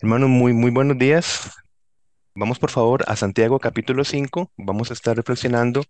Hermano, 0.00 0.28
muy, 0.28 0.52
muy 0.52 0.70
buenos 0.70 0.98
días. 0.98 1.50
Vamos 2.34 2.58
por 2.58 2.70
favor 2.70 3.04
a 3.08 3.16
Santiago 3.16 3.58
capítulo 3.60 4.04
5. 4.04 4.52
Vamos 4.56 4.90
a 4.90 4.94
estar 4.94 5.16
reflexionando 5.16 5.84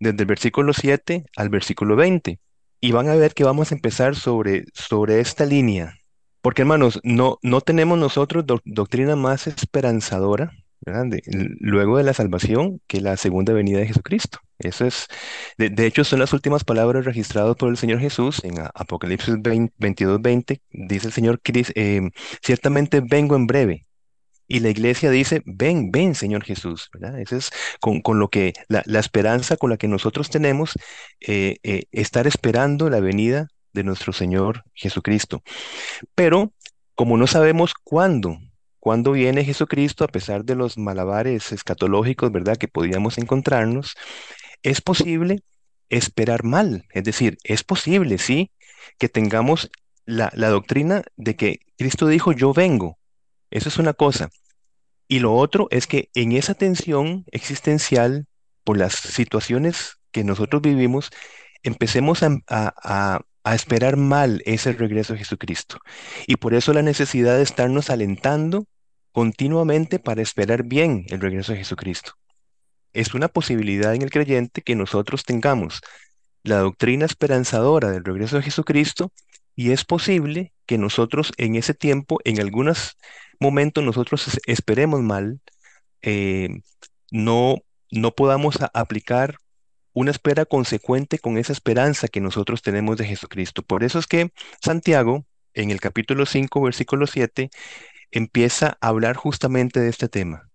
desde 0.00 0.20
el 0.22 0.26
versículo 0.26 0.72
7 0.74 1.24
al 1.36 1.48
versículo 1.50 1.96
20. 1.96 2.40
Y 2.80 2.92
van 2.92 3.08
a 3.08 3.16
ver 3.16 3.34
que 3.34 3.44
vamos 3.44 3.72
a 3.72 3.74
empezar 3.76 4.16
sobre, 4.16 4.64
sobre 4.74 5.20
esta 5.20 5.46
línea. 5.46 5.94
Porque 6.42 6.62
hermanos, 6.62 7.00
no, 7.04 7.38
no 7.42 7.60
tenemos 7.60 7.98
nosotros 7.98 8.46
doc- 8.46 8.62
doctrina 8.64 9.16
más 9.16 9.46
esperanzadora, 9.46 10.52
luego 11.60 11.98
de 11.98 12.04
la 12.04 12.14
salvación 12.14 12.80
que 12.86 13.00
la 13.00 13.16
segunda 13.16 13.52
venida 13.52 13.78
de 13.78 13.86
Jesucristo. 13.86 14.38
Eso 14.58 14.86
es, 14.86 15.08
de, 15.58 15.70
de 15.70 15.86
hecho, 15.86 16.04
son 16.04 16.20
las 16.20 16.32
últimas 16.32 16.64
palabras 16.64 17.04
registradas 17.04 17.56
por 17.56 17.68
el 17.68 17.76
Señor 17.76 18.00
Jesús 18.00 18.42
en 18.44 18.54
Apocalipsis 18.74 19.40
20 19.40 19.74
22, 19.78 20.22
20. 20.22 20.60
Dice 20.70 21.06
el 21.06 21.12
Señor, 21.12 21.40
em, 21.74 22.10
ciertamente 22.42 23.00
vengo 23.00 23.36
en 23.36 23.46
breve. 23.46 23.86
Y 24.48 24.60
la 24.60 24.68
iglesia 24.70 25.10
dice, 25.10 25.42
ven, 25.46 25.90
ven, 25.90 26.14
Señor 26.14 26.44
Jesús, 26.44 26.90
¿verdad? 26.92 27.18
Es 27.18 27.50
con, 27.80 28.02
con 28.02 28.18
lo 28.18 28.28
que, 28.28 28.52
la, 28.68 28.82
la 28.86 29.00
esperanza 29.00 29.56
con 29.56 29.70
la 29.70 29.78
que 29.78 29.88
nosotros 29.88 30.30
tenemos, 30.30 30.74
eh, 31.20 31.56
eh, 31.62 31.84
estar 31.92 32.26
esperando 32.26 32.90
la 32.90 33.00
venida 33.00 33.48
de 33.72 33.84
nuestro 33.84 34.12
Señor 34.12 34.64
Jesucristo. 34.74 35.42
Pero 36.14 36.52
como 36.94 37.16
no 37.16 37.26
sabemos 37.26 37.72
cuándo, 37.74 38.38
cuándo 38.82 39.12
viene 39.12 39.44
Jesucristo, 39.44 40.02
a 40.02 40.08
pesar 40.08 40.44
de 40.44 40.56
los 40.56 40.76
malabares 40.76 41.52
escatológicos, 41.52 42.32
¿verdad?, 42.32 42.56
que 42.56 42.66
podíamos 42.66 43.16
encontrarnos, 43.16 43.94
es 44.64 44.80
posible 44.80 45.44
esperar 45.88 46.42
mal. 46.42 46.84
Es 46.92 47.04
decir, 47.04 47.38
es 47.44 47.62
posible, 47.62 48.18
sí, 48.18 48.50
que 48.98 49.08
tengamos 49.08 49.70
la, 50.04 50.32
doctrina 50.34 51.04
de 51.16 51.36
que 51.36 51.60
Cristo 51.78 52.08
dijo, 52.08 52.32
yo 52.32 52.52
vengo. 52.52 52.98
Eso 53.52 53.68
es 53.68 53.78
una 53.78 53.92
cosa. 53.92 54.30
Y 55.06 55.20
lo 55.20 55.32
otro 55.34 55.68
es 55.70 55.86
que 55.86 56.10
en 56.14 56.32
esa 56.32 56.54
tensión 56.54 57.24
existencial, 57.30 58.26
por 58.64 58.78
las 58.78 58.94
situaciones 58.94 59.98
que 60.10 60.24
nosotros 60.24 60.60
vivimos, 60.60 61.10
empecemos 61.62 62.24
a, 62.24 62.36
a- 62.48 63.20
a- 63.44 63.54
esperar 63.54 63.96
mal 63.96 64.42
ese 64.44 64.72
regreso 64.72 65.14
a 65.14 65.18
Jesucristo. 65.18 65.78
Y 66.26 66.34
por 66.36 66.52
eso 66.54 66.72
la 66.72 66.82
necesidad 66.82 67.36
de 67.36 67.44
estarnos 67.44 67.90
alentando 67.90 68.66
continuamente 69.12 69.98
para 69.98 70.22
esperar 70.22 70.64
bien 70.64 71.04
el 71.08 71.20
regreso 71.20 71.52
a 71.52 71.56
Jesucristo. 71.56 72.12
Es 72.92 73.14
una 73.14 73.28
posibilidad 73.28 73.94
en 73.94 74.02
el 74.02 74.10
creyente 74.10 74.62
que 74.62 74.76
nosotros 74.76 75.24
tengamos 75.24 75.80
la 76.42 76.58
doctrina 76.58 77.06
esperanzadora 77.06 77.90
del 77.90 78.04
regreso 78.04 78.36
de 78.36 78.42
Jesucristo 78.42 79.12
y 79.56 79.72
es 79.72 79.84
posible 79.84 80.52
que 80.66 80.78
nosotros 80.78 81.32
en 81.38 81.56
ese 81.56 81.74
tiempo, 81.74 82.18
en 82.24 82.40
algunos 82.40 82.96
momentos, 83.40 83.84
nosotros 83.84 84.28
es- 84.28 84.40
esperemos 84.46 85.00
mal, 85.02 85.40
eh, 86.02 86.48
no, 87.10 87.56
no 87.90 88.12
podamos 88.14 88.58
aplicar 88.74 89.36
una 89.94 90.10
espera 90.10 90.46
consecuente 90.46 91.18
con 91.18 91.38
esa 91.38 91.52
esperanza 91.52 92.08
que 92.08 92.20
nosotros 92.20 92.62
tenemos 92.62 92.96
de 92.98 93.06
Jesucristo. 93.06 93.62
Por 93.62 93.84
eso 93.84 93.98
es 93.98 94.06
que 94.06 94.32
Santiago, 94.62 95.26
en 95.54 95.70
el 95.70 95.80
capítulo 95.80 96.26
5, 96.26 96.62
versículo 96.62 97.06
7, 97.06 97.50
empieza 98.12 98.78
a 98.80 98.88
hablar 98.88 99.16
justamente 99.16 99.80
de 99.80 99.90
este 99.90 100.08
tema. 100.08 100.50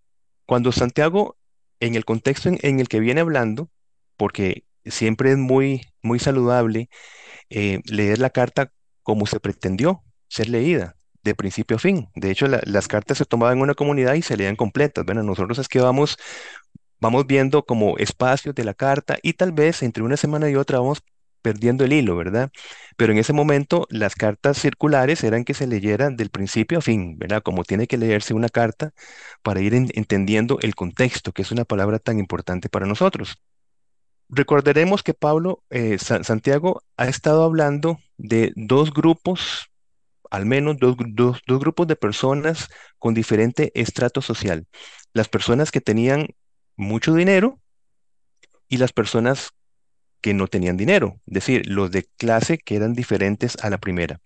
Cuando 0.46 0.72
Santiago, 0.72 1.38
en 1.80 1.96
el 1.96 2.06
contexto 2.06 2.50
en, 2.50 2.80
el 2.80 2.88
que 2.90 3.00
viene 3.02 3.22
hablando, 3.22 3.70
porque 4.18 4.66
siempre 4.86 5.32
es 5.32 5.38
muy, 5.38 5.82
muy 6.02 6.20
saludable 6.20 6.90
eh, 7.50 7.82
leer 7.86 8.20
la 8.20 8.30
carta 8.32 8.72
como 9.04 9.26
se 9.28 9.40
pretendió 9.40 10.04
ser 10.30 10.50
leída, 10.50 10.96
de 11.24 11.36
principio 11.36 11.78
a 11.78 11.80
fin. 11.80 12.10
De 12.16 12.32
hecho, 12.32 12.48
la- 12.48 12.62
las 12.66 12.88
cartas 12.88 13.18
se 13.20 13.26
tomaban 13.26 13.58
en 13.58 13.64
una 13.64 13.76
comunidad 13.76 14.16
y 14.16 14.22
se 14.22 14.38
leían 14.38 14.56
completas. 14.56 15.06
Bueno, 15.06 15.24
nosotros 15.24 15.60
es 15.60 15.68
que 15.70 15.80
vamos, 15.82 16.18
vamos 17.00 17.28
viendo 17.28 17.66
como 17.66 17.98
espacios 17.98 18.56
de 18.56 18.64
la 18.64 18.74
carta 18.74 19.18
y 19.22 19.34
tal 19.34 19.52
vez 19.52 19.84
entre 19.84 20.04
una 20.04 20.18
semana 20.18 20.50
y 20.50 20.56
otra 20.56 20.80
vamos 20.80 21.04
perdiendo 21.48 21.86
el 21.86 21.94
hilo, 21.94 22.16
¿verdad? 22.18 22.52
Pero 22.98 23.14
en 23.14 23.20
ese 23.20 23.34
momento 23.34 23.88
las 23.90 24.16
cartas 24.16 24.58
circulares 24.58 25.24
eran 25.24 25.46
que 25.46 25.54
se 25.54 25.68
leyeran 25.68 26.18
del 26.18 26.30
principio 26.30 26.80
a 26.80 26.82
fin, 26.82 27.18
¿verdad? 27.18 27.42
Como 27.44 27.64
tiene 27.64 27.88
que 27.88 27.98
leerse 27.98 28.34
una 28.34 28.50
carta 28.50 28.92
para 29.44 29.62
ir 29.62 29.74
en- 29.74 29.90
entendiendo 29.96 30.60
el 30.62 30.76
contexto, 30.76 31.32
que 31.34 31.44
es 31.44 31.52
una 31.52 31.66
palabra 31.66 32.00
tan 32.00 32.20
importante 32.20 32.70
para 32.70 32.86
nosotros. 32.86 33.38
Recordaremos 34.30 35.04
que 35.04 35.14
Pablo, 35.14 35.64
eh, 35.70 35.98
Sa- 36.00 36.24
Santiago, 36.24 36.84
ha 36.98 37.08
estado 37.08 37.44
hablando 37.44 38.00
de 38.18 38.52
dos 38.56 38.94
grupos, 38.94 39.70
al 40.32 40.46
menos 40.46 40.78
dos, 40.80 40.96
dos- 41.00 41.42
dos 41.48 41.60
grupos 41.60 41.88
de 41.88 41.96
personas 41.98 42.70
con 43.00 43.14
diferente 43.16 43.72
estrato 43.76 44.22
social. 44.22 44.68
Las 45.14 45.30
personas 45.30 45.72
que 45.72 45.82
tenían 45.82 46.28
mucho 46.78 47.14
dinero 47.16 47.60
y 48.68 48.78
las 48.78 48.94
personas 48.94 49.52
que 50.28 50.34
no 50.34 50.48
tenían 50.50 50.76
dinero, 50.76 51.22
es 51.26 51.36
decir, 51.36 51.66
los 51.68 51.90
de 51.90 52.04
clase 52.18 52.58
que 52.58 52.76
eran 52.76 52.94
diferentes 52.94 53.56
a 53.62 53.70
la 53.70 53.78
primera. 53.78 54.20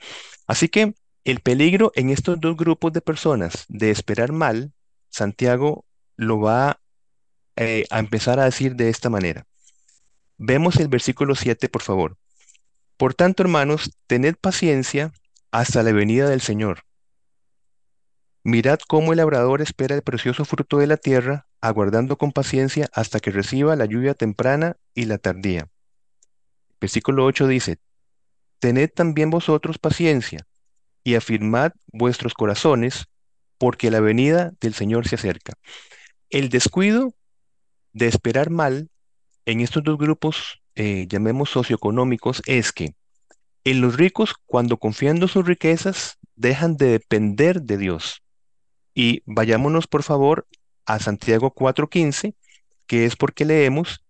Así 0.47 0.67
que 0.67 0.95
el 1.25 1.41
peligro 1.41 1.91
en 1.93 2.09
estos 2.09 2.41
dos 2.41 2.57
grupos 2.57 2.91
de 2.91 3.01
personas 3.01 3.65
de 3.67 3.91
esperar 3.91 4.31
mal, 4.31 4.73
Santiago 5.09 5.85
lo 6.15 6.39
va 6.39 6.81
eh, 7.55 7.85
a 7.91 7.99
empezar 7.99 8.39
a 8.39 8.45
decir 8.45 8.75
de 8.75 8.89
esta 8.89 9.11
manera. 9.11 9.45
Vemos 10.39 10.77
el 10.77 10.87
versículo 10.87 11.35
7, 11.35 11.69
por 11.69 11.83
favor. 11.83 12.17
Por 12.97 13.13
tanto, 13.13 13.43
hermanos, 13.43 13.95
tened 14.07 14.37
paciencia 14.41 15.13
hasta 15.51 15.83
la 15.83 15.91
venida 15.91 16.27
del 16.27 16.41
Señor. 16.41 16.79
Mirad 18.43 18.79
cómo 18.87 19.13
el 19.13 19.17
labrador 19.17 19.61
espera 19.61 19.93
el 19.93 20.01
precioso 20.01 20.45
fruto 20.45 20.79
de 20.79 20.87
la 20.87 20.97
tierra, 20.97 21.45
aguardando 21.61 22.17
con 22.17 22.31
paciencia 22.31 22.89
hasta 22.91 23.19
que 23.19 23.29
reciba 23.29 23.75
la 23.75 23.85
lluvia 23.85 24.15
temprana 24.15 24.77
y 24.95 25.05
la 25.05 25.19
tardía. 25.19 25.69
Versículo 26.81 27.25
8 27.25 27.47
dice, 27.47 27.77
Tened 28.59 28.89
también 28.89 29.29
vosotros 29.29 29.77
paciencia 29.77 30.45
y 31.03 31.15
afirmad 31.15 31.71
vuestros 31.93 32.33
corazones, 32.33 33.05
porque 33.57 33.91
la 33.91 33.99
venida 33.99 34.51
del 34.59 34.73
Señor 34.73 35.07
se 35.07 35.15
acerca. 35.15 35.53
El 36.29 36.49
descuido 36.49 37.13
de 37.93 38.07
esperar 38.07 38.49
mal 38.49 38.89
en 39.45 39.61
estos 39.61 39.83
dos 39.83 39.97
grupos, 39.97 40.61
eh, 40.75 41.05
llamemos 41.07 41.51
socioeconómicos, 41.51 42.41
es 42.45 42.71
que 42.71 42.95
en 43.63 43.81
los 43.81 43.95
ricos, 43.95 44.33
cuando 44.47 44.77
confiando 44.77 45.27
sus 45.27 45.45
riquezas, 45.45 46.17
dejan 46.35 46.77
de 46.77 46.87
depender 46.87 47.61
de 47.61 47.77
Dios. 47.77 48.23
Y 48.95 49.21
vayámonos, 49.25 49.85
por 49.85 50.01
favor, 50.01 50.47
a 50.85 50.99
Santiago 50.99 51.51
4:15, 51.51 52.35
que 52.87 53.05
es 53.05 53.15
porque 53.15 53.45
leemos, 53.45 54.03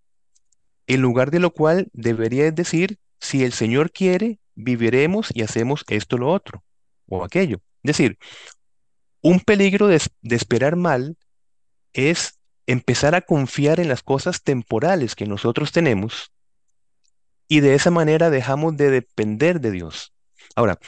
en 0.94 1.02
lugar 1.02 1.32
de 1.32 1.40
lo 1.40 1.52
cual 1.52 1.90
debería 1.94 2.50
decir, 2.52 3.00
si 3.20 3.44
el 3.44 3.54
Señor 3.54 3.92
quiere, 3.92 4.40
viviremos 4.56 5.30
y 5.34 5.44
hacemos 5.44 5.84
esto, 5.88 6.18
lo 6.18 6.30
otro, 6.30 6.64
o 7.08 7.24
aquello. 7.24 7.58
Es 7.84 7.98
decir, 7.98 8.18
un 9.22 9.40
peligro 9.40 9.88
de, 9.88 10.02
de 10.22 10.36
esperar 10.36 10.76
mal 10.76 11.18
es 11.94 12.40
empezar 12.68 13.16
a 13.16 13.22
confiar 13.22 13.80
en 13.80 13.90
las 13.90 14.04
cosas 14.04 14.44
temporales 14.44 15.16
que 15.16 15.26
nosotros 15.26 15.72
tenemos 15.72 16.32
y 17.48 17.60
de 17.60 17.76
esa 17.76 17.92
manera 17.92 18.30
dejamos 18.30 18.78
de 18.78 18.90
depender 18.90 19.60
de 19.60 19.72
Dios. 19.72 20.14
Ahora, 20.56 20.80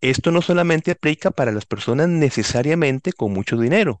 esto 0.00 0.30
no 0.30 0.40
solamente 0.40 0.92
aplica 0.92 1.30
para 1.30 1.52
las 1.52 1.66
personas 1.66 2.08
necesariamente 2.08 3.12
con 3.12 3.32
mucho 3.32 3.58
dinero, 3.58 4.00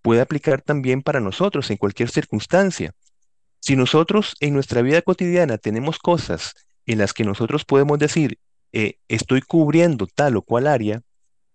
puede 0.00 0.22
aplicar 0.22 0.62
también 0.62 1.02
para 1.02 1.20
nosotros 1.20 1.70
en 1.70 1.76
cualquier 1.76 2.08
circunstancia. 2.08 2.94
Si 3.60 3.76
nosotros 3.76 4.34
en 4.40 4.54
nuestra 4.54 4.82
vida 4.82 5.02
cotidiana 5.02 5.58
tenemos 5.58 5.98
cosas 5.98 6.54
en 6.86 6.98
las 6.98 7.12
que 7.12 7.24
nosotros 7.24 7.64
podemos 7.64 7.98
decir, 7.98 8.38
eh, 8.72 8.98
estoy 9.08 9.42
cubriendo 9.42 10.06
tal 10.06 10.36
o 10.36 10.42
cual 10.42 10.66
área, 10.66 11.02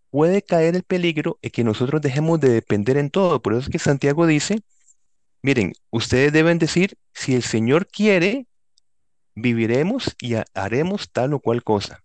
puede 0.10 0.42
caer 0.44 0.76
el 0.76 0.84
peligro 0.84 1.40
en 1.42 1.52
que 1.52 1.64
nosotros 1.64 2.02
dejemos 2.02 2.40
de 2.40 2.50
depender 2.50 2.98
en 2.98 3.10
todo. 3.10 3.42
Por 3.42 3.54
eso 3.54 3.62
es 3.64 3.70
que 3.70 3.80
Santiago 3.80 4.28
dice, 4.28 4.62
miren, 5.42 5.74
ustedes 5.90 6.32
deben 6.34 6.60
decir, 6.60 6.96
si 7.14 7.34
el 7.36 7.44
Señor 7.44 7.88
quiere, 7.88 8.46
viviremos 9.36 10.16
y 10.20 10.36
ha- 10.36 10.46
haremos 10.54 11.12
tal 11.12 11.34
o 11.34 11.40
cual 11.40 11.64
cosa. 11.64 12.04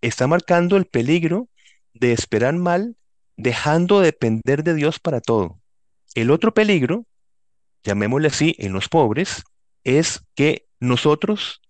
Está 0.00 0.26
marcando 0.26 0.76
el 0.76 0.86
peligro 0.86 1.48
de 1.94 2.12
esperar 2.12 2.54
mal, 2.54 2.96
dejando 3.36 4.00
de 4.00 4.06
depender 4.06 4.62
de 4.62 4.74
Dios 4.74 4.98
para 5.00 5.20
todo. 5.20 5.60
El 6.14 6.30
otro 6.30 6.54
peligro, 6.54 7.04
llamémosle 7.84 8.28
así, 8.28 8.54
en 8.58 8.72
los 8.72 8.88
pobres, 8.88 9.42
es 9.84 10.22
que 10.34 10.66
nosotros, 10.78 11.60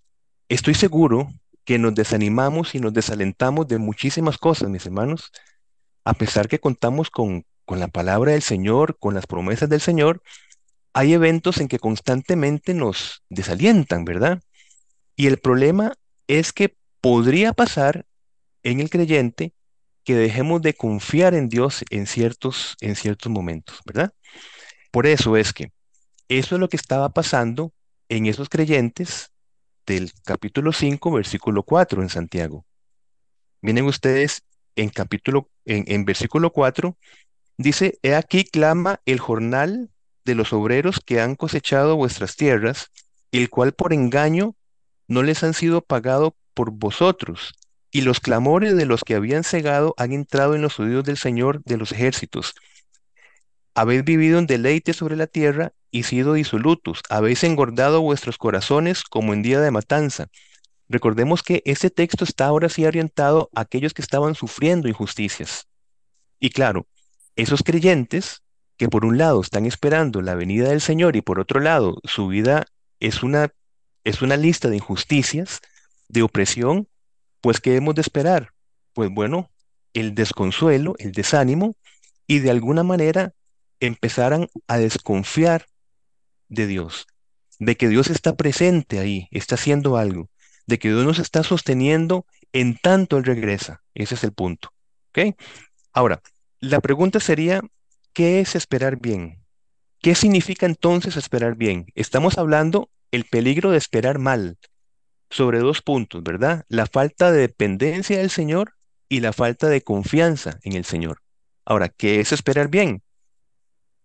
estoy 0.49 0.75
seguro 0.75 1.33
que 1.65 1.79
nos 1.79 1.95
desanimamos 1.95 2.75
y 2.75 2.81
nos 2.81 2.93
desalentamos 2.93 3.69
de 3.69 3.79
muchísimas 3.79 4.39
cosas, 4.39 4.69
mis 4.69 4.87
hermanos, 4.87 5.31
a 6.05 6.15
pesar 6.15 6.49
que 6.49 6.59
contamos 6.59 7.11
con, 7.11 7.45
con 7.65 7.79
la 7.79 7.89
palabra 7.89 8.33
del 8.33 8.43
Señor, 8.43 8.99
con 8.99 9.15
las 9.15 9.27
promesas 9.27 9.69
del 9.69 9.81
Señor, 9.81 10.23
hay 10.93 11.13
eventos 11.13 11.59
en 11.59 11.69
que 11.69 11.79
constantemente 11.79 12.75
nos 12.75 13.23
desalientan, 13.29 14.05
¿verdad? 14.05 14.43
Y 15.15 15.27
el 15.27 15.39
problema 15.39 15.95
es 16.27 16.53
que 16.53 16.77
podría 17.01 17.53
pasar 17.53 18.07
en 18.63 18.81
el 18.81 18.91
creyente 18.91 19.53
que 20.05 20.15
dejemos 20.15 20.63
de 20.63 20.75
confiar 20.75 21.35
en 21.35 21.49
Dios 21.49 21.85
en 21.91 22.07
ciertos, 22.07 22.77
en 22.81 22.97
ciertos 22.97 23.31
momentos, 23.31 23.81
¿verdad? 23.85 24.13
Por 24.91 25.07
eso 25.07 25.37
es 25.37 25.53
que 25.53 25.73
eso 26.39 26.55
es 26.55 26.61
lo 26.61 26.69
que 26.69 26.77
estaba 26.77 27.09
pasando 27.09 27.73
en 28.09 28.27
esos 28.27 28.49
creyentes 28.49 29.33
del 29.85 30.13
capítulo 30.25 30.73
5, 30.73 31.11
versículo 31.11 31.65
4 31.65 32.03
en 32.03 32.09
Santiago. 32.09 32.65
Miren 33.61 33.87
ustedes 33.87 34.45
en 34.77 34.91
capítulo, 34.91 35.51
en, 35.65 36.05
versículo 36.05 36.53
4, 36.53 36.97
dice, 37.59 37.99
He 38.03 38.15
aquí 38.15 38.45
clama 38.45 39.01
el 39.07 39.19
jornal 39.19 39.91
de 40.25 40.37
los 40.37 40.53
obreros 40.53 41.01
que 41.05 41.21
han 41.21 41.35
cosechado 41.35 41.97
vuestras 41.97 42.37
tierras, 42.37 42.93
el 43.33 43.51
cual 43.51 43.73
por 43.73 43.93
engaño 43.93 44.55
no 45.09 45.25
les 45.25 45.43
han 45.43 45.53
sido 45.53 45.83
pagado 45.83 46.37
por 46.55 46.71
vosotros, 46.71 47.55
y 47.91 48.03
los 48.03 48.21
clamores 48.21 48.77
de 48.77 48.87
los 48.87 49.03
que 49.03 49.17
habían 49.17 49.43
cegado 49.43 49.95
han 49.97 50.13
entrado 50.13 50.55
en 50.55 50.63
los 50.63 50.79
oídos 50.79 51.05
del 51.05 51.17
Señor 51.17 51.61
de 51.65 51.77
los 51.77 51.91
ejércitos. 51.91 52.55
Habéis 53.75 54.05
vivido 54.05 54.39
en 54.39 54.47
deleite 54.47 54.93
sobre 54.93 55.17
la 55.17 55.27
tierra 55.27 55.73
y 55.91 56.05
sido 56.05 56.35
disolutos, 56.35 57.03
habéis 57.09 57.45
engordado 57.45 58.01
vuestros 58.01 58.39
corazones 58.39 59.03
como 59.03 59.33
en 59.33 59.43
día 59.43 59.61
de 59.61 59.71
matanza. 59.71 60.29
Recordemos 60.89 61.43
que 61.43 61.63
este 61.67 61.91
texto 61.91 62.25
está 62.25 62.47
ahora 62.47 62.69
sí 62.69 62.85
orientado 62.85 63.51
a 63.55 63.63
aquellos 63.63 63.95
que 63.95 64.03
estaban 64.03 64.35
sufriendo 64.35 64.89
injusticias. 64.89 65.69
Y 66.39 66.51
claro, 66.51 66.87
esos 67.37 67.63
creyentes 67.63 68.43
que 68.77 68.89
por 68.89 69.05
un 69.05 69.19
lado 69.19 69.41
están 69.41 69.67
esperando 69.67 70.23
la 70.23 70.35
venida 70.35 70.71
del 70.71 70.81
Señor 70.81 71.15
y 71.15 71.21
por 71.21 71.39
otro 71.39 71.61
lado 71.61 72.01
su 72.05 72.29
vida 72.29 72.67
es 72.99 73.23
una, 73.23 73.53
es 74.05 74.23
una 74.23 74.37
lista 74.37 74.69
de 74.69 74.77
injusticias, 74.77 75.61
de 76.09 76.23
opresión, 76.23 76.89
pues 77.41 77.61
¿qué 77.61 77.77
hemos 77.77 77.95
de 77.95 78.01
esperar? 78.01 78.51
Pues 78.93 79.11
bueno, 79.13 79.51
el 79.93 80.15
desconsuelo, 80.15 80.95
el 80.99 81.13
desánimo 81.13 81.77
y 82.27 82.39
de 82.39 82.51
alguna 82.51 82.83
manera 82.83 83.33
empezaran 83.81 84.49
a 84.67 84.79
desconfiar 84.79 85.67
de 86.51 86.67
Dios, 86.67 87.07
de 87.59 87.77
que 87.77 87.89
Dios 87.89 88.11
está 88.11 88.37
presente 88.37 88.99
ahí, 88.99 89.29
está 89.31 89.55
haciendo 89.55 89.97
algo, 89.97 90.29
de 90.67 90.79
que 90.79 90.89
Dios 90.89 91.05
nos 91.05 91.19
está 91.19 91.43
sosteniendo 91.43 92.27
en 92.53 92.77
tanto 92.77 93.17
Él 93.17 93.25
regresa. 93.25 93.83
Ese 93.95 94.15
es 94.17 94.25
el 94.25 94.33
punto. 94.33 94.73
¿Ok? 95.11 95.35
Ahora, 95.93 96.21
la 96.59 96.81
pregunta 96.81 97.21
sería, 97.21 97.63
¿qué 98.13 98.41
es 98.41 98.55
esperar 98.55 98.99
bien? 99.01 99.39
¿Qué 100.03 100.15
significa 100.15 100.67
entonces 100.67 101.17
esperar 101.17 101.57
bien? 101.57 101.87
Estamos 101.95 102.39
hablando 102.39 102.91
el 103.11 103.25
peligro 103.25 103.71
de 103.71 103.79
esperar 103.79 104.19
mal 104.19 104.59
sobre 105.31 105.59
dos 105.61 105.83
puntos, 105.83 106.23
¿verdad? 106.23 106.65
La 106.69 106.87
falta 106.87 107.31
de 107.31 107.41
dependencia 107.41 108.19
del 108.19 108.31
Señor 108.31 108.75
y 109.09 109.21
la 109.21 109.33
falta 109.33 109.69
de 109.69 109.83
confianza 109.83 110.59
en 110.63 110.75
el 110.75 110.85
Señor. 110.85 111.23
Ahora, 111.65 111.89
¿qué 111.89 112.21
es 112.21 112.33
esperar 112.33 112.69
bien? 112.69 113.03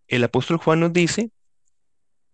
El 0.08 0.24
apóstol 0.24 0.58
Juan 0.58 0.82
nos 0.82 0.94
dice 0.94 1.32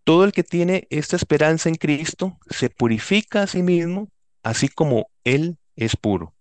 todo 0.03 0.23
el 0.23 0.31
que 0.31 0.43
tiene 0.43 0.87
esta 0.89 1.15
esperanza 1.15 1.69
en 1.69 1.75
Cristo 1.75 2.37
se 2.49 2.69
purifica 2.69 3.43
a 3.43 3.47
sí 3.47 3.63
mismo, 3.63 4.09
así 4.43 4.67
como 4.67 5.09
Él 5.23 5.57
es 5.75 5.95
puro. 5.95 6.33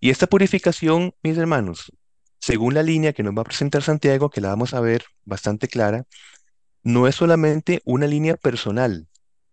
Y 0.00 0.10
esta 0.10 0.26
purificación, 0.26 1.14
mis 1.22 1.36
hermanos, 1.36 1.92
según 2.40 2.74
la 2.74 2.82
línea 2.82 3.12
que 3.12 3.22
nos 3.22 3.36
va 3.36 3.42
a 3.42 3.44
presentar 3.44 3.82
Santiago, 3.82 4.30
que 4.30 4.40
la 4.40 4.48
vamos 4.48 4.72
a 4.72 4.80
ver 4.80 5.04
bastante 5.24 5.68
clara, 5.68 6.06
no 6.82 7.06
es 7.06 7.14
solamente 7.14 7.82
una 7.84 8.06
línea 8.06 8.36
personal, 8.36 9.08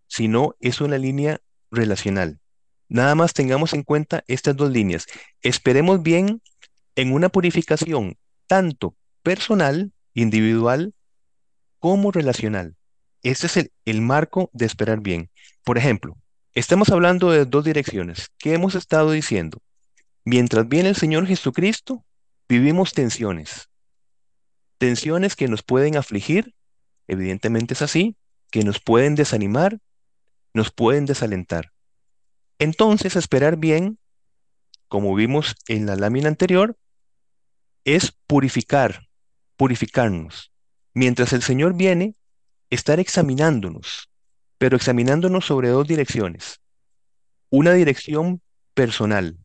sino 0.07 0.55
es 0.61 0.79
una 0.79 0.97
línea 0.97 1.41
relacional. 1.69 2.39
Nada 2.87 3.15
más 3.15 3.33
tengamos 3.33 3.73
en 3.73 3.83
cuenta 3.83 4.23
estas 4.27 4.55
dos 4.55 4.71
líneas. 4.71 5.07
Esperemos 5.41 6.01
bien 6.01 6.41
en 6.95 7.11
una 7.11 7.27
purificación 7.27 8.17
tanto 8.47 8.95
personal, 9.23 9.91
individual, 10.13 10.93
como 11.79 12.11
relacional. 12.11 12.76
Este 13.27 13.47
es 13.47 13.69
el, 13.83 14.01
marco 14.01 14.49
de 14.53 14.65
esperar 14.65 15.01
bien. 15.01 15.29
Por 15.65 15.77
ejemplo, 15.77 16.15
estamos 16.53 16.87
hablando 16.91 17.29
de 17.29 17.43
dos 17.43 17.65
direcciones. 17.65 18.31
¿Qué 18.37 18.53
hemos 18.53 18.73
estado 18.73 19.11
diciendo? 19.11 19.61
Mientras 20.23 20.69
viene 20.69 20.87
el 20.87 20.95
Señor 20.95 21.27
Jesucristo, 21.27 22.05
vivimos 22.47 22.93
tensiones. 22.93 23.67
Tensiones 24.77 25.35
que 25.35 25.49
nos 25.49 25.61
pueden 25.61 25.97
afligir, 25.97 26.55
evidentemente 27.05 27.73
es 27.73 27.81
así, 27.81 28.15
que 28.49 28.63
nos 28.63 28.79
pueden 28.79 29.15
desanimar, 29.15 29.77
nos 30.53 30.71
pueden 30.71 31.05
desalentar. 31.05 31.73
Entonces, 32.59 33.17
esperar 33.17 33.57
bien, 33.57 33.99
como 34.87 35.13
vimos 35.13 35.57
en 35.67 35.85
la 35.85 35.97
lámina 35.97 36.29
anterior, 36.29 36.77
es 37.83 38.13
purificar, 38.25 39.09
purificarnos. 39.57 40.53
Mientras 40.93 41.33
el 41.33 41.41
Señor 41.41 41.75
viene, 41.75 42.15
estar 42.69 42.99
examinándonos, 42.99 44.09
pero 44.57 44.77
examinándonos 44.77 45.45
sobre 45.45 45.69
dos 45.69 45.87
direcciones. 45.87 46.59
Una 47.49 47.73
dirección 47.73 48.41
personal. 48.73 49.37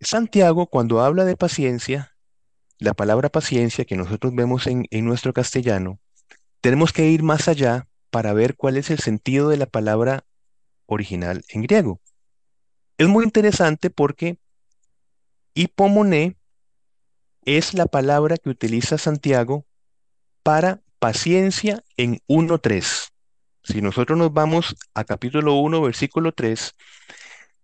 Santiago, 0.00 0.66
cuando 0.66 1.00
habla 1.00 1.24
de 1.24 1.36
paciencia, 1.36 2.16
la 2.78 2.94
palabra 2.94 3.28
paciencia 3.28 3.84
que 3.84 3.96
nosotros 3.96 4.34
vemos 4.34 4.66
en, 4.66 4.86
en 4.90 5.04
nuestro 5.04 5.32
castellano, 5.32 6.00
tenemos 6.60 6.92
que 6.92 7.08
ir 7.08 7.22
más 7.22 7.48
allá 7.48 7.88
para 8.10 8.32
ver 8.32 8.56
cuál 8.56 8.76
es 8.76 8.90
el 8.90 8.98
sentido 8.98 9.48
de 9.48 9.56
la 9.56 9.66
palabra 9.66 10.24
original 10.86 11.42
en 11.48 11.62
griego. 11.62 12.00
Es 12.98 13.08
muy 13.08 13.24
interesante 13.24 13.90
porque 13.90 14.38
hipomoné 15.54 16.36
es 17.44 17.74
la 17.74 17.86
palabra 17.86 18.36
que 18.36 18.50
utiliza 18.50 18.98
Santiago 18.98 19.66
para 20.42 20.82
paciencia 21.00 21.82
en 21.96 22.20
1.3. 22.28 23.08
Si 23.64 23.82
nosotros 23.82 24.18
nos 24.18 24.32
vamos 24.32 24.76
a 24.94 25.04
capítulo 25.04 25.54
1, 25.54 25.80
versículo 25.80 26.32
3, 26.32 26.74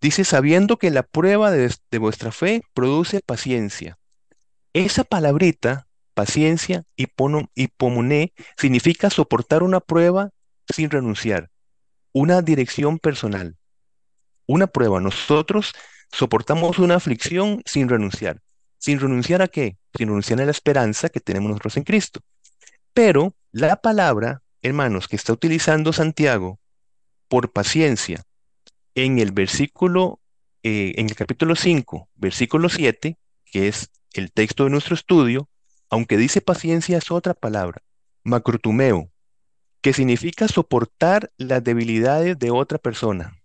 dice, 0.00 0.24
sabiendo 0.24 0.78
que 0.78 0.90
la 0.90 1.02
prueba 1.02 1.50
de, 1.50 1.70
vuestra 1.98 2.32
fe 2.32 2.62
produce 2.74 3.20
paciencia. 3.20 3.98
Esa 4.72 5.04
palabrita, 5.04 5.86
paciencia, 6.14 6.84
hipomoné, 6.96 8.32
significa 8.56 9.10
soportar 9.10 9.62
una 9.62 9.80
prueba 9.80 10.30
sin 10.74 10.90
renunciar, 10.90 11.50
una 12.12 12.40
dirección 12.40 12.98
personal, 12.98 13.56
una 14.46 14.66
prueba. 14.66 14.98
Nosotros 15.00 15.72
soportamos 16.10 16.78
una 16.78 16.96
aflicción 16.96 17.62
sin 17.66 17.88
renunciar. 17.88 18.40
¿Sin 18.78 19.00
renunciar 19.00 19.42
a 19.42 19.48
qué? 19.48 19.76
Sin 19.96 20.08
renunciar 20.08 20.40
a 20.40 20.44
la 20.44 20.50
esperanza 20.50 21.08
que 21.08 21.20
tenemos 21.20 21.50
nosotros 21.50 21.76
en 21.76 21.84
Cristo. 21.84 22.20
Pero 22.96 23.34
la 23.52 23.76
palabra, 23.76 24.42
hermanos, 24.62 25.06
que 25.06 25.16
está 25.16 25.34
utilizando 25.34 25.92
Santiago 25.92 26.58
por 27.28 27.52
paciencia 27.52 28.24
en 28.94 29.18
el 29.18 29.32
versículo, 29.32 30.18
eh, 30.62 30.94
en 30.96 31.10
el 31.10 31.14
capítulo 31.14 31.56
5, 31.56 32.08
versículo 32.14 32.70
7, 32.70 33.18
que 33.52 33.68
es 33.68 33.90
el 34.14 34.32
texto 34.32 34.64
de 34.64 34.70
nuestro 34.70 34.94
estudio, 34.94 35.46
aunque 35.90 36.16
dice 36.16 36.40
paciencia 36.40 36.96
es 36.96 37.10
otra 37.10 37.34
palabra, 37.34 37.82
macrotumeo, 38.24 39.10
que 39.82 39.92
significa 39.92 40.48
soportar 40.48 41.30
las 41.36 41.62
debilidades 41.62 42.38
de 42.38 42.50
otra 42.50 42.78
persona. 42.78 43.42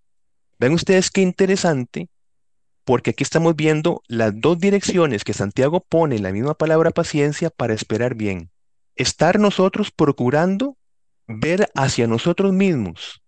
Ven 0.59 0.71
ustedes 0.71 1.11
qué 1.11 1.23
interesante, 1.23 2.07
porque 2.85 3.09
aquí 3.09 3.23
estamos 3.25 3.57
viendo 3.57 4.01
las 4.07 4.31
dos 4.33 4.57
direcciones 4.59 5.25
que 5.25 5.33
Santiago 5.33 5.81
pone 5.81 6.15
en 6.15 6.23
la 6.23 6.31
misma 6.31 6.53
palabra 6.53 6.91
paciencia 6.91 7.49
para 7.49 7.73
esperar 7.73 8.15
bien 8.15 8.49
estar 8.95 9.39
nosotros 9.39 9.91
procurando 9.91 10.77
ver 11.27 11.69
hacia 11.75 12.07
nosotros 12.07 12.53
mismos 12.53 13.21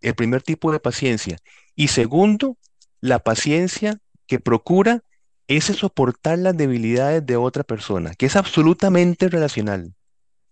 el 0.00 0.14
primer 0.14 0.42
tipo 0.42 0.70
de 0.70 0.80
paciencia. 0.80 1.38
Y 1.74 1.88
segundo, 1.88 2.58
la 3.00 3.18
paciencia 3.18 3.98
que 4.26 4.38
procura 4.38 5.02
es 5.48 5.64
soportar 5.64 6.38
las 6.38 6.56
debilidades 6.56 7.24
de 7.24 7.36
otra 7.36 7.64
persona, 7.64 8.14
que 8.14 8.26
es 8.26 8.36
absolutamente 8.36 9.28
relacional. 9.28 9.94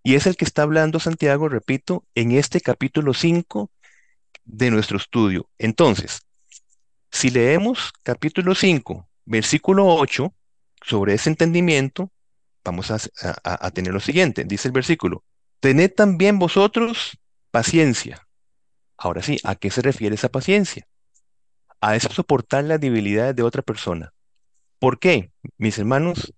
Y 0.02 0.14
es 0.16 0.26
el 0.26 0.36
que 0.36 0.44
está 0.44 0.62
hablando 0.62 1.00
Santiago, 1.00 1.48
repito, 1.48 2.04
en 2.14 2.32
este 2.32 2.60
capítulo 2.60 3.14
5 3.14 3.70
de 4.44 4.70
nuestro 4.70 4.96
estudio. 4.96 5.48
Entonces, 5.58 6.22
si 7.10 7.30
leemos 7.30 7.92
capítulo 8.02 8.54
5, 8.54 9.08
versículo 9.26 9.86
8, 9.86 10.34
sobre 10.84 11.14
ese 11.14 11.30
entendimiento, 11.30 12.10
vamos 12.64 12.90
a, 12.90 13.70
tener 13.70 13.92
lo 13.92 14.00
siguiente, 14.00 14.44
dice 14.44 14.68
el 14.68 14.72
versículo, 14.72 15.24
tened 15.60 15.94
también 15.94 16.38
vosotros 16.38 17.18
paciencia. 17.50 18.26
Ahora 18.96 19.22
sí, 19.22 19.38
¿a 19.44 19.54
qué 19.54 19.70
se 19.70 19.82
refiere 19.82 20.14
esa 20.14 20.28
paciencia? 20.28 20.86
A 21.80 21.96
eso 21.96 22.08
soportar 22.10 22.64
las 22.64 22.80
debilidades 22.80 23.34
de 23.34 23.42
otra 23.42 23.62
persona. 23.62 24.12
¿Por 24.78 24.98
qué, 24.98 25.32
mis 25.58 25.78
hermanos? 25.78 26.32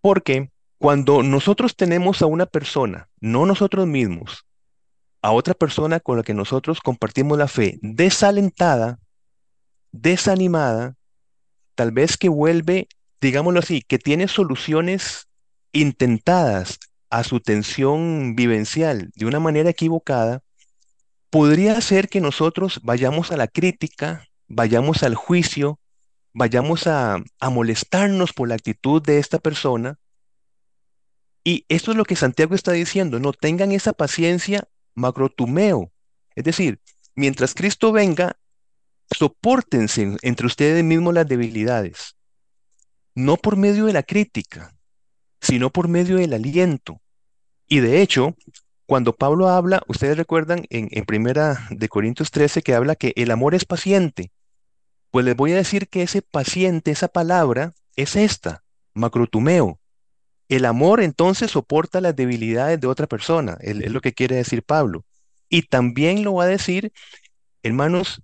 Porque 0.00 0.50
cuando 0.78 1.22
nosotros 1.22 1.74
tenemos 1.74 2.22
a 2.22 2.26
una 2.26 2.46
persona, 2.46 3.08
no 3.20 3.46
nosotros 3.46 3.86
mismos, 3.86 4.46
a 5.22 5.32
otra 5.32 5.54
persona 5.54 5.98
con 5.98 6.16
la 6.16 6.22
que 6.22 6.34
nosotros 6.34 6.80
compartimos 6.80 7.36
la 7.36 7.48
fe, 7.48 7.78
desalentada, 7.82 9.00
desanimada, 9.90 10.94
tal 11.74 11.90
vez 11.90 12.16
que 12.16 12.28
vuelve 12.28 12.88
digámoslo 13.20 13.60
así, 13.60 13.82
que 13.82 13.98
tiene 13.98 14.28
soluciones 14.28 15.28
intentadas 15.72 16.78
a 17.10 17.24
su 17.24 17.40
tensión 17.40 18.34
vivencial 18.36 19.10
de 19.14 19.26
una 19.26 19.40
manera 19.40 19.70
equivocada, 19.70 20.42
podría 21.30 21.80
ser 21.80 22.08
que 22.08 22.20
nosotros 22.20 22.80
vayamos 22.82 23.32
a 23.32 23.36
la 23.36 23.48
crítica, 23.48 24.26
vayamos 24.46 25.02
al 25.02 25.14
juicio, 25.14 25.78
vayamos 26.32 26.86
a, 26.86 27.22
a 27.40 27.50
molestarnos 27.50 28.32
por 28.32 28.48
la 28.48 28.54
actitud 28.54 29.02
de 29.02 29.18
esta 29.18 29.38
persona. 29.38 29.98
Y 31.44 31.64
esto 31.68 31.92
es 31.92 31.96
lo 31.96 32.04
que 32.04 32.16
Santiago 32.16 32.54
está 32.54 32.72
diciendo, 32.72 33.20
no 33.20 33.32
tengan 33.32 33.72
esa 33.72 33.92
paciencia 33.92 34.68
macrotumeo. 34.94 35.92
Es 36.34 36.44
decir, 36.44 36.80
mientras 37.14 37.54
Cristo 37.54 37.92
venga, 37.92 38.36
soportense 39.10 40.16
entre 40.22 40.46
ustedes 40.46 40.84
mismos 40.84 41.14
las 41.14 41.26
debilidades, 41.26 42.17
no 43.18 43.36
por 43.36 43.56
medio 43.56 43.86
de 43.86 43.92
la 43.92 44.04
crítica, 44.04 44.72
sino 45.40 45.70
por 45.70 45.88
medio 45.88 46.18
del 46.18 46.34
aliento. 46.34 47.00
Y 47.66 47.80
de 47.80 48.00
hecho, 48.00 48.36
cuando 48.86 49.12
Pablo 49.12 49.48
habla, 49.48 49.82
ustedes 49.88 50.16
recuerdan 50.16 50.66
en, 50.70 50.86
en 50.92 51.04
Primera 51.04 51.66
de 51.70 51.88
Corintios 51.88 52.30
13 52.30 52.62
que 52.62 52.74
habla 52.74 52.94
que 52.94 53.12
el 53.16 53.32
amor 53.32 53.56
es 53.56 53.64
paciente. 53.64 54.30
Pues 55.10 55.24
les 55.24 55.34
voy 55.34 55.50
a 55.50 55.56
decir 55.56 55.88
que 55.88 56.02
ese 56.02 56.22
paciente, 56.22 56.92
esa 56.92 57.08
palabra, 57.08 57.72
es 57.96 58.14
esta, 58.14 58.62
macrotumeo. 58.94 59.80
El 60.48 60.64
amor 60.64 61.00
entonces 61.00 61.50
soporta 61.50 62.00
las 62.00 62.14
debilidades 62.14 62.80
de 62.80 62.86
otra 62.86 63.08
persona, 63.08 63.58
es, 63.60 63.80
es 63.80 63.90
lo 63.90 64.00
que 64.00 64.12
quiere 64.14 64.36
decir 64.36 64.62
Pablo. 64.62 65.04
Y 65.48 65.62
también 65.62 66.22
lo 66.22 66.34
va 66.34 66.44
a 66.44 66.46
decir, 66.46 66.92
hermanos, 67.64 68.22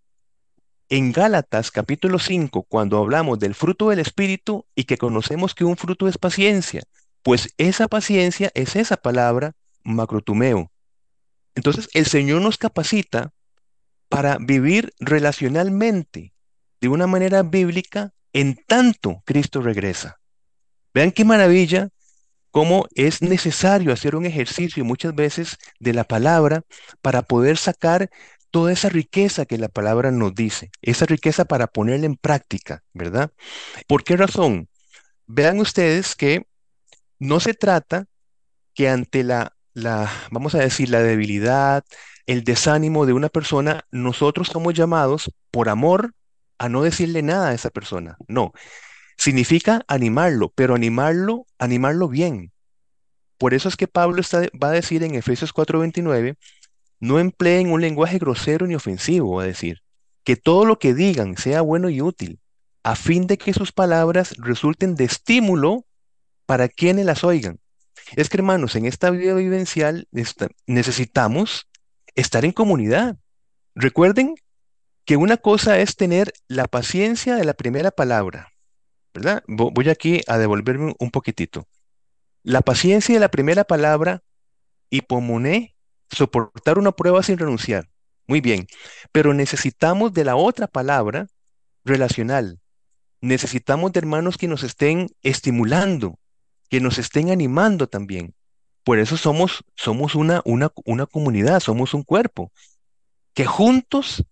en 0.96 1.10
Gálatas 1.10 1.72
capítulo 1.72 2.20
5, 2.20 2.62
cuando 2.68 2.98
hablamos 2.98 3.40
del 3.40 3.56
fruto 3.56 3.90
del 3.90 3.98
Espíritu 3.98 4.64
y 4.76 4.84
que 4.84 4.96
conocemos 4.96 5.52
que 5.52 5.64
un 5.64 5.76
fruto 5.76 6.06
es 6.06 6.18
paciencia, 6.18 6.84
pues 7.24 7.52
esa 7.58 7.88
paciencia 7.88 8.52
es 8.54 8.76
esa 8.76 8.96
palabra 8.96 9.56
macrotumeo. 9.82 10.70
Entonces 11.56 11.88
el 11.94 12.06
Señor 12.06 12.42
nos 12.42 12.58
capacita 12.58 13.32
para 14.08 14.38
vivir 14.38 14.94
relacionalmente 15.00 16.32
de 16.80 16.88
una 16.88 17.08
manera 17.08 17.42
bíblica 17.42 18.12
en 18.32 18.54
tanto 18.64 19.20
Cristo 19.24 19.62
regresa. 19.62 20.20
Vean 20.94 21.10
qué 21.10 21.24
maravilla 21.24 21.88
cómo 22.52 22.86
es 22.94 23.20
necesario 23.20 23.92
hacer 23.92 24.14
un 24.14 24.26
ejercicio 24.26 24.84
muchas 24.84 25.12
veces 25.12 25.58
de 25.80 25.92
la 25.92 26.04
palabra 26.04 26.62
para 27.02 27.22
poder 27.22 27.56
sacar 27.56 28.10
toda 28.54 28.70
esa 28.70 28.88
riqueza 28.88 29.46
que 29.46 29.58
la 29.58 29.66
palabra 29.66 30.12
nos 30.12 30.32
dice, 30.32 30.70
esa 30.80 31.06
riqueza 31.06 31.44
para 31.44 31.66
ponerla 31.66 32.06
en 32.06 32.14
práctica, 32.14 32.84
¿verdad? 32.92 33.32
¿Por 33.88 34.04
qué 34.04 34.16
razón? 34.16 34.68
Vean 35.26 35.58
ustedes 35.58 36.14
que 36.14 36.46
no 37.18 37.40
se 37.40 37.54
trata 37.54 38.06
que 38.72 38.88
ante 38.88 39.24
la, 39.24 39.56
la, 39.72 40.08
vamos 40.30 40.54
a 40.54 40.58
decir, 40.58 40.88
la 40.88 41.02
debilidad, 41.02 41.82
el 42.26 42.44
desánimo 42.44 43.06
de 43.06 43.14
una 43.14 43.28
persona, 43.28 43.86
nosotros 43.90 44.46
somos 44.46 44.72
llamados 44.72 45.32
por 45.50 45.68
amor 45.68 46.14
a 46.56 46.68
no 46.68 46.82
decirle 46.82 47.22
nada 47.22 47.48
a 47.48 47.54
esa 47.54 47.70
persona. 47.70 48.16
No, 48.28 48.52
significa 49.16 49.84
animarlo, 49.88 50.52
pero 50.54 50.76
animarlo, 50.76 51.44
animarlo 51.58 52.06
bien. 52.06 52.52
Por 53.36 53.52
eso 53.52 53.68
es 53.68 53.76
que 53.76 53.88
Pablo 53.88 54.20
está, 54.20 54.42
va 54.62 54.68
a 54.68 54.78
decir 54.78 55.02
en 55.02 55.16
Efesios 55.16 55.52
4:29, 55.52 56.36
no 57.04 57.18
empleen 57.18 57.70
un 57.70 57.82
lenguaje 57.82 58.18
grosero 58.18 58.66
ni 58.66 58.74
ofensivo, 58.74 59.38
a 59.38 59.44
decir, 59.44 59.82
que 60.24 60.36
todo 60.36 60.64
lo 60.64 60.78
que 60.78 60.94
digan 60.94 61.36
sea 61.36 61.60
bueno 61.60 61.90
y 61.90 62.00
útil, 62.00 62.40
a 62.82 62.96
fin 62.96 63.26
de 63.26 63.36
que 63.36 63.52
sus 63.52 63.72
palabras 63.72 64.34
resulten 64.38 64.94
de 64.94 65.04
estímulo 65.04 65.84
para 66.46 66.66
quienes 66.68 67.04
las 67.04 67.22
oigan. 67.22 67.60
Es 68.16 68.30
que, 68.30 68.38
hermanos, 68.38 68.74
en 68.74 68.86
esta 68.86 69.10
vida 69.10 69.34
vivencial 69.34 70.08
necesitamos 70.66 71.68
estar 72.14 72.46
en 72.46 72.52
comunidad. 72.52 73.18
Recuerden 73.74 74.34
que 75.04 75.18
una 75.18 75.36
cosa 75.36 75.78
es 75.80 75.96
tener 75.96 76.32
la 76.48 76.66
paciencia 76.68 77.36
de 77.36 77.44
la 77.44 77.52
primera 77.52 77.90
palabra, 77.90 78.54
¿verdad? 79.12 79.44
Voy 79.46 79.90
aquí 79.90 80.22
a 80.26 80.38
devolverme 80.38 80.94
un 80.98 81.10
poquitito. 81.10 81.68
La 82.42 82.62
paciencia 82.62 83.14
de 83.14 83.20
la 83.20 83.30
primera 83.30 83.64
palabra, 83.64 84.22
hipomoné, 84.88 85.73
soportar 86.10 86.78
una 86.78 86.92
prueba 86.92 87.22
sin 87.22 87.38
renunciar. 87.38 87.88
Muy 88.26 88.40
bien, 88.40 88.66
pero 89.12 89.34
necesitamos 89.34 90.12
de 90.14 90.24
la 90.24 90.36
otra 90.36 90.66
palabra 90.66 91.28
relacional. 91.84 92.60
Necesitamos 93.20 93.92
de 93.92 94.00
hermanos 94.00 94.36
que 94.38 94.48
nos 94.48 94.62
estén 94.62 95.08
estimulando, 95.22 96.18
que 96.70 96.80
nos 96.80 96.98
estén 96.98 97.30
animando 97.30 97.86
también. 97.86 98.34
Por 98.82 98.98
eso 98.98 99.16
somos, 99.16 99.64
somos 99.76 100.14
una, 100.14 100.42
una, 100.44 100.72
una 100.84 101.06
comunidad, 101.06 101.60
somos 101.60 101.94
un 101.94 102.02
cuerpo, 102.02 102.52
que 103.32 103.46
juntos 103.46 104.24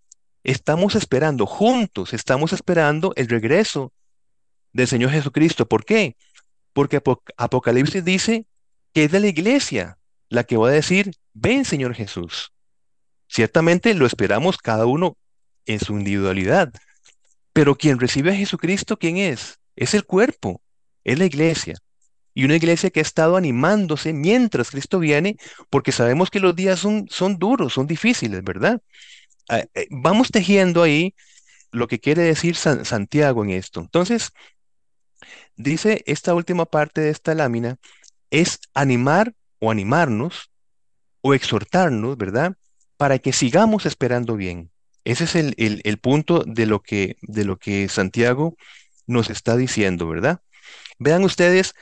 estamos 0.45 0.95
esperando, 0.95 1.47
juntos 1.47 2.13
estamos 2.13 2.53
esperando 2.53 3.13
el 3.17 3.29
regreso 3.29 3.93
del 4.73 4.89
Señor 4.89 5.11
Jesucristo. 5.11 5.67
¿Por 5.67 5.85
qué? 5.85 6.17
Porque 6.73 7.01
Apocalipsis 7.37 8.05
dice 8.05 8.47
que 8.93 9.05
es 9.05 9.13
de 9.13 9.21
la 9.21 9.29
iglesia 9.29 9.99
la 10.33 10.45
que 10.45 10.57
va 10.57 10.69
a 10.69 10.73
decir, 10.73 11.13
ven 11.35 11.67
Señor 11.67 11.95
Jesús. 11.95 12.53
Ciertamente 13.29 13.93
lo 13.93 14.07
esperamos 14.07 14.57
cada 14.57 14.87
uno 14.87 15.19
en 15.67 15.79
su 15.79 15.93
individualidad, 15.99 16.73
pero 17.53 17.77
quien 17.77 18.01
recibe 18.01 18.31
a 18.31 18.35
Jesucristo, 18.35 18.99
¿quién 18.99 19.19
es? 19.19 19.61
Es 19.77 19.93
el 19.93 20.07
cuerpo, 20.07 20.63
es 21.05 21.19
la 21.19 21.27
iglesia. 21.27 21.75
Y 22.33 22.47
una 22.47 22.57
iglesia 22.57 22.89
que 22.89 23.01
ha 23.01 23.03
estado 23.03 23.37
animándose 23.37 24.15
mientras 24.15 24.71
Cristo 24.71 24.99
viene, 24.99 25.37
porque 25.69 25.93
sabemos 25.93 26.31
que 26.31 26.41
los 26.41 26.57
días 26.57 26.81
son, 26.81 27.07
son 27.11 27.39
duros, 27.39 27.75
son 27.75 27.87
difíciles, 27.87 28.43
¿verdad? 28.43 28.81
Ah, 29.51 29.65
eh, 29.75 29.87
vamos 29.91 30.31
tejiendo 30.31 30.83
ahí 30.83 31.15
lo 31.73 31.89
que 31.89 32.01
quiere 32.01 32.23
decir 32.23 32.57
Santiago 32.57 33.45
en 33.45 33.51
esto. 33.51 33.81
Entonces, 33.81 34.33
dice 35.57 36.03
esta 36.07 36.33
última 36.33 36.65
parte 36.65 37.03
de 37.03 37.11
esta 37.11 37.35
lámina, 37.35 37.77
es 38.31 38.61
animar 38.73 39.35
o 39.63 39.71
animarnos 39.71 40.51
o 41.21 41.35
exhortarnos, 41.35 42.17
¿verdad? 42.17 42.57
Para 42.97 43.21
que 43.21 43.33
sigamos 43.33 43.87
esperando 43.87 44.35
bien. 44.35 44.73
Ese 45.05 45.23
es 45.23 45.37
el, 45.37 45.55
el 45.57 45.99
punto 45.99 46.43
de 46.45 46.67
lo, 46.67 46.83
que, 46.83 47.17
de 47.23 47.45
lo 47.45 47.59
que 47.59 47.89
Santiago 47.89 48.57
nos 49.07 49.31
está 49.31 49.57
diciendo, 49.57 50.09
¿verdad? 50.09 50.41
Vean 50.99 51.23
ustedes 51.23 51.75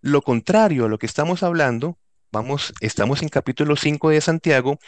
lo 0.00 0.22
contrario 0.22 0.86
a 0.86 0.88
lo 0.88 0.98
que 0.98 1.06
estamos 1.06 1.44
hablando, 1.44 1.96
vamos, 2.32 2.74
estamos 2.80 3.22
en 3.22 3.28
capítulo 3.28 3.76
5 3.76 4.10
de 4.10 4.20
Santiago, 4.20 4.80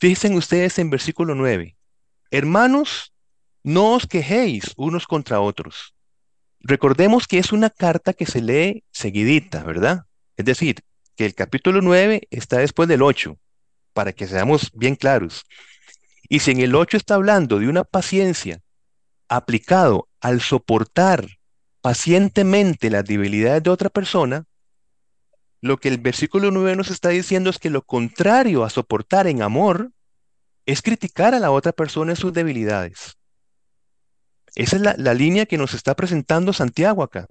fíjense 0.00 0.34
ustedes 0.34 0.78
en 0.78 0.88
versículo 0.88 1.34
9, 1.34 1.76
hermanos, 2.30 3.12
no 3.62 3.92
os 3.92 4.06
quejéis 4.06 4.72
unos 4.76 5.06
contra 5.06 5.40
otros. 5.40 5.94
Recordemos 6.60 7.26
que 7.26 7.38
es 7.38 7.52
una 7.52 7.68
carta 7.68 8.14
que 8.14 8.24
se 8.24 8.40
lee 8.40 8.84
seguidita, 8.90 9.62
¿verdad? 9.64 10.06
Es 10.38 10.46
decir, 10.46 10.76
que 11.18 11.26
el 11.26 11.34
capítulo 11.34 11.82
9 11.82 12.28
está 12.30 12.58
después 12.58 12.88
del 12.88 13.02
8, 13.02 13.36
para 13.92 14.12
que 14.12 14.28
seamos 14.28 14.70
bien 14.72 14.94
claros. 14.94 15.46
Y 16.28 16.38
si 16.38 16.52
en 16.52 16.60
el 16.60 16.76
8 16.76 16.96
está 16.96 17.16
hablando 17.16 17.58
de 17.58 17.68
una 17.68 17.82
paciencia 17.82 18.60
aplicado 19.28 20.08
al 20.20 20.40
soportar 20.40 21.26
pacientemente 21.80 22.88
las 22.88 23.04
debilidades 23.04 23.64
de 23.64 23.70
otra 23.70 23.90
persona, 23.90 24.44
lo 25.60 25.78
que 25.78 25.88
el 25.88 25.98
versículo 25.98 26.52
9 26.52 26.76
nos 26.76 26.92
está 26.92 27.08
diciendo 27.08 27.50
es 27.50 27.58
que 27.58 27.68
lo 27.68 27.82
contrario 27.82 28.62
a 28.62 28.70
soportar 28.70 29.26
en 29.26 29.42
amor 29.42 29.90
es 30.66 30.82
criticar 30.82 31.34
a 31.34 31.40
la 31.40 31.50
otra 31.50 31.72
persona 31.72 32.12
en 32.12 32.16
sus 32.16 32.32
debilidades. 32.32 33.18
Esa 34.54 34.76
es 34.76 34.82
la, 34.82 34.94
la 34.96 35.14
línea 35.14 35.46
que 35.46 35.58
nos 35.58 35.74
está 35.74 35.96
presentando 35.96 36.52
Santiago 36.52 37.02
acá. 37.02 37.26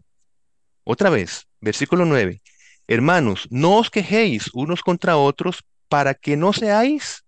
Otra 0.83 1.09
vez, 1.09 1.47
versículo 1.61 2.03
9. 2.03 2.41
Hermanos, 2.87 3.47
no 3.51 3.77
os 3.77 3.89
quejéis 3.89 4.49
unos 4.53 4.81
contra 4.81 5.17
otros 5.17 5.63
para 5.89 6.13
que 6.13 6.37
no 6.37 6.53
seáis 6.53 7.25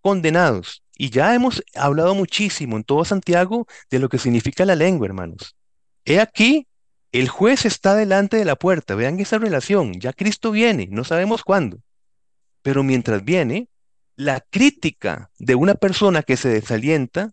condenados. 0.00 0.82
Y 0.96 1.10
ya 1.10 1.34
hemos 1.34 1.62
hablado 1.74 2.14
muchísimo 2.14 2.76
en 2.76 2.84
todo 2.84 3.04
Santiago 3.04 3.66
de 3.90 3.98
lo 3.98 4.08
que 4.08 4.18
significa 4.18 4.64
la 4.64 4.74
lengua, 4.74 5.06
hermanos. 5.06 5.54
He 6.06 6.20
aquí, 6.20 6.66
el 7.12 7.28
juez 7.28 7.66
está 7.66 7.94
delante 7.94 8.38
de 8.38 8.46
la 8.46 8.56
puerta. 8.56 8.94
Vean 8.94 9.20
esa 9.20 9.38
relación. 9.38 10.00
Ya 10.00 10.14
Cristo 10.14 10.50
viene, 10.50 10.88
no 10.90 11.04
sabemos 11.04 11.42
cuándo. 11.42 11.80
Pero 12.62 12.82
mientras 12.82 13.24
viene, 13.24 13.68
la 14.16 14.40
crítica 14.40 15.30
de 15.38 15.54
una 15.54 15.74
persona 15.74 16.22
que 16.22 16.38
se 16.38 16.48
desalienta 16.48 17.32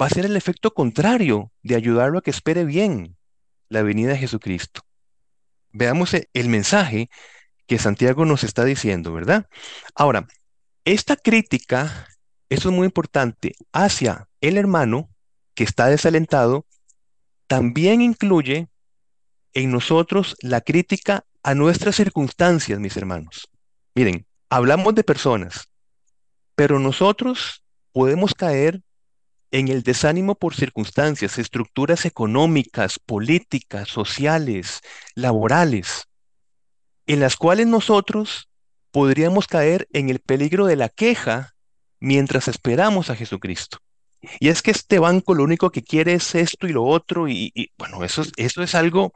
va 0.00 0.06
a 0.06 0.10
ser 0.10 0.24
el 0.24 0.36
efecto 0.36 0.72
contrario 0.72 1.52
de 1.62 1.74
ayudarlo 1.74 2.18
a 2.18 2.22
que 2.22 2.30
espere 2.30 2.64
bien 2.64 3.16
la 3.68 3.82
venida 3.82 4.12
de 4.12 4.18
Jesucristo. 4.18 4.87
Veamos 5.78 6.12
e, 6.12 6.28
el 6.34 6.48
mensaje 6.48 7.08
que 7.68 7.78
Santiago 7.78 8.24
nos 8.24 8.42
está 8.42 8.64
diciendo, 8.64 9.12
¿verdad? 9.12 9.46
Ahora, 9.94 10.26
esta 10.84 11.14
crítica, 11.16 12.08
eso 12.48 12.70
es 12.70 12.74
muy 12.74 12.86
importante, 12.86 13.54
hacia 13.72 14.28
el 14.40 14.56
hermano 14.56 15.08
que 15.54 15.62
está 15.62 15.86
desalentado, 15.86 16.66
también 17.46 18.00
incluye 18.00 18.68
en 19.54 19.70
nosotros 19.70 20.36
la 20.40 20.62
crítica 20.62 21.24
a 21.44 21.54
nuestras 21.54 21.94
circunstancias, 21.94 22.80
mis 22.80 22.96
hermanos. 22.96 23.48
Miren, 23.94 24.26
hablamos 24.50 24.96
de 24.96 25.04
personas, 25.04 25.68
pero 26.56 26.80
nosotros 26.80 27.62
podemos 27.92 28.34
caer 28.34 28.82
en 29.50 29.68
el 29.68 29.82
desánimo 29.82 30.34
por 30.34 30.54
circunstancias, 30.54 31.38
estructuras 31.38 32.04
económicas, 32.04 32.98
políticas, 32.98 33.88
sociales, 33.88 34.80
laborales, 35.14 36.04
en 37.06 37.20
las 37.20 37.36
cuales 37.36 37.66
nosotros 37.66 38.48
podríamos 38.90 39.46
caer 39.46 39.88
en 39.92 40.10
el 40.10 40.20
peligro 40.20 40.66
de 40.66 40.76
la 40.76 40.88
queja 40.88 41.54
mientras 42.00 42.48
esperamos 42.48 43.10
a 43.10 43.16
Jesucristo. 43.16 43.78
Y 44.40 44.48
es 44.48 44.62
que 44.62 44.72
este 44.72 44.98
banco 44.98 45.34
lo 45.34 45.44
único 45.44 45.70
que 45.70 45.82
quiere 45.82 46.14
es 46.14 46.34
esto 46.34 46.66
y 46.66 46.72
lo 46.72 46.84
otro, 46.84 47.28
y, 47.28 47.72
bueno, 47.78 48.04
eso, 48.04 48.24
eso 48.36 48.62
es 48.62 48.74
algo 48.74 49.12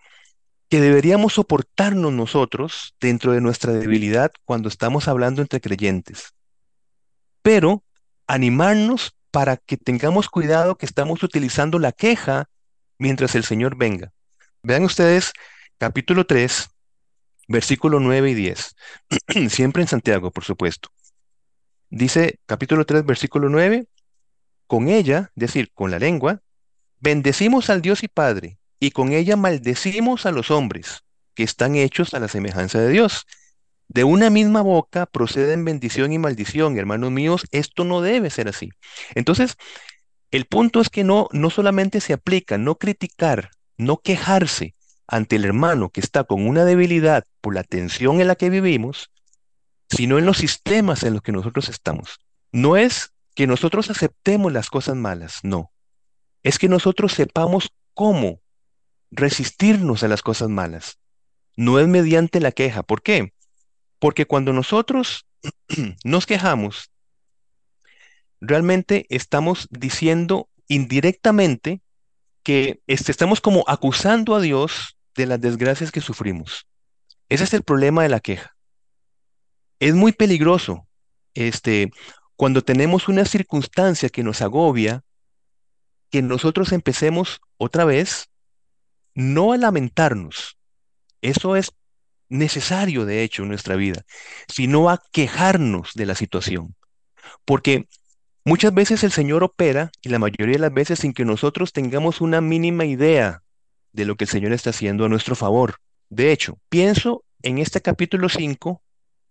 que 0.69 0.81
deberíamos 0.81 1.35
soportarnos 1.35 2.13
nosotros 2.13 2.95
dentro 3.01 3.33
de 3.33 3.41
nuestra 3.41 3.73
debilidad 3.73 4.33
cuando 4.45 4.69
estamos 4.69 5.09
hablando 5.09 5.43
entre 5.43 5.61
creyentes. 5.61 6.33
Pero 7.43 7.85
animarnos 8.27 9.15
para 9.33 9.57
que 9.57 9.77
tengamos 9.77 10.29
cuidado 10.29 10.77
que 10.77 10.87
estamos 10.87 11.23
utilizando 11.25 11.81
la 11.81 11.91
queja 11.91 12.49
mientras 12.99 13.35
el 13.35 13.43
Señor 13.43 13.77
venga. 13.77 14.13
Vean 14.63 14.85
ustedes 14.85 15.33
capítulo 15.79 16.27
3, 16.27 16.69
versículo 17.49 17.99
9 17.99 18.31
y 18.31 18.35
10. 18.35 18.77
Siempre 19.49 19.83
en 19.83 19.89
Santiago, 19.89 20.31
por 20.31 20.45
supuesto. 20.45 20.91
Dice 21.89 22.39
capítulo 22.47 22.85
3, 22.85 23.05
versículo 23.05 23.49
9, 23.49 23.87
con 24.67 24.89
ella, 24.89 25.31
es 25.35 25.41
decir, 25.41 25.73
con 25.75 25.91
la 25.91 25.99
lengua, 25.99 26.41
bendecimos 27.01 27.71
al 27.71 27.83
Dios 27.83 28.03
y 28.03 28.09
Padre, 28.09 28.59
y 28.79 28.91
con 28.91 29.13
ella 29.13 29.37
maldecimos 29.37 30.27
a 30.27 30.31
los 30.31 30.51
hombres, 30.51 31.05
que 31.35 31.43
están 31.43 31.75
hechos 31.75 32.15
a 32.15 32.21
la 32.21 32.29
semejanza 32.29 32.79
de 32.79 32.91
Dios. 32.91 33.27
De 33.93 34.05
una 34.05 34.31
misma 34.31 34.63
boca 34.63 35.05
proceden 35.05 35.67
bendición 35.67 36.15
y 36.15 36.19
maldición, 36.19 36.79
hermanos 36.79 37.11
míos, 37.11 37.45
esto 37.51 37.85
no 37.85 38.01
debe 38.01 38.31
ser 38.31 38.49
así. 38.49 38.71
Entonces, 39.15 39.57
el 40.31 40.47
punto 40.47 40.81
es 40.81 40.89
que 40.89 41.05
no, 41.05 41.29
no 41.33 41.51
solamente 41.51 42.01
se 42.01 42.15
aplica 42.15 42.57
no 42.57 42.77
criticar, 42.77 43.51
no 43.77 43.99
quejarse 43.99 44.75
ante 45.07 45.37
el 45.37 45.45
hermano 45.45 45.91
que 45.91 46.01
está 46.01 46.25
con 46.25 46.47
una 46.47 46.65
debilidad 46.65 47.25
por 47.43 47.55
la 47.55 47.65
tensión 47.65 48.23
en 48.23 48.29
la 48.29 48.35
que 48.35 48.49
vivimos, 48.49 49.11
sino 49.91 50.19
en 50.19 50.25
los 50.25 50.39
sistemas 50.39 51.03
en 51.03 51.13
los 51.13 51.21
que 51.21 51.33
nosotros 51.33 51.69
estamos. 51.69 52.19
No 52.51 52.79
es 52.79 53.13
que 53.35 53.47
nosotros 53.47 53.91
aceptemos 53.91 54.55
las 54.55 54.71
cosas 54.71 54.97
malas, 54.97 55.41
no. 55.43 55.71
Es 56.43 56.59
que 56.59 56.71
nosotros 56.71 57.13
sepamos 57.13 57.69
cómo 57.93 58.41
resistirnos 59.11 60.03
a 60.03 60.09
las 60.09 60.23
cosas 60.23 60.49
malas. 60.49 60.97
No 61.59 61.79
es 61.79 61.89
mediante 61.89 62.41
la 62.41 62.53
queja. 62.53 62.83
¿Por 62.83 63.03
qué? 63.03 63.35
Porque 64.03 64.27
cuando 64.27 64.53
nosotros 64.53 65.27
nos 66.05 66.27
quejamos, 66.27 66.91
realmente 68.41 69.07
estamos 69.11 69.69
diciendo 69.71 70.49
indirectamente 70.67 71.83
que 72.43 72.81
este, 72.89 73.13
estamos 73.13 73.41
como 73.41 73.63
acusando 73.69 74.35
a 74.35 74.41
Dios 74.41 74.99
de 75.15 75.27
las 75.27 75.41
desgracias 75.41 75.93
que 75.93 76.01
sufrimos. 76.01 76.67
Ese 77.29 77.45
es 77.45 77.55
el 77.55 77.63
problema 77.63 78.03
de 78.03 78.09
la 78.09 78.19
queja. 78.19 78.57
Es 79.79 79.95
muy 79.95 80.11
peligroso 80.11 80.89
este, 81.35 81.93
cuando 82.35 82.63
tenemos 82.65 83.07
una 83.07 83.25
circunstancia 83.25 84.09
que 84.09 84.25
nos 84.25 84.43
agobia, 84.43 85.05
que 86.11 86.23
nosotros 86.23 86.73
empecemos 86.73 87.41
otra 87.57 87.85
vez 87.85 88.31
no 89.15 89.53
a 89.53 89.59
lamentarnos. 89.59 90.59
Eso 91.21 91.55
es 91.55 91.73
necesario, 92.33 93.05
de 93.05 93.23
hecho, 93.23 93.43
en 93.43 93.49
nuestra 93.49 93.77
vida, 93.77 94.05
sino 94.49 94.91
a 94.91 95.03
quejarnos 95.13 95.93
de 95.95 96.07
la 96.07 96.15
situación. 96.15 96.75
Porque 97.45 97.89
muchas 98.45 98.73
veces 98.75 99.05
el 99.05 99.13
Señor 99.13 99.45
opera, 99.45 99.91
y 100.01 100.09
la 100.09 100.19
mayoría 100.19 100.55
de 100.55 100.61
las 100.61 100.73
veces 100.73 101.01
sin 101.01 101.13
que 101.13 101.25
nosotros 101.25 101.73
tengamos 101.73 102.21
una 102.21 102.41
mínima 102.41 102.85
idea 102.85 103.43
de 103.93 104.07
lo 104.07 104.17
que 104.17 104.25
el 104.25 104.31
Señor 104.31 104.53
está 104.53 104.71
haciendo 104.71 105.05
a 105.05 105.09
nuestro 105.09 105.37
favor. 105.37 105.77
De 106.09 106.33
hecho, 106.33 106.59
pienso 106.69 107.25
en 107.43 107.59
este 107.59 107.81
capítulo 107.81 108.29
5, 108.29 108.83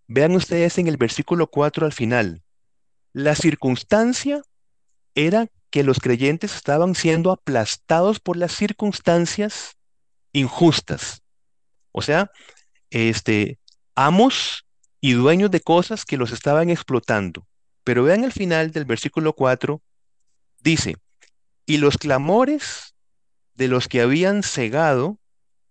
vean 0.06 0.34
ustedes 0.36 0.78
en 0.78 0.86
el 0.86 0.96
versículo 0.96 1.48
4 1.48 1.86
al 1.86 1.92
final, 1.92 2.42
la 3.12 3.34
circunstancia 3.34 4.42
era 5.14 5.48
que 5.70 5.82
los 5.82 5.98
creyentes 5.98 6.54
estaban 6.54 6.94
siendo 6.94 7.30
aplastados 7.30 8.20
por 8.20 8.36
las 8.36 8.52
circunstancias 8.52 9.76
injustas. 10.32 11.22
O 11.92 12.02
sea, 12.02 12.30
este, 12.92 13.58
amos 13.94 14.66
y 15.00 15.12
dueños 15.12 15.50
de 15.50 15.60
cosas 15.60 16.04
que 16.04 16.16
los 16.16 16.30
estaban 16.30 16.70
explotando. 16.70 17.46
Pero 17.84 18.04
vean 18.04 18.22
el 18.22 18.32
final 18.32 18.70
del 18.70 18.84
versículo 18.84 19.32
4, 19.32 19.82
dice, 20.60 20.96
y 21.66 21.78
los 21.78 21.98
clamores 21.98 22.94
de 23.54 23.68
los 23.68 23.88
que 23.88 24.00
habían 24.00 24.42
cegado 24.42 25.18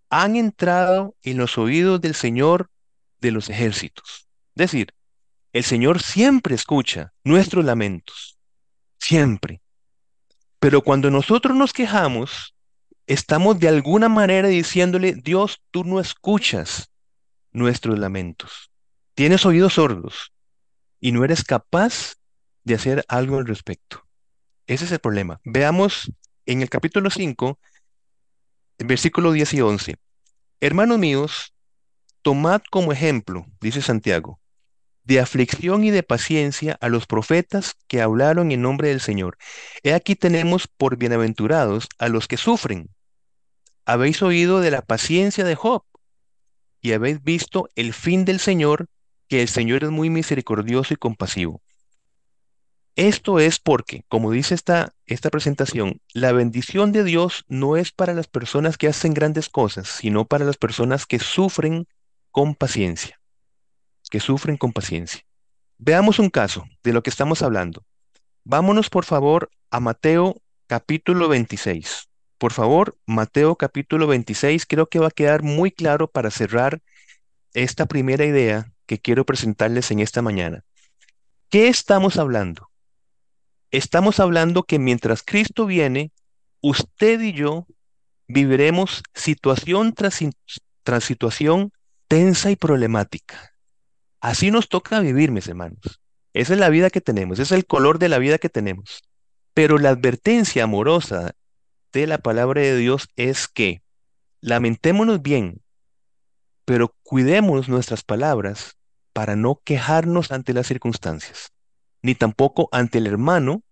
han 0.10 0.36
entrado 0.36 1.16
en 1.22 1.38
los 1.38 1.58
oídos 1.58 2.02
del 2.02 2.16
Señor 2.16 2.70
de 3.22 3.32
los 3.32 3.50
ejércitos. 3.50 4.28
Es 4.56 4.72
decir, 4.72 4.94
el 5.54 5.64
Señor 5.64 6.02
siempre 6.02 6.56
escucha 6.56 7.14
nuestros 7.24 7.64
lamentos, 7.64 8.38
siempre. 8.98 9.62
Pero 10.60 10.82
cuando 10.82 11.10
nosotros 11.10 11.56
nos 11.56 11.72
quejamos, 11.72 12.56
estamos 13.08 13.60
de 13.60 13.70
alguna 13.70 14.10
manera 14.10 14.48
diciéndole, 14.48 15.14
Dios, 15.14 15.62
tú 15.72 15.84
no 15.84 16.00
escuchas 16.00 16.91
nuestros 17.52 18.00
lamentos. 18.00 18.72
Tienes 19.16 19.46
oídos 19.46 19.74
sordos 19.74 20.34
y 21.00 21.12
no 21.12 21.24
eres 21.24 21.44
capaz 21.44 22.16
de 22.64 22.76
hacer 22.76 23.06
algo 23.08 23.38
al 23.38 23.46
respecto. 23.46 24.06
Ese 24.68 24.86
es 24.86 24.92
el 24.92 25.00
problema. 25.00 25.42
Veamos 25.44 26.12
en 26.46 26.62
el 26.62 26.70
capítulo 26.70 27.10
5, 27.10 27.60
el 28.78 28.88
versículo 28.88 29.32
10 29.32 29.54
y 29.56 29.62
11. 29.62 29.96
Hermanos 30.62 31.00
míos, 31.00 31.54
tomad 32.22 32.62
como 32.70 32.92
ejemplo, 32.92 33.46
dice 33.60 33.82
Santiago, 33.82 34.40
de 35.04 35.20
aflicción 35.20 35.84
y 35.84 35.92
de 35.92 36.04
paciencia 36.04 36.78
a 36.80 36.90
los 36.90 37.08
profetas 37.08 37.74
que 37.88 38.02
hablaron 38.02 38.52
en 38.52 38.62
nombre 38.62 38.90
del 38.90 39.02
Señor. 39.02 39.38
He 39.84 39.94
aquí 39.94 40.16
tenemos 40.16 40.68
por 40.68 40.98
bienaventurados 40.98 41.90
a 41.98 42.08
los 42.08 42.28
que 42.28 42.38
sufren. 42.38 42.90
Habéis 43.86 44.22
oído 44.22 44.62
de 44.62 44.72
la 44.72 44.84
paciencia 44.84 45.44
de 45.44 45.56
Job 45.56 45.84
y 46.82 46.94
habéis 46.94 47.24
visto 47.24 47.70
el 47.76 47.94
fin 47.94 48.26
del 48.26 48.40
Señor, 48.40 48.88
que 49.28 49.42
el 49.42 49.48
Señor 49.48 49.84
es 49.84 49.92
muy 49.92 50.10
misericordioso 50.10 50.94
y 50.94 50.98
compasivo. 50.98 51.62
Esto 52.96 53.40
es 53.40 53.60
porque, 53.60 54.04
como 54.10 54.32
dice 54.32 54.54
esta, 54.54 54.94
esta 55.06 55.30
presentación, 55.30 56.02
la 56.14 56.34
bendición 56.34 56.92
de 56.92 57.06
Dios 57.06 57.46
no 57.48 57.78
es 57.78 57.92
para 57.92 58.14
las 58.14 58.28
personas 58.28 58.78
que 58.78 58.88
hacen 58.88 59.14
grandes 59.14 59.48
cosas, 59.48 59.88
sino 59.88 60.26
para 60.26 60.44
las 60.44 60.58
personas 60.58 61.06
que 61.06 61.20
sufren 61.20 61.88
con 62.32 62.56
paciencia 62.56 63.22
que 64.12 64.20
sufren 64.20 64.58
con 64.58 64.74
paciencia. 64.74 65.22
Veamos 65.80 66.20
un 66.20 66.30
caso 66.30 66.68
de 66.84 66.94
lo 66.94 67.02
que 67.02 67.10
estamos 67.10 67.42
hablando. 67.42 67.84
Vámonos 68.44 68.90
por 68.90 69.06
favor 69.06 69.50
a 69.72 69.80
Mateo 69.80 70.36
capítulo 70.68 71.30
26. 71.30 72.10
Por 72.42 72.54
favor, 72.54 72.98
Mateo 73.06 73.56
capítulo 73.56 74.08
26 74.08 74.66
creo 74.66 74.88
que 74.88 74.98
va 74.98 75.10
a 75.10 75.12
quedar 75.12 75.44
muy 75.44 75.70
claro 75.70 76.10
para 76.10 76.32
cerrar 76.32 76.82
esta 77.54 77.86
primera 77.86 78.26
idea 78.26 78.74
que 78.88 78.98
quiero 78.98 79.28
presentarles 79.28 79.92
en 79.92 80.00
esta 80.00 80.24
mañana. 80.24 80.64
¿Qué 81.52 81.68
estamos 81.68 82.18
hablando? 82.18 82.72
Estamos 83.70 84.20
hablando 84.20 84.64
que 84.64 84.80
mientras 84.80 85.22
Cristo 85.22 85.68
viene, 85.68 86.14
usted 86.62 87.22
y 87.22 87.34
yo 87.34 87.68
viviremos 88.28 89.04
situación 89.14 89.94
tras, 89.94 90.18
tras 90.82 91.04
situación 91.04 91.72
tensa 92.08 92.50
y 92.50 92.56
problemática. 92.56 93.54
Así 94.20 94.50
nos 94.50 94.68
toca 94.68 95.00
vivir, 95.00 95.30
mis 95.30 95.48
hermanos. 95.48 96.02
Esa 96.34 96.54
es 96.54 96.60
la 96.60 96.70
vida 96.70 96.90
que 96.90 97.02
tenemos, 97.02 97.38
es 97.38 97.52
el 97.52 97.68
color 97.68 98.00
de 98.00 98.10
la 98.10 98.18
vida 98.18 98.40
que 98.40 98.50
tenemos. 98.50 99.04
Pero 99.54 99.78
la 99.78 99.90
advertencia 99.90 100.64
amorosa 100.64 101.36
de 101.92 102.08
la 102.08 102.18
palabra 102.18 102.62
de 102.62 102.78
Dios 102.78 103.10
es 103.16 103.48
que 103.48 103.82
lamentémonos 104.40 105.22
bien, 105.22 105.62
pero 106.66 106.96
cuidemos 107.04 107.70
nuestras 107.70 108.04
palabras 108.04 108.78
para 109.14 109.36
no 109.36 109.62
quejarnos 109.64 110.32
ante 110.32 110.54
las 110.54 110.68
circunstancias, 110.68 111.52
ni 112.02 112.16
tampoco 112.16 112.70
ante 112.72 113.00
el 113.00 113.08
hermano 113.08 113.64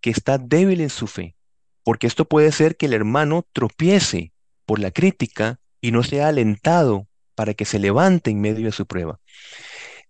que 0.00 0.10
está 0.10 0.38
débil 0.38 0.80
en 0.80 0.90
su 0.90 1.06
fe, 1.06 1.36
porque 1.84 2.06
esto 2.06 2.24
puede 2.24 2.52
ser 2.52 2.76
que 2.76 2.86
el 2.86 2.94
hermano 2.94 3.46
tropiece 3.52 4.32
por 4.66 4.78
la 4.78 4.90
crítica 4.90 5.58
y 5.80 5.90
no 5.90 6.02
sea 6.02 6.28
alentado 6.28 7.08
para 7.34 7.54
que 7.54 7.64
se 7.64 7.78
levante 7.78 8.30
en 8.30 8.40
medio 8.40 8.66
de 8.66 8.72
su 8.72 8.86
prueba. 8.86 9.20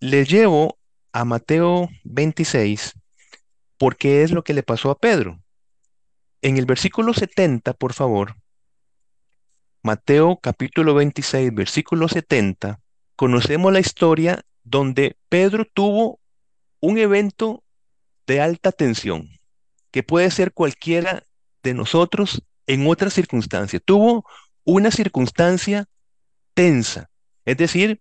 Les 0.00 0.28
llevo 0.28 0.78
a 1.12 1.24
Mateo 1.24 1.88
26 2.04 2.94
porque 3.78 4.22
es 4.22 4.30
lo 4.30 4.44
que 4.44 4.54
le 4.54 4.62
pasó 4.62 4.90
a 4.90 4.98
Pedro. 4.98 5.41
En 6.44 6.56
el 6.56 6.66
versículo 6.66 7.14
70, 7.14 7.72
por 7.74 7.92
favor, 7.92 8.34
Mateo 9.80 10.40
capítulo 10.42 10.92
26, 10.92 11.54
versículo 11.54 12.08
70, 12.08 12.80
conocemos 13.14 13.72
la 13.72 13.78
historia 13.78 14.44
donde 14.64 15.16
Pedro 15.28 15.64
tuvo 15.72 16.18
un 16.80 16.98
evento 16.98 17.62
de 18.26 18.40
alta 18.40 18.72
tensión, 18.72 19.38
que 19.92 20.02
puede 20.02 20.32
ser 20.32 20.52
cualquiera 20.52 21.24
de 21.62 21.74
nosotros 21.74 22.42
en 22.66 22.88
otra 22.88 23.10
circunstancia. 23.10 23.78
Tuvo 23.78 24.24
una 24.64 24.90
circunstancia 24.90 25.86
tensa, 26.54 27.08
es 27.44 27.56
decir, 27.56 28.00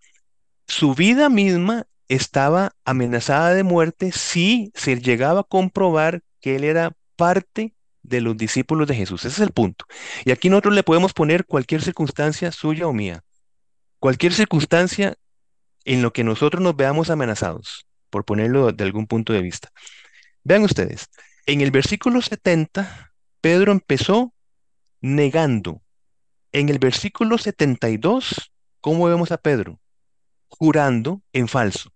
su 0.65 0.95
vida 0.95 1.29
misma 1.29 1.85
estaba 2.07 2.75
amenazada 2.85 3.53
de 3.53 3.63
muerte 3.63 4.11
si 4.11 4.71
se 4.73 4.99
llegaba 4.99 5.41
a 5.41 5.43
comprobar 5.43 6.23
que 6.39 6.55
él 6.55 6.63
era 6.63 6.97
parte 7.15 7.75
de 8.03 8.21
los 8.21 8.37
discípulos 8.37 8.87
de 8.87 8.95
Jesús. 8.95 9.25
Ese 9.25 9.35
es 9.35 9.47
el 9.47 9.51
punto. 9.51 9.85
Y 10.25 10.31
aquí 10.31 10.49
nosotros 10.49 10.75
le 10.75 10.83
podemos 10.83 11.13
poner 11.13 11.45
cualquier 11.45 11.81
circunstancia 11.81 12.51
suya 12.51 12.87
o 12.87 12.93
mía, 12.93 13.23
cualquier 13.99 14.33
circunstancia 14.33 15.15
en 15.85 16.01
lo 16.01 16.13
que 16.13 16.23
nosotros 16.23 16.61
nos 16.61 16.75
veamos 16.75 17.09
amenazados, 17.09 17.87
por 18.09 18.25
ponerlo 18.25 18.71
de 18.71 18.83
algún 18.83 19.07
punto 19.07 19.33
de 19.33 19.41
vista. 19.41 19.69
Vean 20.43 20.63
ustedes, 20.63 21.09
en 21.45 21.61
el 21.61 21.71
versículo 21.71 22.21
70, 22.21 23.13
Pedro 23.41 23.71
empezó 23.71 24.33
negando. 24.99 25.81
En 26.51 26.69
el 26.69 26.79
versículo 26.79 27.37
72, 27.37 28.51
¿cómo 28.81 29.05
vemos 29.05 29.31
a 29.31 29.37
Pedro? 29.37 29.79
Jurando 30.49 31.21
en 31.33 31.47
falso. 31.47 31.91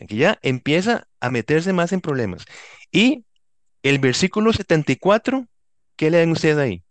Aquí 0.00 0.16
ya 0.16 0.38
empieza 0.42 1.06
a 1.20 1.30
meterse 1.30 1.72
más 1.72 1.92
en 1.92 2.00
problemas. 2.00 2.44
Y 2.90 3.25
el 3.88 4.00
versículo 4.00 4.52
74, 4.52 5.46
¿qué 5.94 6.10
leen 6.10 6.32
ustedes 6.32 6.58
ahí? 6.58 6.82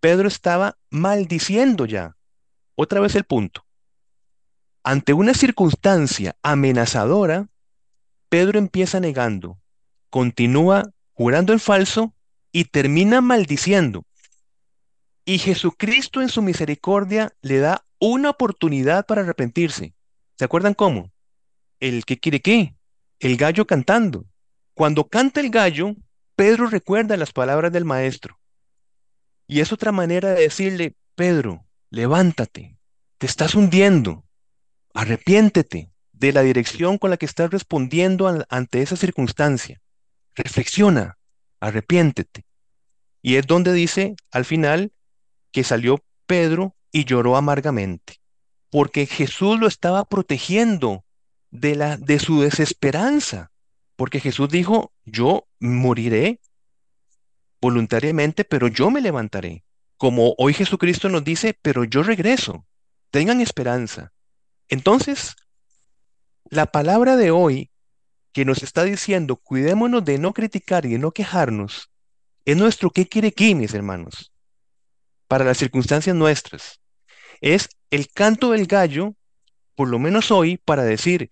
Pedro 0.00 0.26
estaba 0.26 0.76
maldiciendo 0.90 1.86
ya. 1.86 2.16
Otra 2.74 2.98
vez 2.98 3.14
el 3.14 3.22
punto. 3.22 3.64
Ante 4.82 5.12
una 5.12 5.32
circunstancia 5.32 6.34
amenazadora, 6.42 7.48
Pedro 8.28 8.58
empieza 8.58 8.98
negando, 8.98 9.60
continúa 10.08 10.90
jurando 11.12 11.52
en 11.52 11.60
falso 11.60 12.14
y 12.50 12.64
termina 12.64 13.20
maldiciendo. 13.20 14.04
Y 15.24 15.38
Jesucristo 15.38 16.20
en 16.20 16.30
su 16.30 16.42
misericordia 16.42 17.32
le 17.42 17.58
da 17.58 17.84
una 18.00 18.30
oportunidad 18.30 19.06
para 19.06 19.20
arrepentirse. 19.20 19.94
¿Se 20.36 20.44
acuerdan 20.44 20.74
cómo? 20.74 21.12
El 21.78 22.04
que 22.04 22.18
quiere 22.18 22.40
qué? 22.40 22.74
El 23.20 23.36
gallo 23.36 23.68
cantando. 23.68 24.24
Cuando 24.74 25.06
canta 25.06 25.40
el 25.40 25.50
gallo, 25.50 25.94
Pedro 26.40 26.68
recuerda 26.68 27.18
las 27.18 27.34
palabras 27.34 27.70
del 27.70 27.84
maestro. 27.84 28.40
Y 29.46 29.60
es 29.60 29.72
otra 29.72 29.92
manera 29.92 30.30
de 30.30 30.40
decirle, 30.40 30.96
Pedro, 31.14 31.66
levántate, 31.90 32.78
te 33.18 33.26
estás 33.26 33.54
hundiendo, 33.54 34.24
arrepiéntete 34.94 35.92
de 36.14 36.32
la 36.32 36.40
dirección 36.40 36.96
con 36.96 37.10
la 37.10 37.18
que 37.18 37.26
estás 37.26 37.50
respondiendo 37.50 38.46
ante 38.48 38.80
esa 38.80 38.96
circunstancia. 38.96 39.82
Reflexiona, 40.34 41.18
arrepiéntete. 41.60 42.46
Y 43.20 43.34
es 43.34 43.46
donde 43.46 43.74
dice 43.74 44.14
al 44.30 44.46
final 44.46 44.94
que 45.52 45.62
salió 45.62 46.02
Pedro 46.24 46.74
y 46.90 47.04
lloró 47.04 47.36
amargamente, 47.36 48.14
porque 48.70 49.04
Jesús 49.04 49.60
lo 49.60 49.66
estaba 49.66 50.06
protegiendo 50.06 51.04
de, 51.50 51.74
la, 51.74 51.98
de 51.98 52.18
su 52.18 52.40
desesperanza, 52.40 53.49
porque 54.00 54.18
Jesús 54.18 54.48
dijo, 54.48 54.94
yo 55.04 55.46
moriré 55.58 56.40
voluntariamente, 57.60 58.46
pero 58.46 58.66
yo 58.66 58.90
me 58.90 59.02
levantaré. 59.02 59.62
Como 59.98 60.34
hoy 60.38 60.54
Jesucristo 60.54 61.10
nos 61.10 61.22
dice, 61.22 61.54
pero 61.60 61.84
yo 61.84 62.02
regreso. 62.02 62.66
Tengan 63.10 63.42
esperanza. 63.42 64.14
Entonces, 64.68 65.36
la 66.48 66.64
palabra 66.64 67.16
de 67.16 67.30
hoy 67.30 67.70
que 68.32 68.46
nos 68.46 68.62
está 68.62 68.84
diciendo, 68.84 69.36
cuidémonos 69.36 70.02
de 70.02 70.16
no 70.16 70.32
criticar 70.32 70.86
y 70.86 70.92
de 70.92 70.98
no 70.98 71.10
quejarnos, 71.10 71.90
es 72.46 72.56
nuestro 72.56 72.88
qué 72.88 73.06
quiere 73.06 73.28
aquí, 73.28 73.54
mis 73.54 73.74
hermanos, 73.74 74.32
para 75.28 75.44
las 75.44 75.58
circunstancias 75.58 76.16
nuestras. 76.16 76.80
Es 77.42 77.68
el 77.90 78.08
canto 78.10 78.52
del 78.52 78.66
gallo, 78.66 79.14
por 79.74 79.88
lo 79.88 79.98
menos 79.98 80.30
hoy, 80.30 80.56
para 80.56 80.84
decir, 80.84 81.28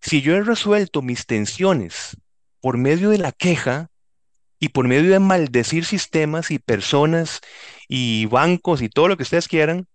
si 0.00 0.22
yo 0.22 0.34
he 0.34 0.42
resuelto 0.42 1.02
mis 1.02 1.26
tensiones 1.26 2.16
por 2.60 2.76
medio 2.76 3.10
de 3.10 3.18
la 3.18 3.32
queja 3.32 3.90
y 4.58 4.70
por 4.70 4.86
medio 4.86 5.10
de 5.10 5.20
maldecir 5.20 5.84
sistemas 5.84 6.50
y 6.50 6.58
personas 6.58 7.40
y 7.88 8.26
bancos 8.26 8.82
y 8.82 8.88
todo 8.88 9.08
lo 9.08 9.16
que 9.16 9.22
ustedes 9.22 9.48
quieran, 9.48 9.86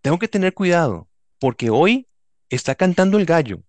tengo 0.00 0.18
que 0.18 0.28
tener 0.28 0.54
cuidado, 0.54 1.08
porque 1.38 1.70
hoy 1.70 2.06
está 2.48 2.74
cantando 2.74 3.18
el 3.18 3.26
gallo 3.26 3.62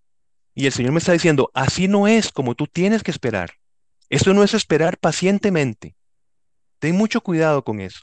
y 0.54 0.66
el 0.66 0.72
Señor 0.72 0.92
me 0.92 0.98
está 0.98 1.12
diciendo, 1.12 1.50
así 1.54 1.88
no 1.88 2.08
es 2.08 2.32
como 2.32 2.54
tú 2.54 2.66
tienes 2.66 3.02
que 3.02 3.10
esperar. 3.10 3.52
Esto 4.08 4.34
no 4.34 4.42
es 4.42 4.54
esperar 4.54 4.98
pacientemente. 4.98 5.94
Ten 6.78 6.96
mucho 6.96 7.20
cuidado 7.20 7.62
con 7.62 7.80
eso, 7.80 8.00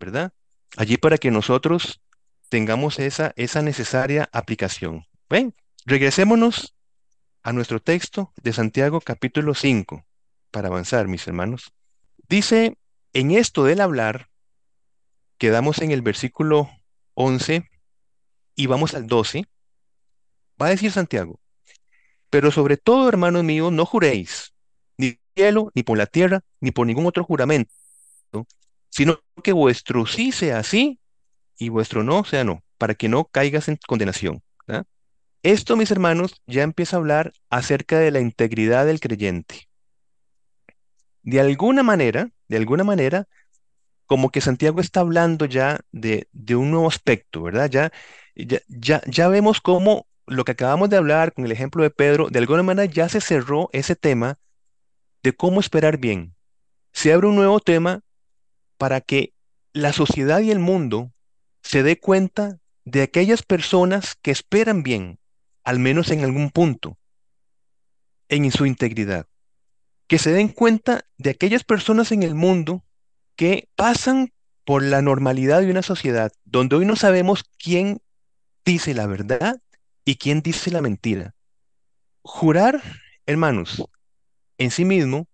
¿verdad? 0.00 0.32
Allí 0.76 0.96
para 0.96 1.18
que 1.18 1.30
nosotros 1.30 2.00
tengamos 2.48 2.98
esa, 2.98 3.32
esa 3.36 3.62
necesaria 3.62 4.28
aplicación. 4.32 5.04
¿Ven? 5.28 5.54
Regresémonos 5.84 6.75
a 7.46 7.52
nuestro 7.52 7.80
texto 7.80 8.32
de 8.42 8.52
Santiago 8.52 9.00
capítulo 9.00 9.54
5 9.54 10.04
para 10.50 10.66
avanzar, 10.66 11.06
mis 11.06 11.28
hermanos. 11.28 11.72
Dice, 12.28 12.76
en 13.12 13.30
esto 13.30 13.62
del 13.62 13.80
hablar, 13.80 14.30
quedamos 15.38 15.78
en 15.78 15.92
el 15.92 16.02
versículo 16.02 16.68
11 17.14 17.70
y 18.56 18.66
vamos 18.66 18.94
al 18.94 19.06
12. 19.06 19.44
Va 20.60 20.66
a 20.66 20.70
decir 20.70 20.90
Santiago, 20.90 21.38
pero 22.30 22.50
sobre 22.50 22.78
todo, 22.78 23.08
hermanos 23.08 23.44
míos, 23.44 23.70
no 23.70 23.86
juréis, 23.86 24.52
ni 24.98 25.12
por 25.12 25.20
cielo, 25.36 25.70
ni 25.72 25.84
por 25.84 25.98
la 25.98 26.06
tierra, 26.06 26.40
ni 26.58 26.72
por 26.72 26.84
ningún 26.84 27.06
otro 27.06 27.22
juramento, 27.22 27.72
sino 28.90 29.20
que 29.44 29.52
vuestro 29.52 30.04
sí 30.06 30.32
sea 30.32 30.64
sí 30.64 30.98
y 31.56 31.68
vuestro 31.68 32.02
no 32.02 32.24
sea 32.24 32.42
no, 32.42 32.64
para 32.76 32.96
que 32.96 33.08
no 33.08 33.26
caigas 33.26 33.68
en 33.68 33.78
condenación. 33.86 34.42
Esto, 35.46 35.76
mis 35.76 35.92
hermanos, 35.92 36.42
ya 36.48 36.64
empieza 36.64 36.96
a 36.96 36.98
hablar 36.98 37.32
acerca 37.50 38.00
de 38.00 38.10
la 38.10 38.18
integridad 38.18 38.84
del 38.84 38.98
creyente. 38.98 39.68
De 41.22 41.38
alguna 41.38 41.84
manera, 41.84 42.30
de 42.48 42.56
alguna 42.56 42.82
manera, 42.82 43.28
como 44.06 44.30
que 44.30 44.40
Santiago 44.40 44.80
está 44.80 44.98
hablando 44.98 45.44
ya 45.44 45.78
de, 45.92 46.26
un 46.56 46.72
nuevo 46.72 46.88
aspecto, 46.88 47.44
¿verdad? 47.44 47.70
Ya, 47.70 47.92
ya, 48.66 49.00
ya 49.06 49.28
vemos 49.28 49.60
cómo 49.60 50.08
lo 50.26 50.44
que 50.44 50.50
acabamos 50.50 50.90
de 50.90 50.96
hablar 50.96 51.32
con 51.32 51.44
el 51.44 51.52
ejemplo 51.52 51.84
de 51.84 51.90
Pedro, 51.90 52.28
de 52.28 52.40
alguna 52.40 52.64
manera 52.64 52.92
ya 52.92 53.08
se 53.08 53.20
cerró 53.20 53.70
ese 53.72 53.94
tema 53.94 54.40
de 55.22 55.32
cómo 55.32 55.60
esperar 55.60 55.98
bien. 55.98 56.34
Se 56.92 57.12
abre 57.12 57.28
un 57.28 57.36
nuevo 57.36 57.60
tema 57.60 58.00
para 58.78 59.00
que 59.00 59.32
la 59.72 59.92
sociedad 59.92 60.40
y 60.40 60.50
el 60.50 60.58
mundo 60.58 61.12
se 61.62 61.84
dé 61.84 62.00
cuenta 62.00 62.58
de 62.84 63.02
aquellas 63.02 63.44
personas 63.44 64.16
que 64.20 64.32
esperan 64.32 64.82
bien, 64.82 65.20
al 65.66 65.80
menos 65.80 66.12
en 66.12 66.22
algún 66.22 66.50
punto, 66.50 66.96
en 68.28 68.50
su 68.52 68.66
integridad. 68.66 69.26
Que 70.06 70.20
se 70.20 70.30
den 70.30 70.48
cuenta 70.48 71.04
de 71.18 71.30
aquellas 71.30 71.64
personas 71.64 72.12
en 72.12 72.22
el 72.22 72.36
mundo 72.36 72.84
que 73.34 73.68
pasan 73.74 74.32
por 74.64 74.84
la 74.84 75.02
normalidad 75.02 75.60
de 75.60 75.70
una 75.72 75.82
sociedad, 75.82 76.30
donde 76.44 76.76
hoy 76.76 76.86
no 76.86 76.94
sabemos 76.94 77.42
quién 77.58 78.00
dice 78.64 78.94
la 78.94 79.08
verdad 79.08 79.60
y 80.04 80.14
quién 80.14 80.40
dice 80.40 80.70
la 80.70 80.82
mentira. 80.82 81.34
Jurar, 82.22 82.80
hermanos, 83.26 83.84
en 84.58 84.70
sí 84.70 84.84
mismo 84.84 85.26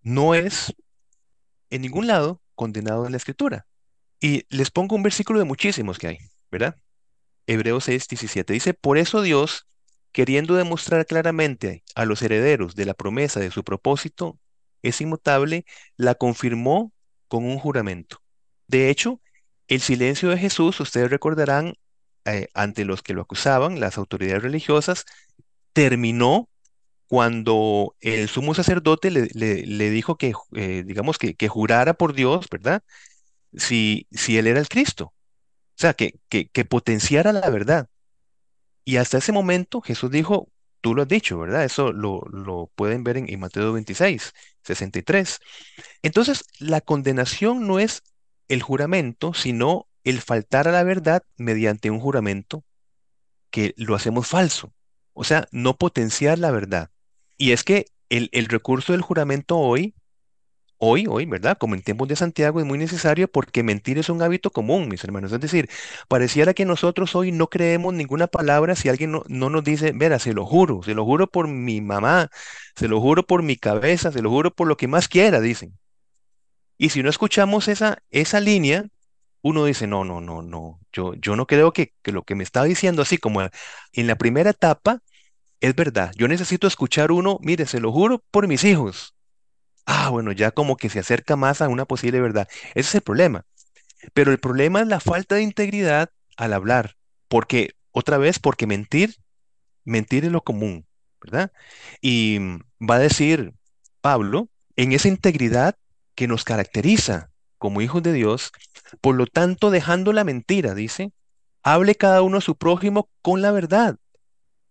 no 0.00 0.36
es 0.36 0.76
en 1.70 1.82
ningún 1.82 2.06
lado 2.06 2.40
condenado 2.54 3.04
en 3.04 3.10
la 3.10 3.18
escritura. 3.18 3.66
Y 4.20 4.44
les 4.48 4.70
pongo 4.70 4.94
un 4.94 5.02
versículo 5.02 5.40
de 5.40 5.44
muchísimos 5.44 5.98
que 5.98 6.06
hay, 6.06 6.18
¿verdad? 6.52 6.76
Hebreos 7.46 7.84
6, 7.84 8.08
17 8.08 8.52
dice, 8.54 8.74
por 8.74 8.98
eso 8.98 9.22
Dios, 9.22 9.66
queriendo 10.12 10.54
demostrar 10.54 11.06
claramente 11.06 11.84
a 11.94 12.04
los 12.04 12.22
herederos 12.22 12.74
de 12.74 12.86
la 12.86 12.94
promesa 12.94 13.40
de 13.40 13.50
su 13.50 13.64
propósito, 13.64 14.38
es 14.82 15.00
inmutable, 15.00 15.64
la 15.96 16.14
confirmó 16.14 16.92
con 17.28 17.44
un 17.44 17.58
juramento. 17.58 18.22
De 18.68 18.90
hecho, 18.90 19.20
el 19.68 19.80
silencio 19.80 20.28
de 20.30 20.38
Jesús, 20.38 20.80
ustedes 20.80 21.10
recordarán, 21.10 21.74
eh, 22.24 22.48
ante 22.54 22.84
los 22.84 23.02
que 23.02 23.14
lo 23.14 23.22
acusaban, 23.22 23.80
las 23.80 23.98
autoridades 23.98 24.42
religiosas, 24.42 25.04
terminó 25.72 26.48
cuando 27.08 27.96
el 28.00 28.28
sumo 28.28 28.54
sacerdote 28.54 29.10
le, 29.12 29.28
le- 29.34 29.90
dijo 29.90 30.16
que, 30.18 30.34
eh, 30.56 30.84
digamos, 30.86 31.18
que, 31.18 31.34
que 31.36 31.48
jurara 31.48 31.94
por 31.94 32.14
Dios, 32.14 32.48
¿verdad? 32.50 32.82
Si, 33.56 34.06
si 34.12 34.38
él 34.38 34.46
era 34.48 34.60
el 34.60 34.68
Cristo. 34.68 35.14
O 35.76 35.80
sea, 35.80 35.94
que, 35.94 36.18
que, 36.28 36.64
potenciara 36.64 37.32
la 37.32 37.50
verdad. 37.50 37.88
Y 38.84 38.96
hasta 38.96 39.18
ese 39.18 39.32
momento 39.32 39.80
Jesús 39.82 40.10
dijo, 40.10 40.48
tú 40.80 40.94
lo 40.94 41.02
has 41.02 41.08
dicho, 41.08 41.38
¿verdad? 41.38 41.64
Eso 41.64 41.92
lo, 41.92 42.22
lo 42.32 42.70
pueden 42.74 43.04
ver 43.04 43.18
en, 43.18 43.28
en 43.28 43.40
Mateo 43.40 43.72
26, 43.72 44.32
63. 44.62 45.38
Entonces, 46.02 46.44
la 46.60 46.80
condenación 46.80 47.66
no 47.66 47.78
es 47.80 48.02
el 48.48 48.62
juramento, 48.62 49.34
sino 49.34 49.88
el 50.04 50.20
faltar 50.22 50.68
a 50.68 50.72
la 50.72 50.84
verdad 50.84 51.22
mediante 51.36 51.90
un 51.90 52.00
juramento 52.00 52.64
que 53.50 53.74
lo 53.76 53.96
hacemos 53.96 54.28
falso. 54.28 54.72
O 55.12 55.24
sea, 55.24 55.48
no 55.50 55.76
potenciar 55.76 56.38
la 56.38 56.52
verdad. 56.52 56.90
Y 57.36 57.52
es 57.52 57.64
que 57.64 57.86
el, 58.08 58.30
el 58.32 58.46
recurso 58.46 58.92
del 58.92 59.02
juramento 59.02 59.58
hoy 59.58 59.95
Hoy, 60.78 61.06
hoy, 61.08 61.24
¿verdad? 61.24 61.56
Como 61.58 61.74
en 61.74 61.82
tiempos 61.82 62.06
de 62.08 62.16
Santiago 62.16 62.60
es 62.60 62.66
muy 62.66 62.76
necesario 62.78 63.28
porque 63.28 63.62
mentir 63.62 63.98
es 63.98 64.10
un 64.10 64.20
hábito 64.22 64.50
común, 64.50 64.88
mis 64.88 65.02
hermanos. 65.04 65.32
Es 65.32 65.40
decir, 65.40 65.70
pareciera 66.08 66.52
que 66.52 66.66
nosotros 66.66 67.14
hoy 67.14 67.32
no 67.32 67.48
creemos 67.48 67.94
ninguna 67.94 68.26
palabra 68.26 68.74
si 68.76 68.88
alguien 68.90 69.12
no, 69.12 69.24
no 69.28 69.48
nos 69.48 69.64
dice, 69.64 69.92
verá, 69.94 70.18
se 70.18 70.34
lo 70.34 70.44
juro, 70.44 70.82
se 70.82 70.94
lo 70.94 71.04
juro 71.06 71.28
por 71.28 71.48
mi 71.48 71.80
mamá, 71.80 72.28
se 72.76 72.88
lo 72.88 73.00
juro 73.00 73.22
por 73.26 73.42
mi 73.42 73.56
cabeza, 73.56 74.12
se 74.12 74.20
lo 74.22 74.28
juro 74.30 74.50
por 74.54 74.68
lo 74.68 74.76
que 74.76 74.86
más 74.88 75.08
quiera, 75.08 75.40
dicen. 75.40 75.78
Y 76.78 76.90
si 76.90 77.02
no 77.02 77.10
escuchamos 77.10 77.68
esa, 77.68 78.02
esa 78.10 78.40
línea, 78.40 78.86
uno 79.42 79.64
dice, 79.64 79.86
no, 79.86 80.04
no, 80.04 80.20
no, 80.20 80.42
no, 80.42 80.80
yo, 80.92 81.14
yo 81.14 81.36
no 81.36 81.46
creo 81.46 81.72
que, 81.72 81.94
que 82.02 82.12
lo 82.12 82.24
que 82.24 82.34
me 82.34 82.44
está 82.44 82.64
diciendo 82.64 83.02
así 83.02 83.18
como 83.18 83.42
en 83.92 84.06
la 84.06 84.16
primera 84.16 84.50
etapa 84.50 85.00
es 85.60 85.76
verdad. 85.76 86.12
Yo 86.16 86.28
necesito 86.28 86.68
escuchar 86.68 87.12
uno, 87.12 87.38
mire, 87.42 87.66
se 87.66 87.80
lo 87.80 87.92
juro 87.92 88.24
por 88.32 88.48
mis 88.48 88.64
hijos. 88.64 89.15
Ah, 89.86 90.10
bueno, 90.10 90.32
ya 90.32 90.50
como 90.50 90.76
que 90.76 90.90
se 90.90 90.98
acerca 90.98 91.36
más 91.36 91.62
a 91.62 91.68
una 91.68 91.84
posible 91.84 92.20
verdad. 92.20 92.48
Ese 92.74 92.88
es 92.90 92.94
el 92.96 93.02
problema. 93.02 93.44
Pero 94.14 94.32
el 94.32 94.38
problema 94.38 94.80
es 94.80 94.88
la 94.88 95.00
falta 95.00 95.36
de 95.36 95.42
integridad 95.42 96.10
al 96.36 96.52
hablar. 96.52 96.96
Porque, 97.28 97.74
otra 97.92 98.18
vez, 98.18 98.38
porque 98.38 98.66
mentir, 98.66 99.16
mentir 99.84 100.24
es 100.24 100.32
lo 100.32 100.42
común, 100.42 100.86
¿verdad? 101.22 101.52
Y 102.00 102.38
mm, 102.40 102.60
va 102.90 102.96
a 102.96 103.00
decir 103.00 103.54
Pablo, 104.00 104.48
en 104.76 104.92
esa 104.92 105.08
integridad 105.08 105.76
que 106.14 106.28
nos 106.28 106.44
caracteriza 106.44 107.30
como 107.58 107.80
hijos 107.80 108.02
de 108.02 108.12
Dios, 108.12 108.52
por 109.00 109.14
lo 109.16 109.26
tanto, 109.26 109.70
dejando 109.70 110.12
la 110.12 110.24
mentira, 110.24 110.74
dice, 110.74 111.12
hable 111.62 111.94
cada 111.94 112.22
uno 112.22 112.38
a 112.38 112.42
su 112.42 112.56
prójimo 112.56 113.08
con 113.22 113.42
la 113.42 113.52
verdad, 113.52 113.96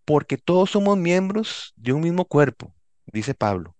porque 0.05 0.37
todos 0.37 0.71
somos 0.71 0.97
miembros 0.97 1.73
de 1.75 1.93
un 1.93 2.01
mismo 2.01 2.25
cuerpo, 2.25 2.73
dice 3.07 3.33
Pablo. 3.33 3.74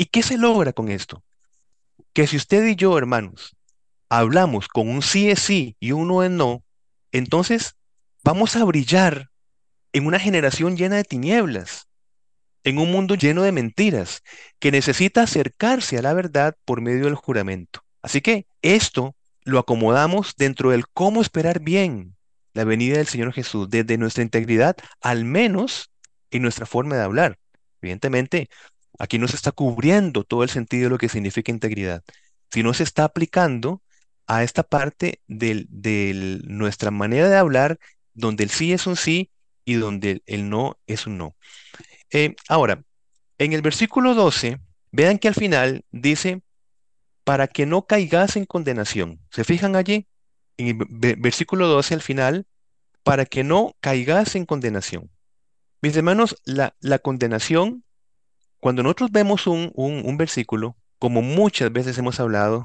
¿Y 0.00 0.06
qué 0.06 0.22
se 0.22 0.38
logra 0.38 0.72
con 0.72 0.88
esto? 0.88 1.22
Que 2.14 2.26
si 2.26 2.38
usted 2.38 2.66
y 2.66 2.74
yo, 2.74 2.96
hermanos, 2.96 3.54
hablamos 4.08 4.66
con 4.66 4.88
un 4.88 5.02
sí 5.02 5.28
es 5.28 5.40
sí 5.40 5.76
y 5.78 5.92
un 5.92 6.08
no 6.08 6.22
es 6.22 6.30
no, 6.30 6.64
entonces 7.12 7.76
vamos 8.24 8.56
a 8.56 8.64
brillar 8.64 9.28
en 9.92 10.06
una 10.06 10.18
generación 10.18 10.78
llena 10.78 10.96
de 10.96 11.04
tinieblas, 11.04 11.86
en 12.64 12.78
un 12.78 12.90
mundo 12.90 13.14
lleno 13.14 13.42
de 13.42 13.52
mentiras, 13.52 14.22
que 14.58 14.72
necesita 14.72 15.24
acercarse 15.24 15.98
a 15.98 16.02
la 16.02 16.14
verdad 16.14 16.56
por 16.64 16.80
medio 16.80 17.04
del 17.04 17.14
juramento. 17.14 17.82
Así 18.00 18.22
que 18.22 18.46
esto 18.62 19.14
lo 19.44 19.58
acomodamos 19.58 20.32
dentro 20.38 20.70
del 20.70 20.88
cómo 20.88 21.20
esperar 21.20 21.60
bien 21.60 22.16
la 22.54 22.64
venida 22.64 22.96
del 22.96 23.06
Señor 23.06 23.34
Jesús, 23.34 23.68
desde 23.68 23.98
nuestra 23.98 24.22
integridad, 24.22 24.78
al 25.02 25.26
menos 25.26 25.90
en 26.30 26.40
nuestra 26.40 26.64
forma 26.64 26.96
de 26.96 27.02
hablar. 27.02 27.38
Evidentemente, 27.82 28.48
aquí 29.00 29.18
no 29.18 29.26
se 29.26 29.36
está 29.36 29.50
cubriendo 29.50 30.24
todo 30.24 30.42
el 30.42 30.50
sentido 30.50 30.84
de 30.84 30.90
lo 30.90 30.98
que 30.98 31.08
significa 31.08 31.50
integridad, 31.50 32.04
sino 32.52 32.74
se 32.74 32.84
está 32.84 33.04
aplicando 33.04 33.82
a 34.26 34.44
esta 34.44 34.62
parte 34.62 35.20
de 35.26 35.66
nuestra 36.44 36.90
manera 36.90 37.28
de 37.28 37.36
hablar, 37.36 37.78
donde 38.14 38.44
el 38.44 38.50
sí 38.50 38.72
es 38.72 38.86
un 38.86 38.96
sí 38.96 39.30
y 39.64 39.74
donde 39.74 40.22
el 40.26 40.48
no 40.48 40.78
es 40.86 41.06
un 41.06 41.18
no. 41.18 41.36
Eh, 42.12 42.36
ahora, 42.48 42.82
en 43.38 43.52
el 43.52 43.62
versículo 43.62 44.14
12, 44.14 44.60
vean 44.92 45.18
que 45.18 45.28
al 45.28 45.34
final 45.34 45.84
dice, 45.90 46.42
para 47.24 47.48
que 47.48 47.66
no 47.66 47.86
caigas 47.86 48.36
en 48.36 48.44
condenación. 48.44 49.20
¿Se 49.30 49.44
fijan 49.44 49.76
allí? 49.76 50.06
En 50.56 50.66
el 50.68 51.16
versículo 51.16 51.66
12 51.68 51.94
al 51.94 52.02
final, 52.02 52.46
para 53.02 53.24
que 53.24 53.44
no 53.44 53.74
caigas 53.80 54.34
en 54.36 54.44
condenación. 54.44 55.10
Mis 55.82 55.96
hermanos, 55.96 56.36
la, 56.44 56.98
condenación, 56.98 57.84
cuando 58.60 58.82
nosotros 58.82 59.10
vemos 59.10 59.46
un, 59.46 59.72
un 59.74 60.16
versículo, 60.16 60.76
como 60.98 61.22
muchas 61.22 61.72
veces 61.72 61.96
hemos 61.98 62.20
hablado, 62.20 62.64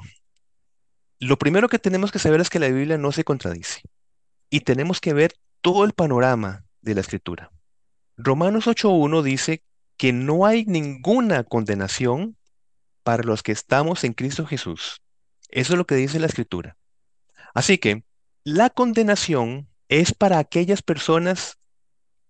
lo 1.18 1.38
primero 1.38 1.68
que 1.68 1.78
tenemos 1.78 2.12
que 2.12 2.18
saber 2.18 2.40
es 2.40 2.50
que 2.50 2.58
la 2.58 2.68
Biblia 2.68 2.98
no 2.98 3.10
se 3.12 3.24
contradice 3.24 3.80
y 4.50 4.60
tenemos 4.60 5.00
que 5.00 5.14
ver 5.14 5.32
todo 5.62 5.84
el 5.84 5.92
panorama 5.92 6.64
de 6.82 6.94
la 6.94 7.00
escritura. 7.00 7.50
Romanos 8.16 8.66
8.1 8.66 9.22
dice 9.22 9.62
que 9.96 10.12
no 10.12 10.46
hay 10.46 10.64
ninguna 10.66 11.44
condenación 11.44 12.36
para 13.02 13.22
los 13.22 13.42
que 13.42 13.52
estamos 13.52 14.04
en 14.04 14.12
Cristo 14.12 14.46
Jesús. 14.46 15.00
Eso 15.48 15.72
es 15.72 15.78
lo 15.78 15.86
que 15.86 15.94
dice 15.94 16.20
la 16.20 16.26
escritura. 16.26 16.76
Así 17.54 17.78
que 17.78 18.04
la 18.44 18.68
condenación 18.70 19.68
es 19.88 20.12
para 20.12 20.38
aquellas 20.38 20.82
personas 20.82 21.58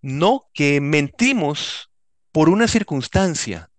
no 0.01 0.49
que 0.53 0.79
mentimos 0.79 1.86
por 2.37 2.49
una 2.49 2.67
circunstancia 2.67 3.71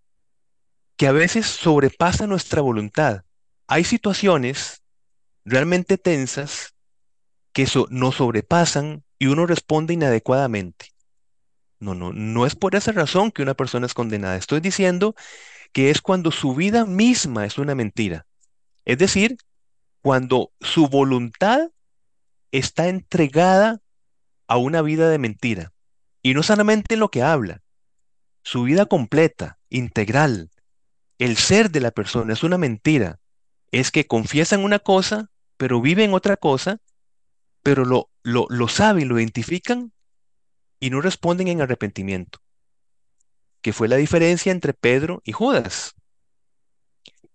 que 0.97 1.07
a 1.07 1.13
veces 1.13 1.47
sobrepasa 1.47 2.27
nuestra 2.27 2.61
voluntad. 2.61 3.23
Hay 3.69 3.85
situaciones 3.85 4.83
realmente 5.45 5.97
tensas 5.97 6.75
que 7.53 7.69
nos 7.91 8.17
sobrepasan 8.17 9.05
y 9.17 9.29
uno 9.29 9.47
responde 9.47 9.95
inadecuadamente. 9.95 10.87
No, 11.79 11.95
no, 11.95 12.13
no 12.13 12.47
es 12.47 12.57
por 12.57 12.75
esa 12.75 12.91
razón 12.91 13.31
que 13.31 13.43
una 13.43 13.55
persona 13.55 13.87
es 13.87 13.95
condenada. 13.95 14.35
Estoy 14.35 14.59
diciendo 14.59 15.15
que 15.73 15.91
es 15.91 16.03
cuando 16.03 16.33
su 16.33 16.57
vida 16.57 16.85
misma 16.85 17.47
es 17.47 17.59
una 17.59 17.77
mentira. 17.77 18.27
Es 18.85 18.99
decir, 18.99 19.37
cuando 20.03 20.51
su 20.61 20.89
voluntad 20.89 21.71
está 22.51 22.89
entregada 22.89 23.83
a 24.49 24.57
una 24.57 24.83
vida 24.83 25.09
de 25.11 25.19
mentira. 25.19 25.73
Y 26.25 26.35
no 26.35 26.43
solamente 26.43 26.97
lo 26.97 27.13
que 27.13 27.23
habla, 27.23 27.63
su 28.43 28.63
vida 28.63 28.87
completa, 28.87 29.59
integral, 29.69 30.51
el 31.19 31.37
ser 31.37 31.71
de 31.71 31.81
la 31.81 31.91
persona 31.91 32.33
es 32.33 32.43
una 32.43 32.59
mentira. 32.59 33.19
Es 33.71 33.91
que 33.91 34.07
confiesan 34.07 34.65
una 34.65 34.79
cosa, 34.79 35.31
pero 35.57 35.81
viven 35.81 36.15
otra 36.15 36.37
cosa, 36.37 36.81
pero 37.63 37.85
lo, 37.85 38.11
lo, 38.23 38.47
lo 38.49 38.69
saben, 38.69 39.09
lo 39.09 39.19
identifican 39.19 39.93
y 40.81 40.91
no 40.91 41.01
responden 41.01 41.49
en 41.49 41.61
arrepentimiento, 41.61 42.41
que 43.61 43.73
fue 43.73 43.89
la 43.89 43.97
diferencia 43.97 44.53
entre 44.53 44.73
Pedro 44.73 45.21
y 45.25 45.33
Judas. 45.33 45.95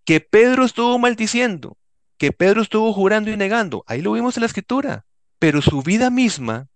Que 0.05 0.21
Pedro 0.21 0.65
estuvo 0.65 0.97
maldiciendo, 0.97 1.77
que 2.17 2.31
Pedro 2.31 2.61
estuvo 2.61 2.93
jurando 2.93 3.29
y 3.29 3.37
negando, 3.37 3.83
ahí 3.85 4.01
lo 4.01 4.13
vimos 4.13 4.37
en 4.37 4.41
la 4.41 4.47
escritura, 4.47 5.05
pero 5.39 5.61
su 5.61 5.83
vida 5.83 6.09
misma 6.09 6.69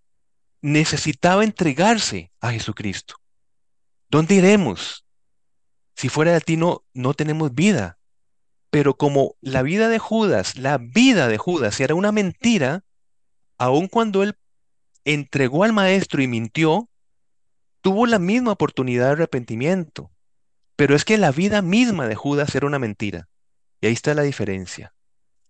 necesitaba 0.62 1.44
entregarse 1.44 2.32
a 2.42 2.52
Jesucristo. 2.52 3.16
¿Dónde 4.10 4.36
iremos? 4.36 5.06
Si 5.96 6.10
fuera 6.10 6.34
de 6.34 6.42
ti 6.42 6.58
no, 6.58 6.84
tenemos 7.16 7.54
vida. 7.54 7.98
Pero 8.70 8.96
como 8.96 9.36
la 9.42 9.64
vida 9.64 9.90
de 9.90 10.00
Judas, 10.00 10.58
la 10.58 10.78
vida 10.78 11.28
de 11.28 11.38
Judas 11.38 11.80
era 11.80 11.96
una 11.96 12.12
mentira, 12.12 12.84
aun 13.58 13.88
cuando 13.88 14.24
él 14.24 14.38
entregó 15.06 15.64
al 15.64 15.74
maestro 15.74 16.22
y 16.22 16.28
mintió, 16.28 16.90
tuvo 17.82 18.06
la 18.06 18.20
misma 18.20 18.52
oportunidad 18.52 19.08
de 19.08 19.12
arrepentimiento. 19.14 20.12
Pero 20.76 20.96
es 20.96 21.06
que 21.06 21.18
la 21.18 21.32
vida 21.32 21.62
misma 21.62 22.08
de 22.08 22.16
Judas 22.16 22.54
era 22.56 22.68
una 22.68 22.80
mentira. 22.80 23.28
Y 23.82 23.88
ahí 23.88 23.94
está 23.94 24.14
la 24.14 24.24
diferencia. 24.24 24.94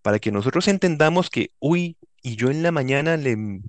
Para 0.02 0.20
que 0.20 0.32
nosotros 0.32 0.67
entendamos 0.67 1.30
que, 1.30 1.52
uy, 1.60 1.98
y 2.22 2.36
yo 2.36 2.50
en 2.50 2.63
la 2.63 2.72
mañana 2.72 3.17
le, 3.17 3.62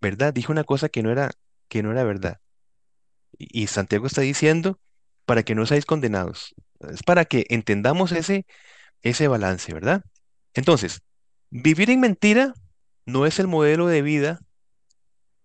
¿verdad? 0.00 0.34
Dije 0.34 0.52
una 0.52 0.64
cosa 0.64 0.88
que 0.88 1.02
no 1.02 1.10
era, 1.10 1.30
que 1.68 1.82
no 1.82 1.92
era 1.92 2.04
verdad. 2.04 2.40
Y, 3.38 3.66
Santiago 3.68 4.06
está 4.06 4.20
diciendo, 4.22 4.78
para 5.24 5.42
que 5.42 5.54
no 5.54 5.66
seáis 5.66 5.86
condenados. 5.86 6.54
Es 6.80 7.02
para 7.02 7.24
que 7.24 7.46
entendamos 7.48 8.12
ese, 8.12 8.46
ese 9.02 9.28
balance, 9.28 9.72
¿verdad? 9.72 10.02
Entonces, 10.54 11.02
vivir 11.50 11.90
en 11.90 12.00
mentira 12.00 12.54
no 13.06 13.26
es 13.26 13.38
el 13.38 13.46
modelo 13.46 13.86
de 13.86 14.02
vida 14.02 14.40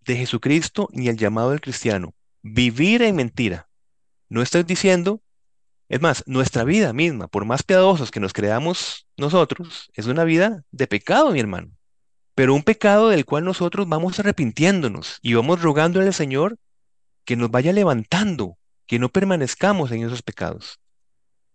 de 0.02 0.18
Jesucristo 0.18 0.90
ni 0.92 1.08
el 1.08 1.18
llamado 1.18 1.52
del 1.52 1.62
cristiano. 1.62 2.14
Vivir 2.42 3.02
en 3.02 3.16
mentira. 3.16 3.68
No 4.30 4.42
estoy 4.42 4.64
diciendo, 4.64 5.22
es 5.90 6.02
más, 6.02 6.24
nuestra 6.26 6.64
vida 6.64 6.94
misma, 6.94 7.28
por 7.28 7.46
más 7.46 7.64
piadosos 7.64 8.12
que 8.12 8.20
nos 8.20 8.34
creamos 8.34 9.08
nosotros, 9.18 9.90
es 9.94 10.08
una 10.08 10.24
vida 10.24 10.64
de 10.72 10.88
pecado, 10.88 11.32
mi 11.32 11.40
hermano. 11.40 11.72
Pero 12.34 12.54
un 12.54 12.64
pecado 12.64 13.10
del 13.10 13.26
cual 13.26 13.46
nosotros 13.46 13.88
vamos 13.88 14.20
arrepintiéndonos 14.20 15.20
y 15.22 15.36
vamos 15.36 15.62
rogándole 15.62 16.08
al 16.08 16.14
Señor 16.14 16.58
que 17.26 17.36
nos 17.36 17.52
vaya 17.52 17.74
levantando, 17.74 18.58
que 18.88 19.00
no 19.00 19.10
permanezcamos 19.10 19.92
en 19.92 20.04
esos 20.04 20.22
pecados. 20.22 20.80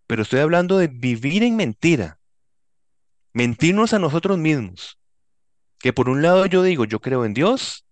Pero 0.06 0.22
estoy 0.22 0.40
hablando 0.40 0.78
de 0.78 0.88
vivir 0.88 1.42
en 1.42 1.56
mentira, 1.56 2.18
mentirnos 3.33 3.92
a 3.94 3.98
nosotros 3.98 4.38
mismos. 4.38 4.98
Que 5.78 5.92
por 5.92 6.09
un 6.09 6.20
lado 6.20 6.46
yo 6.46 6.62
digo, 6.62 6.85
yo 6.85 7.00
creo 7.00 7.24
en 7.24 7.33
Dios, 7.33 7.85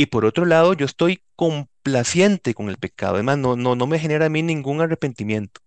y 0.00 0.06
por 0.06 0.24
otro 0.24 0.46
lado, 0.46 0.72
yo 0.72 0.86
estoy 0.86 1.22
complaciente 1.36 2.54
con 2.54 2.70
el 2.70 2.78
pecado. 2.78 3.16
Además, 3.16 3.36
no, 3.36 3.56
no, 3.56 3.74
no 3.74 3.86
me 3.86 3.98
genera 3.98 4.26
a 4.26 4.28
mí 4.30 4.42
ningún 4.42 4.80
arrepentimiento. 4.80 5.60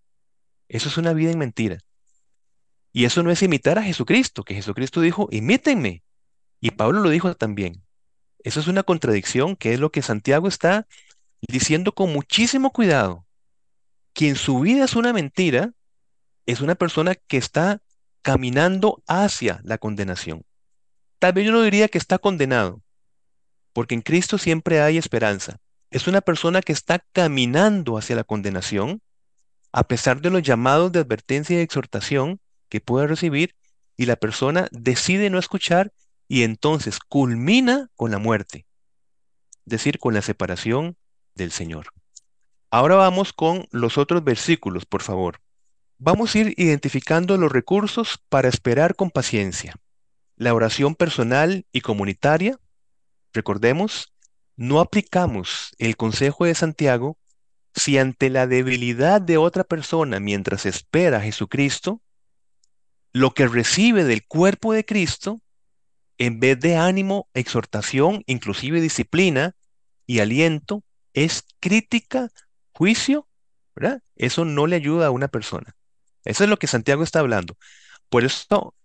Eso 0.67 0.89
es 0.89 0.97
una 0.97 1.13
vida 1.13 1.29
en 1.29 1.37
mentira. 1.37 1.77
Y 2.91 3.05
eso 3.05 3.21
no 3.21 3.31
es 3.31 3.43
imitar 3.43 3.77
a 3.77 3.83
Jesucristo, 3.83 4.43
que 4.43 4.55
Jesucristo 4.55 5.01
dijo, 5.01 5.27
imítenme. 5.31 6.03
Y 6.59 6.71
Pablo 6.71 7.01
lo 7.01 7.09
dijo 7.09 7.35
también. 7.35 7.83
Eso 8.39 8.59
es 8.59 8.67
una 8.67 8.81
contradicción, 8.81 9.55
que 9.55 9.73
es 9.73 9.79
lo 9.79 9.91
que 9.91 10.01
Santiago 10.01 10.47
está 10.47 10.87
diciendo 11.47 11.93
con 11.93 12.12
muchísimo 12.13 12.71
cuidado. 12.71 13.25
Quien 14.13 14.36
su 14.36 14.60
vida 14.60 14.86
es 14.86 14.95
una 14.95 15.13
mentira, 15.13 15.73
es 16.45 16.62
una 16.62 16.75
persona 16.75 17.15
que 17.15 17.38
está 17.38 17.82
caminando 18.21 19.03
hacia 19.08 19.60
la 19.63 19.77
condenación. 19.77 20.45
Tal 21.19 21.34
vez 21.34 21.45
yo 21.45 21.51
no 21.51 21.62
diría 21.62 21.88
que 21.88 21.97
está 21.97 22.17
condenado, 22.17 22.82
porque 23.73 23.95
en 23.95 24.01
Cristo 24.01 24.38
siempre 24.38 24.82
hay 24.82 24.97
esperanza. 24.97 25.58
Es 25.89 26.08
una 26.08 26.21
persona 26.21 26.62
que 26.62 26.73
está 26.73 26.99
caminando 27.12 27.97
hacia 27.97 28.15
la 28.15 28.23
condenación, 28.23 29.01
a 29.71 29.84
pesar 29.84 30.21
de 30.21 30.29
los 30.29 30.41
llamados 30.41 30.91
de 30.91 30.99
advertencia 30.99 31.58
y 31.58 31.62
exhortación 31.62 32.39
que 32.69 32.82
puede 32.82 33.08
recibir, 33.08 33.56
y 33.97 34.06
la 34.06 34.15
persona 34.15 34.67
decide 34.71 35.29
no 35.29 35.39
escuchar 35.39 35.93
y 36.27 36.43
entonces 36.43 36.99
culmina 36.99 37.89
con 37.95 38.12
la 38.12 38.17
muerte, 38.17 38.65
es 39.65 39.71
decir, 39.71 39.99
con 39.99 40.13
la 40.13 40.21
separación 40.21 40.97
del 41.35 41.51
Señor. 41.51 41.87
Ahora 42.69 42.95
vamos 42.95 43.33
con 43.33 43.67
los 43.71 43.97
otros 43.97 44.23
versículos, 44.23 44.85
por 44.85 45.01
favor. 45.01 45.39
Vamos 45.99 46.33
a 46.33 46.39
ir 46.39 46.53
identificando 46.57 47.37
los 47.37 47.51
recursos 47.51 48.19
para 48.29 48.49
esperar 48.49 48.95
con 48.95 49.11
paciencia. 49.11 49.75
La 50.35 50.53
oración 50.53 50.95
personal 50.95 51.65
y 51.71 51.81
comunitaria. 51.81 52.57
Recordemos, 53.31 54.13
no 54.55 54.79
aplicamos 54.79 55.73
el 55.77 55.95
consejo 55.97 56.45
de 56.45 56.55
Santiago 56.55 57.17
si 57.75 57.97
ante 57.97 58.29
la 58.29 58.47
debilidad 58.47 59.21
de 59.21 59.37
otra 59.37 59.63
persona 59.63 60.19
mientras 60.19 60.65
espera 60.65 61.17
a 61.17 61.21
Jesucristo, 61.21 62.01
lo 63.11 63.33
que 63.33 63.47
recibe 63.47 64.03
del 64.03 64.25
cuerpo 64.25 64.73
de 64.73 64.85
Cristo, 64.85 65.41
en 66.17 66.39
vez 66.39 66.59
de 66.59 66.75
ánimo, 66.75 67.27
exhortación, 67.33 68.23
inclusive 68.27 68.81
disciplina 68.81 69.55
y 70.05 70.19
aliento, 70.19 70.83
es 71.13 71.45
crítica, 71.60 72.30
juicio, 72.73 73.28
¿verdad? 73.76 74.02
Eso 74.15 74.45
no 74.45 74.67
le 74.67 74.76
ayuda 74.76 75.08
a 75.08 75.12
una 75.12 75.28
persona. 75.28 75.76
Eso 76.26 76.43
es 76.43 76.49
lo 76.49 76.58
que 76.58 76.67
Santiago 76.67 77.04
está 77.04 77.19
hablando. 77.19 77.58
Por 78.10 78.23
eso 78.23 78.76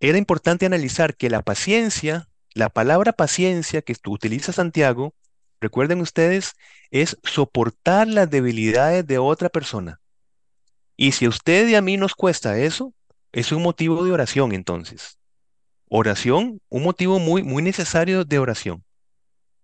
era 0.00 0.18
importante 0.18 0.66
analizar 0.66 1.16
que 1.16 1.30
la 1.30 1.42
paciencia, 1.42 2.28
la 2.54 2.68
palabra 2.68 3.12
paciencia 3.12 3.82
que 3.82 3.94
utiliza 4.06 4.52
Santiago, 4.52 5.14
recuerden 5.60 6.00
ustedes, 6.00 6.54
es 6.90 7.18
soportar 7.24 8.06
las 8.08 8.30
debilidades 8.30 9.06
de 9.06 9.18
otra 9.18 9.48
persona. 9.48 10.00
Y 10.96 11.12
si 11.12 11.26
a 11.26 11.28
usted 11.28 11.68
y 11.68 11.74
a 11.74 11.82
mí 11.82 11.96
nos 11.96 12.14
cuesta 12.14 12.58
eso, 12.58 12.94
es 13.32 13.52
un 13.52 13.62
motivo 13.62 14.04
de 14.04 14.12
oración 14.12 14.52
entonces. 14.52 15.18
Oración, 15.88 16.60
un 16.68 16.82
motivo 16.82 17.18
muy, 17.18 17.42
muy 17.42 17.62
necesario 17.62 18.24
de 18.24 18.38
oración. 18.38 18.84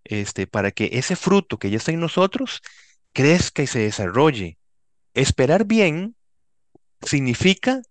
Este, 0.04 0.46
para 0.46 0.70
que 0.72 0.90
ese 0.92 1.16
fruto 1.16 1.58
que 1.58 1.70
ya 1.70 1.76
está 1.76 1.92
en 1.92 2.00
nosotros 2.00 2.60
crezca 3.12 3.62
y 3.62 3.66
se 3.66 3.80
desarrolle. 3.80 4.58
Esperar 5.14 5.64
bien 5.64 6.16
significa, 7.02 7.82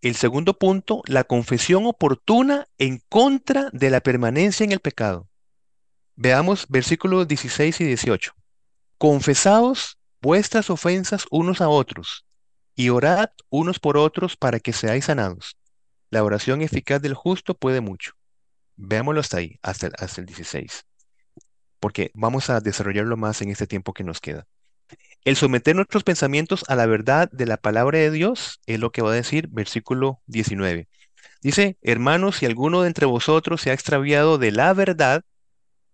el 0.00 0.16
segundo 0.16 0.58
punto, 0.58 1.02
la 1.06 1.24
confesión 1.24 1.86
oportuna 1.86 2.66
en 2.78 3.02
contra 3.08 3.68
de 3.72 3.90
la 3.90 4.00
permanencia 4.00 4.64
en 4.64 4.72
el 4.72 4.80
pecado. 4.80 5.28
Veamos 6.16 6.66
versículos 6.68 7.28
16 7.28 7.80
y 7.80 7.84
18. 7.84 8.32
Confesaos 8.98 9.98
vuestras 10.20 10.70
ofensas 10.70 11.26
unos 11.30 11.60
a 11.60 11.68
otros 11.68 12.26
y 12.74 12.88
orad 12.88 13.30
unos 13.48 13.78
por 13.78 13.96
otros 13.96 14.36
para 14.36 14.60
que 14.60 14.72
seáis 14.72 15.06
sanados. 15.06 15.56
La 16.10 16.24
oración 16.24 16.62
eficaz 16.62 17.00
del 17.00 17.14
justo 17.14 17.54
puede 17.54 17.80
mucho. 17.80 18.12
Veámoslo 18.76 19.20
hasta 19.20 19.38
ahí, 19.38 19.58
hasta, 19.62 19.90
hasta 19.98 20.20
el 20.20 20.26
16, 20.26 20.86
porque 21.80 22.10
vamos 22.14 22.50
a 22.50 22.60
desarrollarlo 22.60 23.16
más 23.16 23.42
en 23.42 23.50
este 23.50 23.66
tiempo 23.66 23.92
que 23.92 24.04
nos 24.04 24.20
queda. 24.20 24.46
El 25.24 25.36
someter 25.36 25.76
nuestros 25.76 26.04
pensamientos 26.04 26.64
a 26.68 26.76
la 26.76 26.86
verdad 26.86 27.28
de 27.30 27.46
la 27.46 27.56
palabra 27.56 27.98
de 27.98 28.10
Dios 28.10 28.60
es 28.66 28.80
lo 28.80 28.92
que 28.92 29.02
va 29.02 29.10
a 29.10 29.14
decir 29.14 29.48
versículo 29.48 30.20
19. 30.26 30.88
Dice, 31.42 31.78
hermanos, 31.82 32.36
si 32.36 32.46
alguno 32.46 32.82
de 32.82 32.88
entre 32.88 33.06
vosotros 33.06 33.60
se 33.60 33.70
ha 33.70 33.74
extraviado 33.74 34.38
de 34.38 34.52
la 34.52 34.72
verdad, 34.72 35.22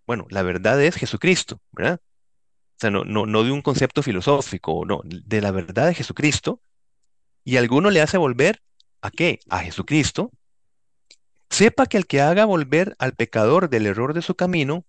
bueno, 0.06 0.26
la 0.30 0.42
verdad 0.42 0.80
es 0.82 0.96
Jesucristo, 0.96 1.60
¿verdad? 1.72 2.00
O 2.76 2.78
sea, 2.78 2.90
no, 2.90 3.04
no, 3.04 3.26
no 3.26 3.42
de 3.42 3.52
un 3.52 3.62
concepto 3.62 4.02
filosófico, 4.02 4.84
no, 4.84 5.00
de 5.04 5.40
la 5.40 5.50
verdad 5.50 5.86
de 5.86 5.94
Jesucristo, 5.94 6.60
y 7.44 7.56
alguno 7.56 7.90
le 7.90 8.00
hace 8.00 8.18
volver 8.18 8.60
a 9.00 9.10
qué? 9.10 9.40
A 9.48 9.60
Jesucristo. 9.60 10.30
Sepa 11.48 11.86
que 11.86 11.96
el 11.96 12.06
que 12.06 12.20
haga 12.20 12.44
volver 12.44 12.96
al 12.98 13.14
pecador 13.14 13.70
del 13.70 13.86
error 13.86 14.14
de 14.14 14.22
su 14.22 14.34
camino, 14.34 14.84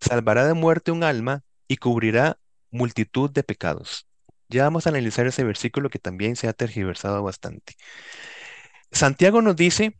salvará 0.00 0.46
de 0.46 0.54
muerte 0.54 0.90
un 0.90 1.04
alma 1.04 1.42
y 1.68 1.76
cubrirá 1.76 2.38
multitud 2.70 3.30
de 3.30 3.42
pecados. 3.42 4.06
Ya 4.48 4.64
vamos 4.64 4.86
a 4.86 4.90
analizar 4.90 5.26
ese 5.26 5.44
versículo 5.44 5.90
que 5.90 5.98
también 5.98 6.36
se 6.36 6.48
ha 6.48 6.52
tergiversado 6.52 7.22
bastante. 7.22 7.76
Santiago 8.90 9.42
nos 9.42 9.54
dice, 9.54 9.96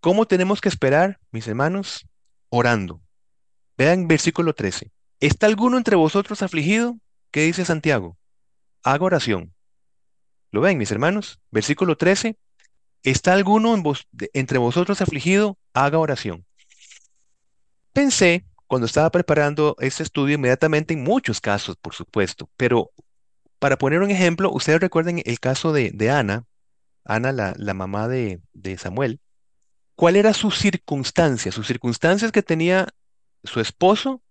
¿cómo 0.00 0.26
tenemos 0.26 0.60
que 0.60 0.68
esperar, 0.68 1.18
mis 1.30 1.46
hermanos? 1.46 2.06
Orando. 2.48 3.02
Vean 3.76 4.08
versículo 4.08 4.54
13. 4.54 4.90
¿Está 5.20 5.46
alguno 5.46 5.76
entre 5.76 5.96
vosotros 5.96 6.42
afligido? 6.42 6.98
¿Qué 7.30 7.42
dice 7.42 7.64
Santiago? 7.64 8.16
Haga 8.82 9.04
oración. 9.04 9.54
¿Lo 10.50 10.60
ven, 10.60 10.78
mis 10.78 10.92
hermanos? 10.92 11.40
Versículo 11.50 11.96
13. 11.96 12.36
¿Está 13.02 13.32
alguno 13.32 13.74
entre 14.32 14.58
vosotros 14.58 15.00
afligido? 15.02 15.58
Haga 15.74 15.98
oración. 15.98 16.46
Pensé 17.92 18.44
cuando 18.66 18.86
estaba 18.86 19.10
preparando 19.10 19.76
este 19.80 20.02
estudio 20.02 20.34
inmediatamente 20.34 20.94
en 20.94 21.02
muchos 21.02 21.40
casos, 21.40 21.76
por 21.76 21.94
supuesto, 21.94 22.48
pero 22.56 22.90
para 23.58 23.78
poner 23.78 24.00
un 24.00 24.10
ejemplo, 24.10 24.50
ustedes 24.52 24.80
recuerden 24.80 25.22
el 25.24 25.40
caso 25.40 25.72
de, 25.72 26.10
Ana, 26.10 26.44
Ana, 27.04 27.32
la, 27.32 27.54
la 27.56 27.74
mamá 27.74 28.08
de, 28.08 28.40
de 28.52 28.76
Samuel, 28.76 29.20
¿cuál 29.94 30.16
era 30.16 30.34
su 30.34 30.50
circunstancia? 30.50 31.52
Sus 31.52 31.66
circunstancias 31.66 32.32
que 32.32 32.42
tenía 32.42 32.88
su 33.42 33.60
esposo, 33.60 34.22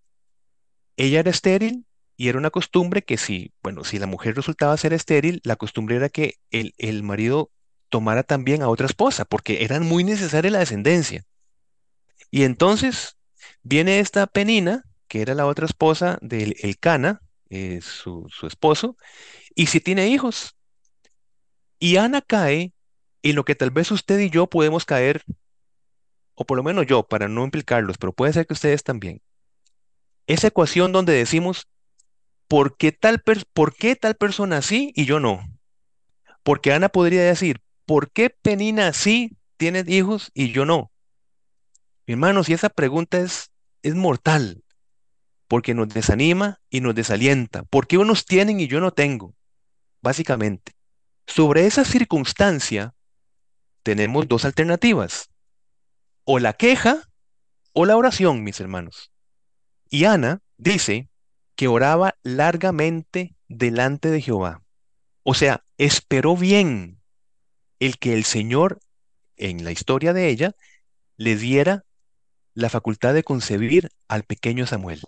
ella 0.98 1.20
era 1.20 1.32
estéril 1.32 1.86
y 2.16 2.30
era 2.30 2.38
una 2.38 2.52
costumbre 2.52 3.04
que 3.04 3.18
si, 3.18 3.54
bueno, 3.64 3.84
si 3.84 4.00
la 4.00 4.08
mujer 4.08 4.36
resultaba 4.36 4.78
ser 4.78 4.94
estéril, 4.94 5.42
la 5.44 5.56
costumbre 5.56 5.96
era 5.96 6.10
que 6.10 6.36
el, 6.52 6.74
el 6.78 7.04
marido 7.04 7.52
tomara 7.90 8.24
también 8.24 8.62
a 8.62 8.70
otra 8.70 8.86
esposa, 8.86 9.26
porque 9.26 9.64
era 9.64 9.80
muy 9.80 10.04
necesaria 10.04 10.52
la 10.52 10.60
descendencia. 10.60 11.24
Y 12.32 12.44
entonces 12.44 13.18
Viene 13.64 14.00
esta 14.00 14.28
Penina, 14.28 14.84
que 15.08 15.22
era 15.22 15.34
la 15.34 15.46
otra 15.46 15.66
esposa 15.66 16.20
del 16.22 16.56
Elcana, 16.62 17.22
eh, 17.50 17.80
su, 17.82 18.28
esposo, 18.46 18.98
y 19.56 19.68
si 19.68 19.80
tiene 19.80 20.08
hijos. 20.10 20.56
Y 21.80 21.96
Ana 21.96 22.22
cae 22.22 22.74
en 23.22 23.36
lo 23.36 23.46
que 23.46 23.56
tal 23.56 23.72
vez 23.72 23.90
usted 23.92 24.20
y 24.20 24.30
yo 24.30 24.48
podemos 24.48 24.86
caer, 24.86 25.24
o 26.36 26.46
por 26.46 26.58
lo 26.58 26.64
menos 26.64 26.86
yo, 26.88 27.04
para 27.04 27.30
no 27.30 27.46
implicarlos, 27.46 27.98
pero 27.98 28.12
puede 28.12 28.34
ser 28.34 28.46
que 28.46 28.54
ustedes 28.54 28.84
también. 28.84 29.22
Esa 30.28 30.48
ecuación 30.48 30.92
donde 30.92 31.14
decimos, 31.14 31.68
¿por 32.50 32.76
qué 32.76 32.92
tal, 32.92 33.24
¿por 33.54 33.76
qué 33.76 33.96
tal 33.96 34.16
persona 34.16 34.62
sí 34.62 34.92
y 34.96 35.06
yo 35.06 35.22
no? 35.22 35.42
Porque 36.44 36.74
Ana 36.74 36.90
podría 36.90 37.24
decir, 37.24 37.62
¿por 37.86 38.12
qué 38.12 38.30
Penina 38.30 38.92
sí 38.92 39.38
tiene 39.56 39.84
hijos 39.88 40.32
y 40.34 40.52
yo 40.52 40.66
no? 40.66 40.92
Hermanos, 42.08 42.50
y 42.50 42.54
esa 42.54 42.70
pregunta 42.70 43.20
es 43.20 43.53
es 43.84 43.96
mortal, 43.96 44.64
porque 45.48 45.74
nos 45.74 45.90
desanima 45.90 46.60
y 46.70 46.82
nos 46.82 46.96
desalienta. 46.96 47.64
¿Por 47.64 47.86
qué 47.86 47.98
unos 47.98 48.26
tienen 48.26 48.60
y 48.60 48.68
yo 48.68 48.80
no 48.80 48.92
tengo? 48.92 49.36
Básicamente. 50.02 50.74
Sobre 51.28 51.68
esa 51.68 51.86
circunstancia 51.86 52.94
tenemos 53.84 54.28
dos 54.28 54.46
alternativas. 54.46 55.30
O 56.24 56.40
la 56.40 56.54
queja 56.54 57.10
o 57.74 57.86
la 57.86 57.98
oración, 57.98 58.44
mis 58.44 58.60
hermanos. 58.60 59.12
Y 59.90 60.06
Ana 60.06 60.42
dice 60.58 61.10
que 61.56 61.68
oraba 61.68 62.16
largamente 62.24 63.36
delante 63.48 64.10
de 64.10 64.22
Jehová. 64.22 64.64
O 65.24 65.34
sea, 65.34 65.64
esperó 65.78 66.36
bien 66.36 67.00
el 67.80 67.98
que 67.98 68.14
el 68.14 68.24
Señor, 68.24 68.80
en 69.36 69.64
la 69.64 69.72
historia 69.72 70.14
de 70.14 70.30
ella, 70.30 70.56
le 71.18 71.36
diera 71.36 71.86
la 72.54 72.70
facultad 72.70 73.14
de 73.14 73.24
concebir 73.24 73.90
al 74.08 74.24
pequeño 74.24 74.68
Samuel. 74.68 75.02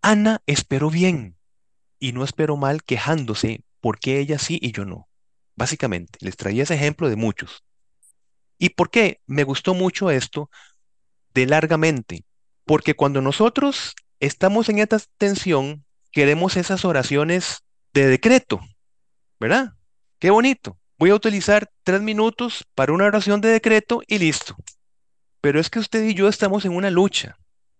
Ana 0.00 0.42
esperó 0.46 0.90
bien 0.90 1.36
y 1.98 2.12
no 2.12 2.24
esperó 2.24 2.56
mal 2.56 2.82
quejándose 2.82 3.64
porque 3.80 4.18
ella 4.18 4.38
sí 4.38 4.58
y 4.60 4.72
yo 4.72 4.84
no. 4.84 5.08
Básicamente, 5.54 6.18
les 6.20 6.36
traía 6.36 6.62
ese 6.62 6.74
ejemplo 6.74 7.08
de 7.08 7.16
muchos. 7.16 7.64
¿Y 8.58 8.70
por 8.70 8.90
qué 8.90 9.20
me 9.26 9.44
gustó 9.44 9.74
mucho 9.74 10.10
esto 10.10 10.50
de 11.34 11.46
largamente? 11.46 12.24
Porque 12.64 12.94
cuando 12.94 13.20
nosotros 13.20 13.94
estamos 14.20 14.68
en 14.68 14.78
esta 14.78 15.00
tensión, 15.18 15.84
queremos 16.10 16.56
esas 16.56 16.84
oraciones 16.84 17.62
de 17.92 18.06
decreto, 18.06 18.60
¿verdad? 19.38 19.74
Qué 20.18 20.30
bonito. 20.30 20.78
Voy 20.98 21.10
a 21.10 21.16
utilizar 21.16 21.70
tres 21.82 22.00
minutos 22.00 22.64
para 22.74 22.92
una 22.92 23.06
oración 23.06 23.40
de 23.40 23.48
decreto 23.48 24.02
y 24.06 24.18
listo. 24.18 24.56
Pero 25.42 25.60
es 25.60 25.68
que 25.68 25.80
usted 25.80 26.04
y 26.04 26.14
yo 26.14 26.28
estamos 26.28 26.64
en 26.64 26.74
una 26.74 26.88
lucha 26.88 27.36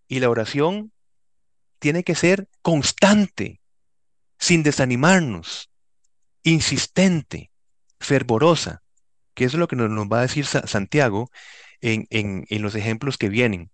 y 0.08 0.20
la 0.20 0.28
oración 0.28 0.92
tiene 1.78 2.04
que 2.04 2.14
ser 2.14 2.48
constante, 2.60 3.62
sin 4.38 4.62
desanimarnos, 4.62 5.70
insistente, 6.42 7.50
fervorosa, 8.00 8.82
que 9.34 9.44
es 9.44 9.54
lo 9.54 9.68
que 9.68 9.76
nos, 9.76 9.88
va 10.08 10.18
a 10.18 10.22
decir 10.22 10.44
Sa- 10.44 10.66
Santiago 10.66 11.30
en 11.80 12.62
los 12.62 12.74
ejemplos 12.74 13.16
que 13.16 13.28
vienen. 13.28 13.70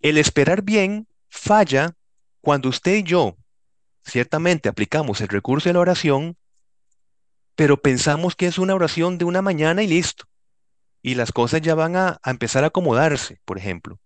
El 0.00 0.18
esperar 0.18 0.62
bien 0.62 1.08
falla 1.30 1.96
cuando 2.42 2.68
usted 2.68 2.96
y 2.96 3.02
yo 3.04 3.36
ciertamente 4.04 4.68
aplicamos 4.68 5.20
el 5.20 5.28
recurso 5.28 5.68
de 5.68 5.72
la 5.72 5.80
oración, 5.80 6.36
pero 7.54 7.80
pensamos 7.80 8.36
que 8.36 8.46
es 8.46 8.58
una 8.58 8.74
oración 8.74 9.16
de 9.16 9.24
una 9.24 9.40
mañana 9.42 9.82
y 9.82 9.86
listo. 9.86 10.24
Y 11.02 11.14
las 11.16 11.32
cosas 11.32 11.60
ya 11.62 11.74
van 11.74 11.96
a, 11.96 12.20
a 12.22 12.30
empezar 12.30 12.64
a 12.64 12.68
acomodarse, 12.68 13.40
por 13.44 13.58
ejemplo. 13.58 13.98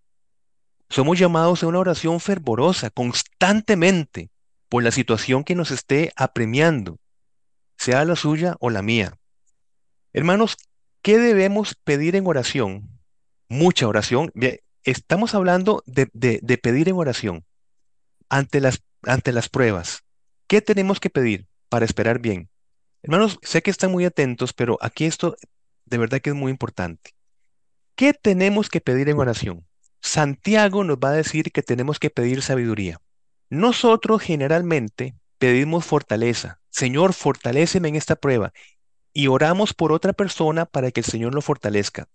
Somos 0.88 1.18
llamados 1.18 1.62
a 1.62 1.66
una 1.66 1.78
oración 1.80 2.20
fervorosa, 2.20 2.90
constantemente, 2.90 4.30
por 4.68 4.82
la 4.82 4.90
situación 4.90 5.44
que 5.44 5.54
nos 5.54 5.70
esté 5.70 6.12
apremiando, 6.16 6.98
sea 7.76 8.04
la 8.04 8.16
suya 8.16 8.56
o 8.60 8.70
la 8.70 8.82
mía. 8.82 9.18
Hermanos, 10.12 10.56
¿qué 11.02 11.18
debemos 11.18 11.74
pedir 11.84 12.16
en 12.16 12.26
oración? 12.26 12.88
Mucha 13.48 13.86
oración. 13.86 14.32
Estamos 14.82 15.34
hablando 15.34 15.82
de, 15.86 16.08
de- 16.12 16.40
de 16.42 16.58
pedir 16.58 16.88
en 16.88 16.96
oración 16.96 17.44
ante 18.28 18.60
las, 18.60 18.82
ante 19.02 19.32
las 19.32 19.48
pruebas. 19.48 20.02
¿Qué 20.46 20.62
tenemos 20.62 21.00
que 21.00 21.10
pedir 21.10 21.46
para 21.68 21.84
esperar 21.84 22.20
bien? 22.20 22.48
Hermanos, 23.02 23.38
sé 23.42 23.62
que 23.62 23.70
están 23.70 23.92
muy 23.92 24.04
atentos, 24.04 24.52
pero 24.52 24.78
aquí 24.80 25.04
esto 25.04 25.36
de 25.86 25.98
verdad 25.98 26.20
que 26.20 26.30
es 26.30 26.36
muy 26.36 26.50
importante. 26.50 27.14
¿Qué 27.94 28.12
tenemos 28.12 28.68
que 28.68 28.80
pedir 28.80 29.08
en 29.08 29.18
oración? 29.18 29.66
Santiago 30.00 30.84
nos 30.84 30.98
va 30.98 31.10
a 31.10 31.12
decir 31.12 31.50
que 31.50 31.62
tenemos 31.62 31.98
que 31.98 32.10
pedir 32.10 32.42
sabiduría. 32.42 33.00
Nosotros 33.48 34.22
generalmente 34.22 35.16
pedimos 35.38 35.84
fortaleza. 35.84 36.60
Señor, 36.70 37.14
fortaléceme 37.14 37.88
en 37.88 37.96
esta 37.96 38.16
prueba. 38.16 38.52
Y 39.12 39.28
oramos 39.28 39.72
por 39.72 39.92
otra 39.92 40.12
persona 40.12 40.66
para 40.66 40.90
que 40.90 41.00
el 41.00 41.06
Señor 41.06 41.34
lo 41.34 41.40
fortalezca. 41.40 42.08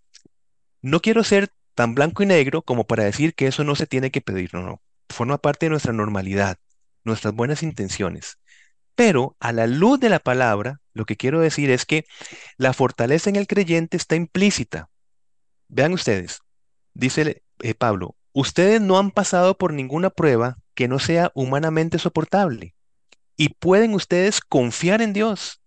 No 0.82 1.00
quiero 1.00 1.24
ser 1.24 1.50
tan 1.74 1.94
blanco 1.94 2.22
y 2.22 2.26
negro 2.26 2.62
como 2.62 2.84
para 2.86 3.04
decir 3.04 3.34
que 3.34 3.46
eso 3.46 3.64
no 3.64 3.74
se 3.74 3.86
tiene 3.86 4.10
que 4.10 4.20
pedir, 4.20 4.54
no, 4.54 4.62
no. 4.62 4.82
Forma 5.08 5.38
parte 5.38 5.66
de 5.66 5.70
nuestra 5.70 5.92
normalidad, 5.92 6.58
nuestras 7.04 7.34
buenas 7.34 7.62
intenciones. 7.62 8.38
Pero 8.94 9.36
a 9.40 9.52
la 9.52 9.66
luz 9.66 10.00
de 10.00 10.10
la 10.10 10.18
palabra, 10.18 10.80
lo 10.92 11.04
que 11.04 11.16
quiero 11.16 11.40
decir 11.40 11.70
es 11.70 11.86
que 11.86 12.04
la 12.56 12.72
fortaleza 12.72 13.30
en 13.30 13.36
el 13.36 13.46
creyente 13.46 13.96
está 13.96 14.16
implícita. 14.16 14.90
Vean 15.68 15.92
ustedes, 15.92 16.40
dice 16.92 17.42
eh, 17.60 17.74
Pablo, 17.74 18.16
ustedes 18.32 18.80
no 18.80 18.98
han 18.98 19.10
pasado 19.10 19.56
por 19.56 19.72
ninguna 19.72 20.10
prueba 20.10 20.58
que 20.74 20.88
no 20.88 20.98
sea 20.98 21.30
humanamente 21.34 21.98
soportable 21.98 22.74
y 23.36 23.50
pueden 23.50 23.94
ustedes 23.94 24.40
confiar 24.40 25.02
en 25.02 25.12
Dios, 25.12 25.60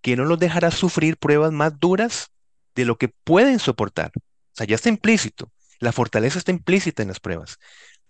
que 0.00 0.16
no 0.16 0.24
los 0.24 0.38
dejará 0.38 0.70
sufrir 0.70 1.16
pruebas 1.16 1.52
más 1.52 1.78
duras 1.78 2.30
de 2.74 2.84
lo 2.84 2.96
que 2.96 3.08
pueden 3.08 3.58
soportar. 3.58 4.12
O 4.16 4.20
sea, 4.54 4.66
ya 4.66 4.76
está 4.76 4.88
implícito. 4.88 5.50
La 5.80 5.92
fortaleza 5.92 6.38
está 6.38 6.52
implícita 6.52 7.02
en 7.02 7.08
las 7.08 7.20
pruebas. 7.20 7.58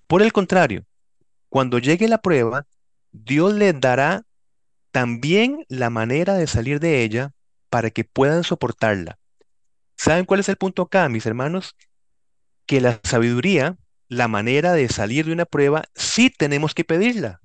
Por 0.07 0.23
el 0.23 0.33
contrario, 0.33 0.85
cuando 1.49 1.79
llegue 1.79 2.09
la 2.09 2.19
prueba, 2.19 2.67
Dios 3.13 3.55
les 3.55 3.81
dará 3.81 4.25
también 4.91 5.65
la 5.69 5.91
manera 5.91 6.35
de 6.35 6.47
salir 6.47 6.81
de 6.81 7.03
ella 7.03 7.33
para 7.69 7.91
que 7.91 8.05
puedan 8.05 8.45
soportarla. 8.45 9.19
¿Saben 9.97 10.25
cuál 10.25 10.41
es 10.41 10.49
el 10.49 10.57
punto 10.57 10.83
acá, 10.83 11.09
mis 11.09 11.27
hermanos? 11.27 11.77
Que 12.67 12.81
la 12.81 13.01
sabiduría, 13.05 13.77
la 14.09 14.29
manera 14.29 14.73
de 14.73 14.89
salir 14.89 15.27
de 15.27 15.33
una 15.33 15.45
prueba, 15.45 15.85
sí 15.95 16.31
tenemos 16.31 16.75
que 16.75 16.85
pedirla. 16.85 17.41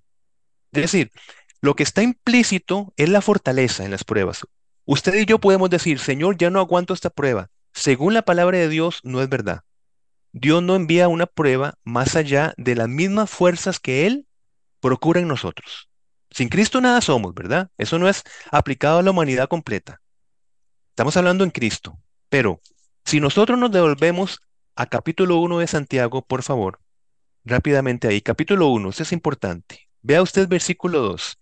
Es 0.72 0.82
decir, 0.84 1.12
lo 1.62 1.76
que 1.76 1.84
está 1.84 2.02
implícito 2.02 2.93
es 2.98 3.10
la 3.10 3.22
fortaleza 3.22 3.86
en 3.86 3.91
las 3.91 4.04
pruebas. 4.04 4.46
Usted 4.86 5.16
y 5.16 5.26
yo 5.26 5.39
podemos 5.39 5.70
decir, 5.70 6.00
Señor, 6.00 6.38
ya 6.38 6.50
no 6.50 6.60
aguanto 6.60 6.93
esta 6.93 7.10
prueba. 7.10 7.50
Según 7.74 8.14
la 8.14 8.22
palabra 8.22 8.58
de 8.58 8.70
Dios, 8.70 9.00
no 9.04 9.22
es 9.22 9.30
verdad. 9.30 9.62
Dios 10.32 10.62
no 10.62 10.76
envía 10.76 11.08
una 11.08 11.26
prueba 11.26 11.78
más 11.84 12.16
allá 12.16 12.54
de 12.58 12.76
las 12.76 12.88
mismas 12.88 13.30
fuerzas 13.30 13.80
que 13.80 14.06
Él 14.06 14.28
procura 14.80 15.20
en 15.20 15.28
nosotros. 15.28 15.89
Sin 16.36 16.50
Cristo 16.50 16.82
nada 16.82 17.00
somos, 17.00 17.34
¿verdad? 17.34 17.72
Eso 17.78 17.98
no 17.98 18.10
es 18.10 18.24
aplicado 18.52 19.00
a 19.00 19.04
la 19.04 19.12
humanidad 19.12 19.48
completa. 19.48 20.02
Estamos 20.90 21.16
hablando 21.16 21.46
en 21.46 21.50
Cristo. 21.50 21.98
Pero 22.28 22.60
si 23.06 23.22
nosotros 23.22 23.58
nos 23.58 23.72
devolvemos 23.72 24.42
a 24.76 24.86
capítulo 24.88 25.38
1 25.38 25.60
de 25.60 25.68
Santiago, 25.68 26.26
por 26.26 26.44
favor, 26.44 26.82
rápidamente 27.46 28.10
ahí. 28.10 28.20
Capítulo 28.20 28.68
1, 28.68 28.90
esto 28.90 29.04
es 29.04 29.14
importante. 29.14 29.88
Vea 30.02 30.22
usted 30.22 30.50
versículo 30.50 31.00
2. 31.00 31.38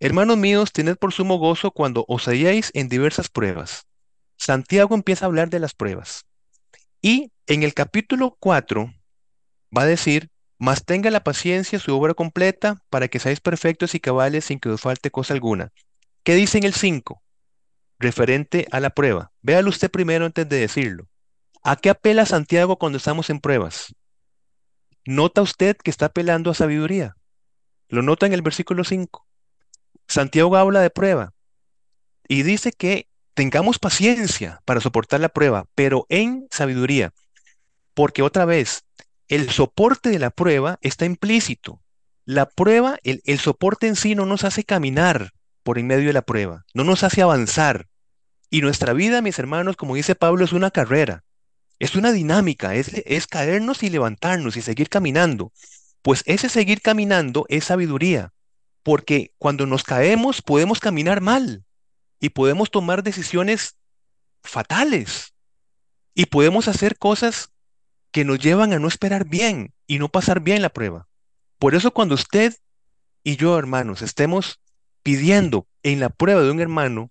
Hermanos 0.00 0.38
míos, 0.38 0.72
tened 0.72 0.96
por 0.96 1.12
sumo 1.12 1.36
gozo 1.36 1.70
cuando 1.70 2.06
os 2.08 2.26
halléis 2.26 2.70
en 2.72 2.88
diversas 2.88 3.28
pruebas. 3.28 3.86
Santiago 4.38 4.94
empieza 4.94 5.26
a 5.26 5.28
hablar 5.28 5.50
de 5.50 5.60
las 5.60 5.74
pruebas. 5.74 6.24
Y 7.02 7.32
en 7.46 7.64
el 7.64 7.74
capítulo 7.74 8.38
4 8.40 8.94
va 9.76 9.82
a 9.82 9.86
decir, 9.86 10.30
mas 10.62 10.84
tenga 10.84 11.10
la 11.10 11.24
paciencia 11.24 11.80
su 11.80 11.92
obra 11.92 12.14
completa 12.14 12.84
para 12.88 13.08
que 13.08 13.18
seáis 13.18 13.40
perfectos 13.40 13.96
y 13.96 14.00
cabales 14.00 14.44
sin 14.44 14.60
que 14.60 14.68
os 14.68 14.80
falte 14.80 15.10
cosa 15.10 15.34
alguna. 15.34 15.72
¿Qué 16.22 16.36
dice 16.36 16.56
en 16.56 16.62
el 16.62 16.72
5? 16.72 17.20
Referente 17.98 18.68
a 18.70 18.78
la 18.78 18.90
prueba. 18.90 19.32
Véalo 19.42 19.70
usted 19.70 19.90
primero 19.90 20.24
antes 20.24 20.48
de 20.48 20.60
decirlo. 20.60 21.08
¿A 21.64 21.74
qué 21.74 21.90
apela 21.90 22.26
Santiago 22.26 22.78
cuando 22.78 22.98
estamos 22.98 23.28
en 23.28 23.40
pruebas? 23.40 23.92
Nota 25.04 25.42
usted 25.42 25.76
que 25.76 25.90
está 25.90 26.06
apelando 26.06 26.52
a 26.52 26.54
sabiduría. 26.54 27.16
Lo 27.88 28.02
nota 28.02 28.26
en 28.26 28.32
el 28.32 28.42
versículo 28.42 28.84
5. 28.84 29.26
Santiago 30.06 30.56
habla 30.56 30.80
de 30.80 30.90
prueba 30.90 31.34
y 32.28 32.44
dice 32.44 32.70
que 32.70 33.08
tengamos 33.34 33.80
paciencia 33.80 34.62
para 34.64 34.80
soportar 34.80 35.18
la 35.18 35.28
prueba, 35.28 35.66
pero 35.74 36.06
en 36.08 36.46
sabiduría. 36.52 37.12
Porque 37.94 38.22
otra 38.22 38.44
vez, 38.44 38.84
el 39.32 39.48
soporte 39.48 40.10
de 40.10 40.18
la 40.18 40.28
prueba 40.28 40.78
está 40.82 41.06
implícito. 41.06 41.80
La 42.26 42.50
prueba, 42.50 42.98
el, 43.02 43.38
soporte 43.38 43.86
en 43.86 43.96
sí 43.96 44.14
no 44.14 44.26
nos 44.26 44.44
hace 44.44 44.62
caminar 44.62 45.32
por 45.62 45.78
en 45.78 45.86
medio 45.86 46.08
de 46.08 46.12
la 46.12 46.20
prueba, 46.20 46.66
no 46.74 46.84
nos 46.84 47.02
hace 47.02 47.22
avanzar. 47.22 47.88
Y 48.50 48.60
nuestra 48.60 48.92
vida, 48.92 49.22
mis 49.22 49.38
hermanos, 49.38 49.76
como 49.76 49.94
dice 49.94 50.14
Pablo, 50.14 50.44
es 50.44 50.52
una 50.52 50.70
carrera, 50.70 51.24
es 51.78 51.96
una 51.96 52.12
dinámica, 52.12 52.74
es 52.74 53.26
caernos 53.26 53.82
y 53.82 53.88
levantarnos 53.88 54.58
y 54.58 54.60
seguir 54.60 54.90
caminando. 54.90 55.50
Pues 56.02 56.22
ese 56.26 56.50
seguir 56.50 56.82
caminando 56.82 57.46
es 57.48 57.64
sabiduría, 57.64 58.34
porque 58.82 59.32
cuando 59.38 59.64
nos 59.64 59.82
caemos 59.82 60.42
podemos 60.42 60.78
caminar 60.78 61.22
mal 61.22 61.64
y 62.20 62.28
podemos 62.28 62.70
tomar 62.70 63.02
decisiones 63.02 63.76
fatales 64.42 65.32
y 66.12 66.26
podemos 66.26 66.68
hacer 66.68 66.98
cosas 66.98 67.51
que 68.12 68.24
nos 68.24 68.38
llevan 68.38 68.72
a 68.72 68.78
no 68.78 68.88
esperar 68.88 69.28
bien 69.28 69.74
y 69.86 69.98
no 69.98 70.08
pasar 70.08 70.40
bien 70.40 70.62
la 70.62 70.68
prueba. 70.68 71.08
Por 71.58 71.74
eso 71.74 71.92
cuando 71.92 72.14
usted 72.14 72.54
y 73.24 73.36
yo, 73.36 73.58
hermanos, 73.58 74.02
estemos 74.02 74.60
pidiendo 75.02 75.66
en 75.82 76.00
la 76.00 76.10
prueba 76.10 76.42
de 76.42 76.50
un 76.50 76.60
hermano, 76.60 77.10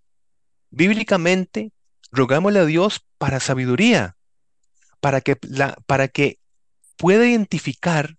bíblicamente 0.69 1.73
rogámosle 2.11 2.59
a 2.59 2.65
Dios 2.65 3.05
para 3.17 3.39
sabiduría, 3.39 4.17
para 4.99 5.21
que, 5.21 5.37
la, 5.41 5.77
para 5.85 6.07
que 6.07 6.39
pueda 6.97 7.25
identificar 7.25 8.17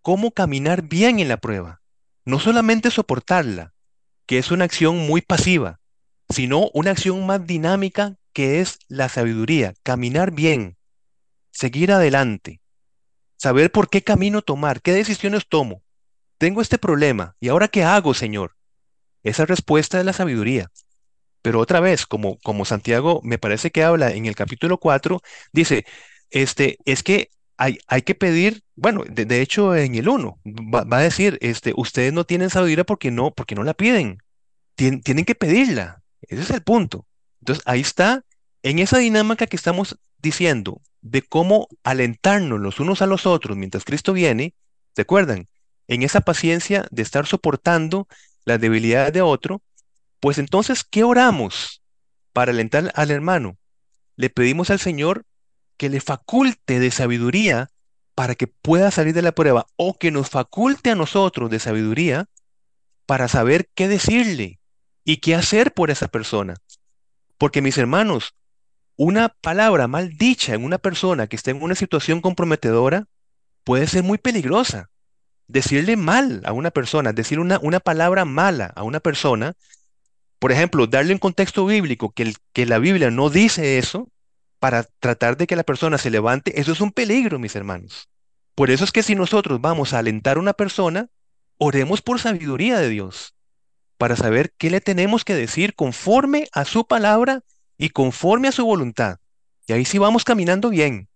cómo 0.00 0.32
caminar 0.32 0.82
bien 0.82 1.18
en 1.18 1.28
la 1.28 1.38
prueba. 1.38 1.82
No 2.24 2.38
solamente 2.38 2.90
soportarla, 2.90 3.74
que 4.26 4.38
es 4.38 4.50
una 4.50 4.64
acción 4.64 4.98
muy 4.98 5.22
pasiva, 5.22 5.80
sino 6.28 6.70
una 6.72 6.92
acción 6.92 7.26
más 7.26 7.46
dinámica 7.46 8.16
que 8.32 8.60
es 8.60 8.78
la 8.88 9.08
sabiduría, 9.08 9.74
caminar 9.82 10.30
bien, 10.30 10.76
seguir 11.52 11.92
adelante, 11.92 12.60
saber 13.36 13.70
por 13.70 13.90
qué 13.90 14.02
camino 14.02 14.42
tomar, 14.42 14.82
qué 14.82 14.92
decisiones 14.92 15.46
tomo. 15.48 15.82
Tengo 16.38 16.60
este 16.60 16.78
problema, 16.78 17.36
¿y 17.40 17.48
ahora 17.48 17.68
qué 17.68 17.84
hago, 17.84 18.14
Señor? 18.14 18.56
Esa 19.22 19.46
respuesta 19.46 20.00
es 20.00 20.04
la 20.04 20.12
sabiduría. 20.12 20.70
Pero 21.42 21.60
otra 21.60 21.80
vez, 21.80 22.06
como, 22.06 22.38
como 22.38 22.64
Santiago 22.64 23.20
me 23.24 23.38
parece 23.38 23.70
que 23.70 23.82
habla 23.82 24.12
en 24.12 24.26
el 24.26 24.36
capítulo 24.36 24.78
4, 24.78 25.20
dice, 25.52 25.84
este, 26.30 26.78
es 26.84 27.02
que 27.02 27.30
hay, 27.56 27.78
hay 27.88 28.02
que 28.02 28.14
pedir, 28.14 28.62
bueno, 28.76 29.04
de, 29.08 29.40
hecho 29.42 29.76
en 29.76 29.94
el 29.96 30.08
1 30.08 30.40
va, 30.44 30.98
a 30.98 31.00
decir, 31.00 31.38
este, 31.40 31.72
ustedes 31.76 32.12
no 32.12 32.24
tienen 32.24 32.50
sabiduría 32.50 32.84
porque 32.84 33.10
no, 33.10 33.32
porque 33.32 33.54
no 33.54 33.64
la 33.64 33.74
piden, 33.74 34.18
Tien- 34.76 35.02
tienen 35.02 35.24
que 35.24 35.34
pedirla. 35.34 36.02
Ese 36.22 36.42
es 36.42 36.50
el 36.50 36.62
punto. 36.62 37.06
Entonces 37.40 37.62
ahí 37.66 37.80
está, 37.80 38.24
en 38.62 38.78
esa 38.78 38.98
dinámica 38.98 39.46
que 39.46 39.56
estamos 39.56 39.98
diciendo 40.22 40.80
de 41.00 41.22
cómo 41.22 41.68
alentarnos 41.82 42.60
los 42.60 42.80
unos 42.80 43.02
a 43.02 43.06
los 43.06 43.26
otros 43.26 43.56
mientras 43.56 43.84
Cristo 43.84 44.12
viene, 44.12 44.54
¿se 44.94 45.02
acuerdan? 45.02 45.48
En 45.88 46.02
esa 46.02 46.20
paciencia 46.20 46.86
de 46.90 47.02
estar 47.02 47.26
soportando 47.26 48.06
las 48.44 48.60
debilidades 48.60 49.12
de 49.12 49.20
otro, 49.20 49.62
pues 50.20 50.38
entonces, 50.38 50.84
¿qué 50.84 51.02
oramos 51.02 51.82
para 52.32 52.52
alentar 52.52 52.92
al 52.94 53.10
hermano? 53.10 53.58
Le 54.16 54.30
pedimos 54.30 54.70
al 54.70 54.78
Señor 54.78 55.26
que 55.76 55.88
le 55.88 56.00
faculte 56.00 56.78
de 56.78 56.90
sabiduría 56.90 57.70
para 58.14 58.34
que 58.34 58.46
pueda 58.46 58.90
salir 58.90 59.14
de 59.14 59.22
la 59.22 59.32
prueba 59.32 59.66
o 59.76 59.98
que 59.98 60.10
nos 60.10 60.30
faculte 60.30 60.90
a 60.90 60.94
nosotros 60.94 61.50
de 61.50 61.58
sabiduría 61.58 62.26
para 63.06 63.26
saber 63.26 63.68
qué 63.74 63.88
decirle 63.88 64.60
y 65.04 65.16
qué 65.16 65.34
hacer 65.34 65.72
por 65.72 65.90
esa 65.90 66.08
persona. 66.08 66.54
Porque 67.38 67.62
mis 67.62 67.78
hermanos, 67.78 68.34
una 69.04 69.30
palabra 69.40 69.88
mal 69.88 70.16
dicha 70.16 70.54
en 70.54 70.64
una 70.64 70.78
persona 70.78 71.26
que 71.26 71.34
está 71.34 71.50
en 71.50 71.60
una 71.60 71.74
situación 71.74 72.20
comprometedora 72.20 73.06
puede 73.64 73.88
ser 73.88 74.04
muy 74.04 74.18
peligrosa. 74.18 74.90
Decirle 75.48 75.96
mal 75.96 76.40
a 76.44 76.52
una 76.52 76.70
persona, 76.70 77.12
decir 77.12 77.40
una, 77.40 77.58
una 77.62 77.80
palabra 77.80 78.24
mala 78.24 78.66
a 78.76 78.84
una 78.84 79.00
persona, 79.00 79.54
por 80.38 80.52
ejemplo, 80.52 80.86
darle 80.86 81.14
un 81.14 81.18
contexto 81.18 81.66
bíblico 81.66 82.12
que, 82.12 82.22
el- 82.22 82.36
que 82.52 82.64
la 82.64 82.78
Biblia 82.78 83.10
no 83.10 83.28
dice 83.28 83.78
eso, 83.78 84.08
para 84.60 84.84
tratar 85.00 85.36
de 85.36 85.48
que 85.48 85.56
la 85.56 85.64
persona 85.64 85.98
se 85.98 86.10
levante, 86.10 86.60
eso 86.60 86.70
es 86.72 86.80
un 86.80 86.92
peligro, 86.92 87.40
mis 87.40 87.56
hermanos. 87.56 88.08
Por 88.54 88.70
eso 88.70 88.84
es 88.84 88.92
que 88.92 89.02
si 89.02 89.16
nosotros 89.16 89.60
vamos 89.60 89.92
a 89.92 89.98
alentar 89.98 90.36
a 90.36 90.40
una 90.40 90.52
persona, 90.52 91.08
oremos 91.58 92.02
por 92.02 92.20
sabiduría 92.20 92.78
de 92.78 92.88
Dios, 92.88 93.34
para 93.98 94.14
saber 94.14 94.52
qué 94.58 94.70
le 94.70 94.80
tenemos 94.80 95.24
que 95.24 95.34
decir 95.34 95.74
conforme 95.74 96.46
a 96.52 96.64
su 96.64 96.86
palabra 96.86 97.42
y 97.82 97.88
conforme 97.88 98.46
a 98.46 98.52
su 98.52 98.64
voluntad. 98.64 99.16
Y 99.66 99.72
ahí 99.72 99.84
sí 99.84 99.98
vamos 99.98 100.22
caminando 100.22 100.70
bien. 100.70 101.08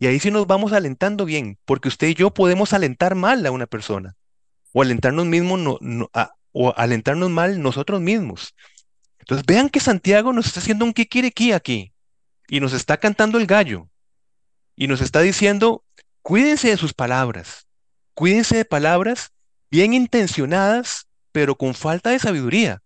Y 0.00 0.08
ahí 0.08 0.18
sí 0.18 0.32
nos 0.32 0.48
vamos 0.48 0.72
alentando 0.72 1.24
bien, 1.24 1.60
porque 1.64 1.86
usted 1.86 2.08
y 2.08 2.14
yo 2.14 2.34
podemos 2.34 2.72
alentar 2.72 3.14
mal 3.14 3.46
a 3.46 3.52
una 3.52 3.66
persona, 3.66 4.16
o 4.72 4.82
alentarnos 4.82 5.26
mismos, 5.26 5.60
no- 5.60 5.78
no- 5.80 6.10
o 6.50 6.74
alentarnos 6.76 7.30
mal 7.30 7.62
nosotros 7.62 8.00
mismos. 8.00 8.52
Entonces 9.20 9.46
vean 9.46 9.68
que 9.68 9.78
Santiago 9.78 10.32
nos 10.32 10.46
está 10.46 10.58
haciendo 10.58 10.84
un 10.84 10.92
kikiriki 10.92 11.52
aquí, 11.52 11.92
y 12.48 12.58
nos 12.58 12.72
está 12.72 12.96
cantando 12.96 13.38
el 13.38 13.46
gallo, 13.46 13.88
y 14.74 14.88
nos 14.88 15.00
está 15.02 15.20
diciendo, 15.20 15.84
cuídense 16.20 16.68
de 16.70 16.76
sus 16.76 16.94
palabras, 16.94 17.68
cuídense 18.14 18.56
de 18.56 18.64
palabras 18.64 19.30
bien 19.70 19.94
intencionadas, 19.94 21.06
pero 21.30 21.54
con 21.54 21.74
falta 21.74 22.10
de 22.10 22.18
sabiduría. 22.18 22.82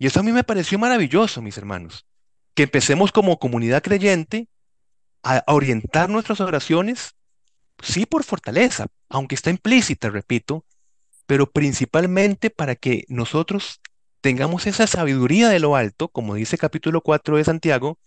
Y 0.00 0.08
eso 0.08 0.18
a 0.18 0.24
mí 0.24 0.32
me 0.32 0.42
pareció 0.42 0.80
maravilloso, 0.80 1.42
mis 1.42 1.56
hermanos, 1.56 2.06
que 2.54 2.64
empecemos 2.64 3.12
como 3.12 3.38
comunidad 3.38 3.82
creyente 3.82 4.48
a 5.22 5.42
orientar 5.46 6.08
nuestras 6.08 6.40
oraciones 6.40 7.14
sí 7.82 8.06
por 8.06 8.24
fortaleza, 8.24 8.86
aunque 9.08 9.34
está 9.34 9.50
implícita, 9.50 10.10
repito, 10.10 10.64
pero 11.26 11.50
principalmente 11.50 12.50
para 12.50 12.74
que 12.74 13.04
nosotros 13.08 13.80
tengamos 14.20 14.66
esa 14.66 14.86
sabiduría 14.86 15.48
de 15.48 15.60
lo 15.60 15.76
alto, 15.76 16.08
como 16.08 16.34
dice 16.34 16.58
capítulo 16.58 17.00
4 17.00 17.36
de 17.36 17.44
Santiago, 17.44 17.98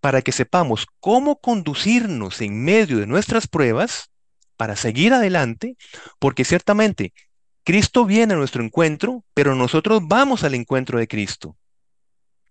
para 0.00 0.22
que 0.22 0.32
sepamos 0.32 0.86
cómo 1.00 1.40
conducirnos 1.40 2.40
en 2.40 2.64
medio 2.64 2.98
de 2.98 3.06
nuestras 3.06 3.46
pruebas 3.46 4.10
para 4.56 4.76
seguir 4.76 5.12
adelante, 5.12 5.76
porque 6.18 6.44
ciertamente 6.44 7.12
Cristo 7.64 8.04
viene 8.04 8.34
a 8.34 8.36
nuestro 8.36 8.62
encuentro, 8.62 9.24
pero 9.34 9.54
nosotros 9.54 10.00
vamos 10.04 10.44
al 10.44 10.54
encuentro 10.54 10.98
de 10.98 11.08
Cristo. 11.08 11.56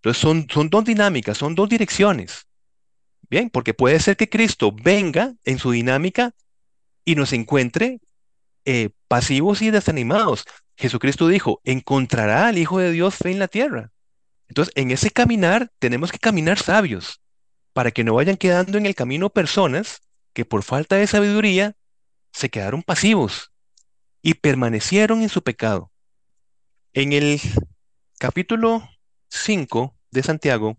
Entonces 0.06 0.22
son, 0.52 0.70
dos 0.70 0.86
dinámicas, 0.86 1.36
son 1.36 1.56
dos 1.56 1.68
direcciones. 1.68 2.46
Bien, 3.28 3.50
porque 3.50 3.74
puede 3.74 4.00
ser 4.00 4.16
que 4.16 4.30
Cristo 4.30 4.72
venga 4.72 5.34
en 5.46 5.58
su 5.58 5.72
dinámica 5.72 6.36
y 7.04 7.16
nos 7.16 7.34
encuentre 7.34 8.00
eh, 8.66 8.92
pasivos 9.08 9.64
y 9.64 9.72
desanimados. 9.72 10.46
Jesucristo 10.78 11.28
dijo, 11.28 11.60
encontrará 11.64 12.48
al 12.48 12.60
Hijo 12.60 12.78
de 12.78 12.92
Dios 12.92 13.16
fe 13.16 13.32
en 13.32 13.40
la 13.40 13.48
tierra. 13.48 13.92
Entonces, 14.48 14.72
en 14.78 14.92
ese 14.92 15.10
caminar 15.10 15.72
tenemos 15.80 16.12
que 16.12 16.20
caminar 16.20 16.60
sabios 16.60 17.20
para 17.74 17.90
que 17.90 18.04
no 18.04 18.14
vayan 18.14 18.38
quedando 18.38 18.78
en 18.78 18.86
el 18.86 18.94
camino 18.94 19.32
personas 19.32 20.02
que 20.34 20.46
por 20.46 20.62
falta 20.62 20.98
de 20.98 21.08
sabiduría 21.08 21.76
se 22.32 22.52
quedaron 22.52 22.84
pasivos 22.84 23.52
y 24.22 24.36
permanecieron 24.36 25.24
en 25.24 25.30
su 25.30 25.42
pecado. 25.42 25.92
En 26.94 27.12
el 27.12 27.42
capítulo 28.20 28.88
5 29.30 29.95
de 30.16 30.24
Santiago, 30.24 30.78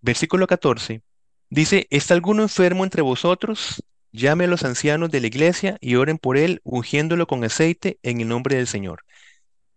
versículo 0.00 0.46
14, 0.46 1.02
dice, 1.50 1.86
¿está 1.90 2.14
alguno 2.14 2.42
enfermo 2.42 2.82
entre 2.82 3.02
vosotros? 3.02 3.84
Llame 4.10 4.44
a 4.44 4.48
los 4.48 4.64
ancianos 4.64 5.10
de 5.10 5.20
la 5.20 5.28
iglesia 5.28 5.76
y 5.80 5.94
oren 5.94 6.18
por 6.18 6.36
él, 6.36 6.60
ungiéndolo 6.64 7.26
con 7.26 7.44
aceite 7.44 7.98
en 8.02 8.20
el 8.20 8.28
nombre 8.28 8.56
del 8.56 8.66
Señor. 8.66 9.04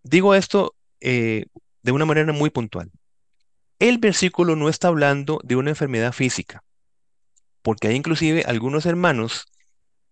Digo 0.02 0.34
esto 0.34 0.74
eh, 1.00 1.46
de 1.82 1.92
una 1.92 2.06
manera 2.06 2.32
muy 2.32 2.50
puntual. 2.50 2.90
El 3.78 3.98
versículo 3.98 4.56
no 4.56 4.68
está 4.68 4.88
hablando 4.88 5.38
de 5.44 5.56
una 5.56 5.70
enfermedad 5.70 6.12
física, 6.12 6.64
porque 7.62 7.88
hay 7.88 7.96
inclusive 7.96 8.42
algunos 8.46 8.86
hermanos 8.86 9.46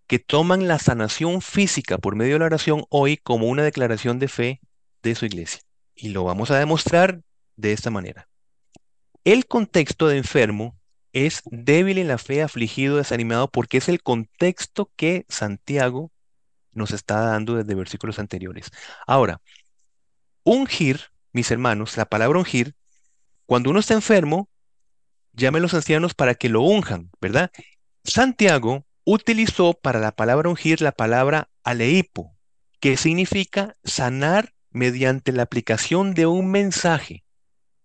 que 0.06 0.18
toman 0.18 0.68
la 0.68 0.78
sanación 0.78 1.40
física 1.40 1.96
por 1.96 2.14
medio 2.14 2.34
de 2.34 2.40
la 2.40 2.46
oración 2.46 2.84
hoy 2.90 3.16
como 3.16 3.46
una 3.46 3.62
declaración 3.62 4.18
de 4.18 4.28
fe 4.28 4.60
de 5.02 5.14
su 5.14 5.24
iglesia. 5.24 5.62
Y 5.94 6.10
lo 6.10 6.24
vamos 6.24 6.50
a 6.50 6.58
demostrar 6.58 7.22
de 7.56 7.72
esta 7.72 7.90
manera. 7.90 8.28
El 9.24 9.46
contexto 9.46 10.08
de 10.08 10.16
enfermo 10.16 10.76
es 11.12 11.42
débil 11.46 11.98
en 11.98 12.08
la 12.08 12.18
fe, 12.18 12.42
afligido, 12.42 12.96
desanimado, 12.96 13.48
porque 13.48 13.78
es 13.78 13.88
el 13.88 14.02
contexto 14.02 14.90
que 14.96 15.26
Santiago 15.28 16.10
nos 16.72 16.90
está 16.90 17.20
dando 17.20 17.54
desde 17.54 17.74
versículos 17.76 18.18
anteriores. 18.18 18.70
Ahora, 19.06 19.40
ungir, 20.42 21.12
mis 21.32 21.50
hermanos, 21.52 21.96
la 21.96 22.06
palabra 22.06 22.38
ungir, 22.38 22.74
cuando 23.46 23.70
uno 23.70 23.78
está 23.78 23.94
enfermo, 23.94 24.48
llame 25.34 25.58
a 25.58 25.62
los 25.62 25.74
ancianos 25.74 26.14
para 26.14 26.34
que 26.34 26.48
lo 26.48 26.62
unjan, 26.62 27.10
¿verdad? 27.20 27.52
Santiago 28.02 28.84
utilizó 29.04 29.74
para 29.74 30.00
la 30.00 30.12
palabra 30.12 30.48
ungir 30.48 30.80
la 30.80 30.92
palabra 30.92 31.48
aleipo, 31.62 32.36
que 32.80 32.96
significa 32.96 33.76
sanar 33.84 34.52
mediante 34.70 35.30
la 35.30 35.44
aplicación 35.44 36.14
de 36.14 36.26
un 36.26 36.50
mensaje. 36.50 37.21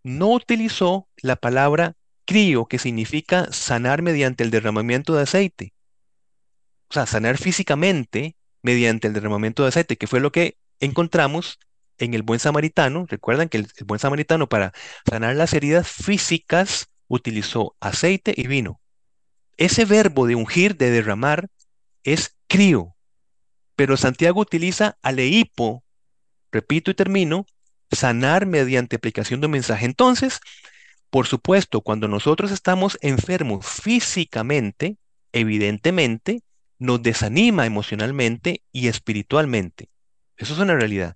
No 0.08 0.30
utilizó 0.30 1.10
la 1.18 1.36
palabra 1.36 1.98
crío, 2.24 2.66
que 2.66 2.80
significa 2.80 3.52
sanar 3.52 4.02
mediante 4.02 4.42
el 4.46 4.52
derramamiento 4.52 5.14
de 5.14 5.24
aceite. 5.24 5.74
O 6.90 6.94
sea, 6.94 7.06
sanar 7.06 7.38
físicamente 7.38 8.38
mediante 8.62 9.08
el 9.10 9.14
derramamiento 9.14 9.64
de 9.64 9.68
aceite, 9.68 9.98
que 9.98 10.08
fue 10.08 10.22
lo 10.22 10.32
que 10.32 10.58
encontramos 10.80 11.60
en 11.98 12.14
el 12.14 12.24
buen 12.24 12.40
samaritano. 12.40 13.06
Recuerdan 13.10 13.50
que 13.50 13.58
el, 13.58 13.68
el 13.76 13.86
buen 13.86 14.00
samaritano 14.00 14.48
para 14.48 14.72
sanar 15.10 15.36
las 15.36 15.54
heridas 15.54 15.90
físicas 15.90 16.88
utilizó 17.10 17.76
aceite 17.82 18.34
y 18.34 18.48
vino. 18.48 18.80
Ese 19.58 19.84
verbo 19.84 20.26
de 20.26 20.36
ungir, 20.36 20.78
de 20.78 20.90
derramar, 20.90 21.50
es 22.06 22.38
crío, 22.48 22.96
pero 23.76 23.98
Santiago 23.98 24.40
utiliza 24.40 24.98
aleipo, 25.02 25.84
repito 26.50 26.92
y 26.92 26.94
termino, 26.94 27.46
sanar 27.92 28.46
mediante 28.46 28.96
aplicación 28.96 29.40
de 29.42 29.48
un 29.48 29.52
mensaje. 29.54 29.86
Entonces, 29.86 30.40
por 31.10 31.28
supuesto, 31.28 31.82
cuando 31.82 32.08
nosotros 32.08 32.52
estamos 32.52 32.98
enfermos 33.02 33.66
físicamente, 33.66 34.98
evidentemente, 35.32 36.42
nos 36.80 37.02
desanima 37.02 37.66
emocionalmente 37.66 38.62
y 38.72 38.88
espiritualmente. 38.88 39.90
Eso 40.36 40.54
es 40.54 40.60
una 40.60 40.76
realidad. 40.76 41.16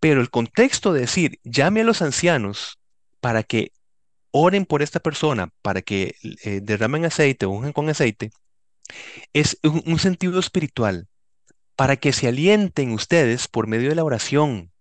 Pero 0.00 0.20
el 0.20 0.30
contexto 0.30 0.92
de 0.92 1.00
decir, 1.00 1.38
llame 1.44 1.80
a 1.80 1.84
los 1.84 2.02
ancianos 2.02 2.78
para 3.20 3.42
que 3.42 3.72
oren 4.30 4.66
por 4.66 4.82
esta 4.82 5.00
persona, 5.00 5.50
para 5.62 5.82
que 5.82 6.14
eh, 6.44 6.60
derramen 6.62 7.04
aceite 7.04 7.46
o 7.46 7.50
unjan 7.50 7.72
con 7.72 7.88
aceite, 7.88 8.30
es 9.32 9.58
un, 9.62 9.82
un 9.86 9.98
sentido 9.98 10.38
espiritual, 10.38 11.08
para 11.76 11.96
que 11.96 12.12
se 12.12 12.28
alienten 12.28 12.92
ustedes 12.92 13.48
por 13.48 13.66
medio 13.66 13.88
de 13.88 13.94
la 13.94 14.04
oración, 14.04 14.72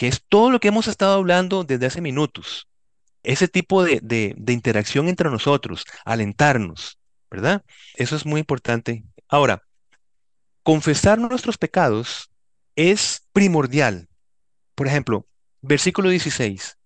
que 0.00 0.08
es 0.08 0.24
todo 0.26 0.50
lo 0.50 0.60
que 0.60 0.68
hemos 0.68 0.88
estado 0.88 1.12
hablando 1.12 1.62
desde 1.62 1.84
hace 1.84 2.00
minutos. 2.00 2.70
Ese 3.22 3.48
tipo 3.48 3.84
de, 3.84 4.00
de, 4.00 4.52
interacción 4.54 5.08
entre 5.08 5.28
nosotros, 5.28 5.84
alentarnos, 6.06 6.98
¿verdad? 7.30 7.62
Eso 7.96 8.16
es 8.16 8.24
muy 8.24 8.40
importante. 8.40 9.04
Ahora, 9.28 9.62
confesar 10.62 11.18
nuestros 11.18 11.58
pecados 11.58 12.30
es 12.76 13.28
primordial. 13.34 14.08
Por 14.74 14.86
ejemplo, 14.86 15.26
versículo 15.60 16.08
16, 16.08 16.78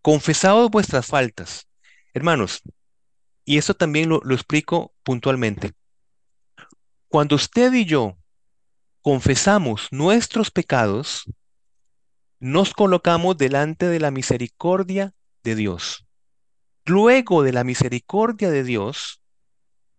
confesados 0.00 0.70
vuestras 0.70 1.04
faltas. 1.04 1.68
Hermanos, 2.14 2.62
y 3.44 3.58
esto 3.58 3.74
también 3.74 4.08
lo 4.08 4.34
explico 4.34 4.94
puntualmente. 5.02 5.74
Cuando 7.08 7.36
usted 7.36 7.74
y 7.74 7.84
yo 7.84 8.16
confesamos 9.02 9.88
nuestros 9.90 10.50
pecados, 10.50 11.26
nos 12.40 12.74
colocamos 12.74 13.36
delante 13.36 13.86
de 13.86 14.00
la 14.00 14.10
misericordia 14.10 15.14
de 15.42 15.54
Dios. 15.54 16.04
Luego 16.84 17.42
de 17.42 17.52
la 17.52 17.64
misericordia 17.64 18.50
de 18.50 18.64
Dios, 18.64 19.20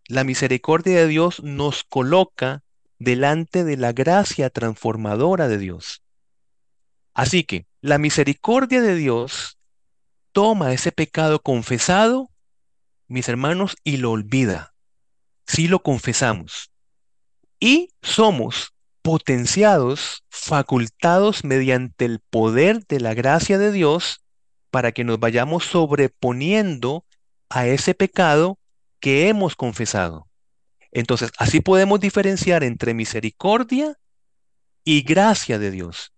la 0.08 0.24
misericordia 0.24 0.98
de 0.98 1.08
Dios 1.08 1.42
nos 1.42 1.84
coloca 1.84 2.64
delante 3.00 3.64
de 3.64 3.78
la 3.78 3.92
gracia 3.92 4.50
transformadora 4.50 5.48
de 5.48 5.58
Dios. 5.58 6.04
Así 7.14 7.44
que 7.44 7.66
la 7.82 7.98
misericordia 7.98 8.82
de 8.82 8.96
Dios 8.96 9.58
toma 10.32 10.74
ese 10.74 10.92
pecado 10.92 11.42
confesado, 11.42 12.30
mis 13.08 13.30
hermanos, 13.30 13.78
y 13.84 13.98
lo 13.98 14.12
olvida. 14.12 14.74
si 15.48 15.68
lo 15.68 15.84
confesamos. 15.84 16.72
Y 17.60 17.90
somos 18.02 18.75
potenciados, 19.06 20.24
facultados 20.30 21.44
mediante 21.44 22.06
el 22.06 22.22
poder 22.22 22.88
de 22.88 23.00
la 23.00 23.14
gracia 23.14 23.60
de 23.60 23.72
Dios 23.72 24.26
para 24.72 24.94
que 24.94 25.04
nos 25.04 25.20
vayamos 25.20 25.64
sobreponiendo 25.66 27.06
a 27.48 27.68
ese 27.68 27.94
pecado 27.94 28.58
que 29.00 29.30
hemos 29.30 29.56
confesado. 29.56 30.28
Entonces, 30.92 31.30
así 31.38 31.62
podemos 31.62 32.00
diferenciar 32.00 32.64
entre 32.64 32.96
misericordia 32.96 33.96
y 34.84 35.04
gracia 35.04 35.60
de 35.60 35.70
Dios. 35.70 36.12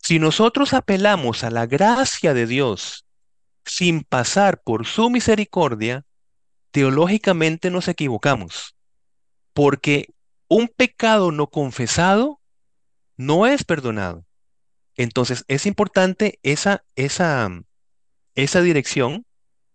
Si 0.00 0.20
nosotros 0.20 0.74
apelamos 0.74 1.42
a 1.42 1.50
la 1.50 1.66
gracia 1.66 2.32
de 2.32 2.46
Dios 2.46 3.06
sin 3.64 4.04
pasar 4.04 4.62
por 4.62 4.86
su 4.86 5.10
misericordia, 5.10 6.04
teológicamente 6.70 7.72
nos 7.72 7.88
equivocamos, 7.88 8.76
porque 9.52 10.14
un 10.54 10.68
pecado 10.68 11.32
no 11.32 11.46
confesado 11.46 12.38
no 13.16 13.46
es 13.46 13.64
perdonado. 13.64 14.26
Entonces 14.96 15.46
es 15.48 15.64
importante 15.64 16.40
esa, 16.42 16.84
esa, 16.94 17.48
esa 18.34 18.60
dirección 18.60 19.24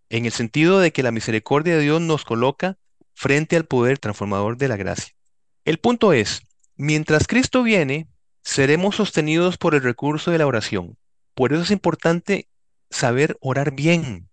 en 0.08 0.24
el 0.24 0.30
sentido 0.30 0.78
de 0.78 0.92
que 0.92 1.02
la 1.02 1.10
misericordia 1.10 1.74
de 1.74 1.82
Dios 1.82 2.00
nos 2.00 2.24
coloca 2.24 2.78
frente 3.12 3.56
al 3.56 3.64
poder 3.64 3.98
transformador 3.98 4.56
de 4.56 4.68
la 4.68 4.76
gracia. 4.76 5.16
El 5.64 5.78
punto 5.78 6.12
es, 6.12 6.42
mientras 6.76 7.26
Cristo 7.26 7.64
viene, 7.64 8.06
seremos 8.44 8.94
sostenidos 8.94 9.58
por 9.58 9.74
el 9.74 9.82
recurso 9.82 10.30
de 10.30 10.38
la 10.38 10.46
oración. 10.46 10.96
Por 11.34 11.52
eso 11.52 11.62
es 11.62 11.72
importante 11.72 12.48
saber 12.88 13.36
orar 13.40 13.72
bien, 13.72 14.28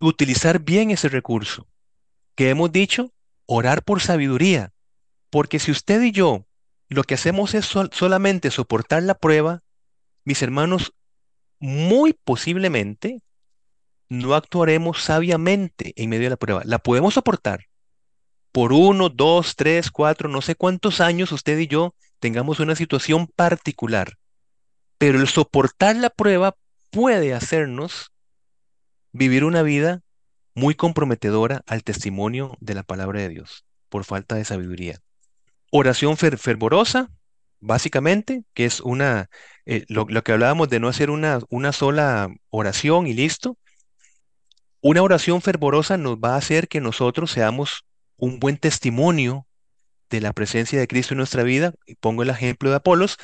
utilizar 0.00 0.58
bien 0.58 0.90
ese 0.90 1.08
recurso. 1.08 1.68
Que 2.34 2.50
hemos 2.50 2.72
dicho, 2.72 3.12
orar 3.46 3.84
por 3.84 4.00
sabiduría. 4.00 4.72
Porque 5.30 5.58
si 5.58 5.70
usted 5.70 6.02
y 6.02 6.12
yo 6.12 6.46
lo 6.88 7.04
que 7.04 7.14
hacemos 7.14 7.54
es 7.54 7.66
solamente 7.92 8.50
soportar 8.50 9.02
la 9.04 9.14
prueba, 9.14 9.62
mis 10.24 10.42
hermanos, 10.42 10.92
muy 11.60 12.12
posiblemente 12.12 13.22
no 14.08 14.34
actuaremos 14.34 15.02
sabiamente 15.02 15.92
en 15.96 16.10
medio 16.10 16.24
de 16.24 16.30
la 16.30 16.36
prueba. 16.36 16.62
La 16.64 16.80
podemos 16.80 17.14
soportar 17.14 17.66
por 18.52 18.72
uno, 18.72 19.08
dos, 19.08 19.54
tres, 19.54 19.90
cuatro, 19.92 20.28
no 20.28 20.42
sé 20.42 20.56
cuántos 20.56 21.00
años 21.00 21.30
usted 21.30 21.58
y 21.58 21.68
yo 21.68 21.94
tengamos 22.18 22.58
una 22.58 22.74
situación 22.74 23.28
particular. 23.28 24.18
Pero 24.98 25.20
el 25.20 25.28
soportar 25.28 25.94
la 25.96 26.10
prueba 26.10 26.56
puede 26.90 27.32
hacernos 27.32 28.10
vivir 29.12 29.44
una 29.44 29.62
vida 29.62 30.02
muy 30.54 30.74
comprometedora 30.74 31.62
al 31.66 31.84
testimonio 31.84 32.56
de 32.60 32.74
la 32.74 32.82
palabra 32.82 33.20
de 33.20 33.28
Dios 33.28 33.64
por 33.88 34.04
falta 34.04 34.34
de 34.34 34.44
sabiduría. 34.44 35.00
Oración 35.70 36.16
fervorosa, 36.16 37.10
básicamente, 37.60 38.44
que 38.54 38.64
es 38.64 38.80
una, 38.80 39.30
eh, 39.66 39.84
lo, 39.88 40.06
que 40.06 40.32
hablábamos 40.32 40.68
de 40.68 40.80
no 40.80 40.88
hacer 40.88 41.10
una, 41.10 41.38
una 41.48 41.72
sola 41.72 42.28
oración 42.50 43.06
y 43.06 43.14
listo. 43.14 43.56
Una 44.80 45.02
oración 45.02 45.42
fervorosa 45.42 45.96
nos 45.96 46.16
va 46.16 46.34
a 46.34 46.38
hacer 46.38 46.68
que 46.68 46.80
nosotros 46.80 47.30
seamos 47.30 47.84
un 48.16 48.40
buen 48.40 48.56
testimonio 48.56 49.46
de 50.10 50.20
la 50.20 50.32
presencia 50.32 50.78
de 50.78 50.88
Cristo 50.88 51.14
en 51.14 51.18
nuestra 51.18 51.42
vida. 51.42 51.72
Pongo 52.00 52.22
el 52.22 52.30
ejemplo 52.30 52.70
de 52.70 52.76
Apolos, 52.76 53.16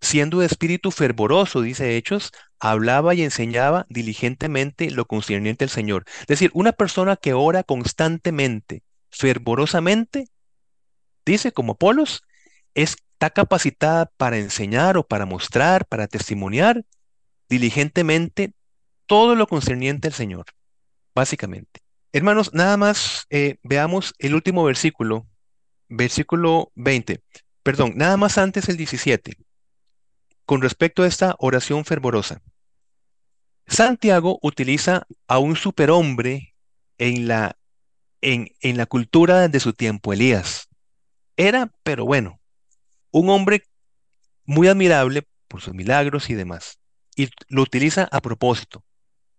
siendo 0.00 0.40
de 0.40 0.46
espíritu 0.46 0.90
fervoroso, 0.90 1.60
dice 1.60 1.96
Hechos, 1.96 2.32
hablaba 2.58 3.14
y 3.14 3.22
enseñaba 3.22 3.86
diligentemente 3.88 4.90
lo 4.90 5.04
concerniente 5.04 5.64
al 5.64 5.70
Señor. 5.70 6.04
Es 6.20 6.26
decir, 6.26 6.50
una 6.54 6.72
persona 6.72 7.16
que 7.16 7.34
ora 7.34 7.62
constantemente, 7.62 8.82
fervorosamente, 9.10 10.26
dice 11.24 11.52
como 11.52 11.72
Apolos, 11.72 12.22
está 12.74 13.30
capacitada 13.30 14.06
para 14.16 14.38
enseñar 14.38 14.96
o 14.96 15.06
para 15.06 15.26
mostrar, 15.26 15.86
para 15.86 16.06
testimoniar 16.06 16.84
diligentemente 17.48 18.54
todo 19.06 19.34
lo 19.34 19.46
concerniente 19.46 20.08
al 20.08 20.14
Señor, 20.14 20.46
básicamente. 21.14 21.80
Hermanos, 22.12 22.54
nada 22.54 22.76
más 22.76 23.26
eh, 23.28 23.58
veamos 23.62 24.14
el 24.18 24.34
último 24.34 24.64
versículo, 24.64 25.26
versículo 25.88 26.72
20. 26.76 27.22
Perdón, 27.62 27.92
nada 27.96 28.16
más 28.16 28.38
antes 28.38 28.68
el 28.68 28.76
17, 28.76 29.36
con 30.46 30.62
respecto 30.62 31.02
a 31.02 31.06
esta 31.06 31.36
oración 31.38 31.84
fervorosa. 31.84 32.40
Santiago 33.66 34.38
utiliza 34.42 35.06
a 35.28 35.38
un 35.38 35.56
superhombre 35.56 36.54
en 36.98 37.28
la, 37.28 37.56
en, 38.20 38.48
en 38.60 38.76
la 38.76 38.86
cultura 38.86 39.48
de 39.48 39.60
su 39.60 39.72
tiempo, 39.72 40.12
Elías. 40.12 40.69
Era, 41.40 41.72
pero 41.84 42.04
bueno, 42.04 42.38
un 43.12 43.30
hombre 43.30 43.62
muy 44.44 44.68
admirable 44.68 45.26
por 45.48 45.62
sus 45.62 45.72
milagros 45.72 46.28
y 46.28 46.34
demás. 46.34 46.78
Y 47.16 47.30
lo 47.48 47.62
utiliza 47.62 48.10
a 48.12 48.20
propósito. 48.20 48.84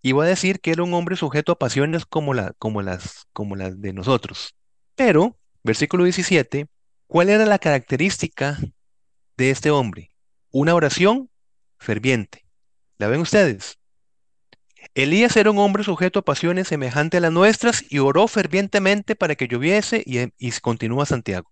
Iba 0.01 0.23
a 0.23 0.27
decir 0.27 0.61
que 0.61 0.71
era 0.71 0.81
un 0.81 0.95
hombre 0.95 1.15
sujeto 1.15 1.51
a 1.51 1.59
pasiones 1.59 2.07
como 2.07 2.33
las 2.33 2.55
de 3.29 3.93
nosotros. 3.93 4.55
Pero, 4.95 5.37
versículo 5.61 6.05
17, 6.05 6.65
¿cuál 7.05 7.29
era 7.29 7.45
la 7.45 7.59
característica 7.59 8.57
de 9.37 9.51
este 9.51 9.69
hombre? 9.69 10.09
Una 10.49 10.73
oración 10.73 11.29
ferviente. 11.77 12.47
¿La 12.97 13.09
ven 13.09 13.21
ustedes? 13.21 13.77
Elías 14.95 15.37
era 15.37 15.51
un 15.51 15.59
hombre 15.59 15.83
sujeto 15.83 16.17
a 16.17 16.25
pasiones 16.25 16.69
semejantes 16.69 17.19
a 17.19 17.21
las 17.21 17.31
nuestras 17.31 17.85
y 17.91 17.99
oró 17.99 18.27
fervientemente 18.27 19.15
para 19.15 19.35
que 19.35 19.47
lloviese 19.47 20.01
y, 20.03 20.17
y 20.39 20.51
continúa 20.61 21.05
Santiago. 21.05 21.51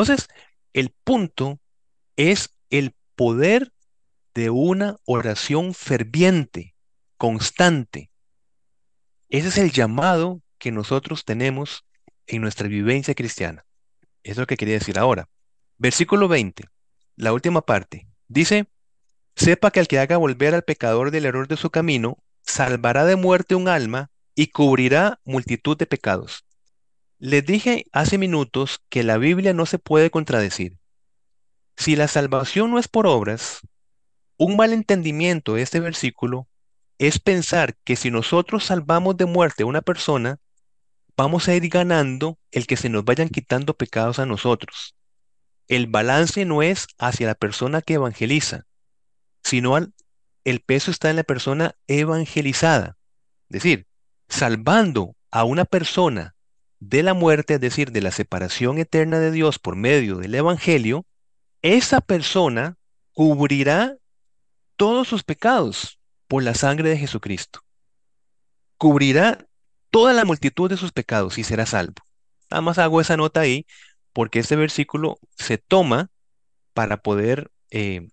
Entonces, 0.00 0.28
el 0.74 0.94
punto 1.02 1.58
es 2.14 2.54
el 2.70 2.94
poder 3.16 3.72
de 4.32 4.48
una 4.48 4.96
oración 5.04 5.74
ferviente 5.74 6.76
constante. 7.16 8.12
Ese 9.28 9.48
es 9.48 9.58
el 9.58 9.72
llamado 9.72 10.40
que 10.58 10.70
nosotros 10.70 11.24
tenemos 11.24 11.84
en 12.28 12.42
nuestra 12.42 12.68
vivencia 12.68 13.16
cristiana. 13.16 13.66
Es 14.22 14.36
lo 14.36 14.46
que 14.46 14.56
quería 14.56 14.74
decir 14.74 15.00
ahora. 15.00 15.28
Versículo 15.78 16.28
20, 16.28 16.66
la 17.16 17.32
última 17.32 17.62
parte. 17.62 18.06
Dice, 18.28 18.68
sepa 19.34 19.72
que 19.72 19.80
al 19.80 19.88
que 19.88 19.98
haga 19.98 20.16
volver 20.16 20.54
al 20.54 20.62
pecador 20.62 21.10
del 21.10 21.26
error 21.26 21.48
de 21.48 21.56
su 21.56 21.70
camino, 21.70 22.18
salvará 22.42 23.04
de 23.04 23.16
muerte 23.16 23.56
un 23.56 23.66
alma 23.66 24.12
y 24.36 24.46
cubrirá 24.52 25.20
multitud 25.24 25.76
de 25.76 25.86
pecados. 25.86 26.44
Les 27.20 27.44
dije 27.44 27.84
hace 27.90 28.16
minutos 28.16 28.80
que 28.88 29.02
la 29.02 29.18
Biblia 29.18 29.52
no 29.52 29.66
se 29.66 29.80
puede 29.80 30.08
contradecir. 30.08 30.78
Si 31.76 31.96
la 31.96 32.06
salvación 32.06 32.70
no 32.70 32.78
es 32.78 32.86
por 32.86 33.08
obras, 33.08 33.60
un 34.36 34.56
mal 34.56 34.72
entendimiento 34.72 35.54
de 35.54 35.62
este 35.62 35.80
versículo 35.80 36.48
es 36.98 37.18
pensar 37.18 37.76
que 37.82 37.96
si 37.96 38.12
nosotros 38.12 38.64
salvamos 38.64 39.16
de 39.16 39.26
muerte 39.26 39.64
a 39.64 39.66
una 39.66 39.82
persona, 39.82 40.38
vamos 41.16 41.48
a 41.48 41.54
ir 41.56 41.68
ganando 41.68 42.38
el 42.52 42.68
que 42.68 42.76
se 42.76 42.88
nos 42.88 43.04
vayan 43.04 43.30
quitando 43.30 43.74
pecados 43.74 44.20
a 44.20 44.26
nosotros. 44.26 44.94
El 45.66 45.88
balance 45.88 46.44
no 46.44 46.62
es 46.62 46.86
hacia 46.98 47.26
la 47.26 47.34
persona 47.34 47.82
que 47.82 47.94
evangeliza, 47.94 48.66
sino 49.42 49.74
al, 49.74 49.92
el 50.44 50.60
peso 50.60 50.92
está 50.92 51.10
en 51.10 51.16
la 51.16 51.24
persona 51.24 51.74
evangelizada. 51.88 52.96
Es 53.48 53.62
decir, 53.62 53.88
salvando 54.28 55.16
a 55.32 55.42
una 55.42 55.64
persona 55.64 56.36
de 56.80 57.02
la 57.02 57.14
muerte, 57.14 57.54
es 57.54 57.60
decir, 57.60 57.92
de 57.92 58.00
la 58.00 58.10
separación 58.10 58.78
eterna 58.78 59.18
de 59.18 59.30
Dios 59.30 59.58
por 59.58 59.76
medio 59.76 60.16
del 60.16 60.34
Evangelio, 60.34 61.06
esa 61.62 62.00
persona 62.00 62.76
cubrirá 63.12 63.96
todos 64.76 65.08
sus 65.08 65.24
pecados 65.24 65.98
por 66.28 66.42
la 66.42 66.54
sangre 66.54 66.90
de 66.90 66.98
Jesucristo. 66.98 67.60
Cubrirá 68.76 69.46
toda 69.90 70.12
la 70.12 70.24
multitud 70.24 70.70
de 70.70 70.76
sus 70.76 70.92
pecados 70.92 71.38
y 71.38 71.44
será 71.44 71.66
salvo. 71.66 71.96
Nada 72.50 72.60
más 72.60 72.78
hago 72.78 73.00
esa 73.00 73.16
nota 73.16 73.40
ahí 73.40 73.66
porque 74.12 74.38
este 74.38 74.56
versículo 74.56 75.18
se 75.36 75.58
toma 75.58 76.10
para 76.74 76.98
poder, 76.98 77.50
eh, 77.70 78.08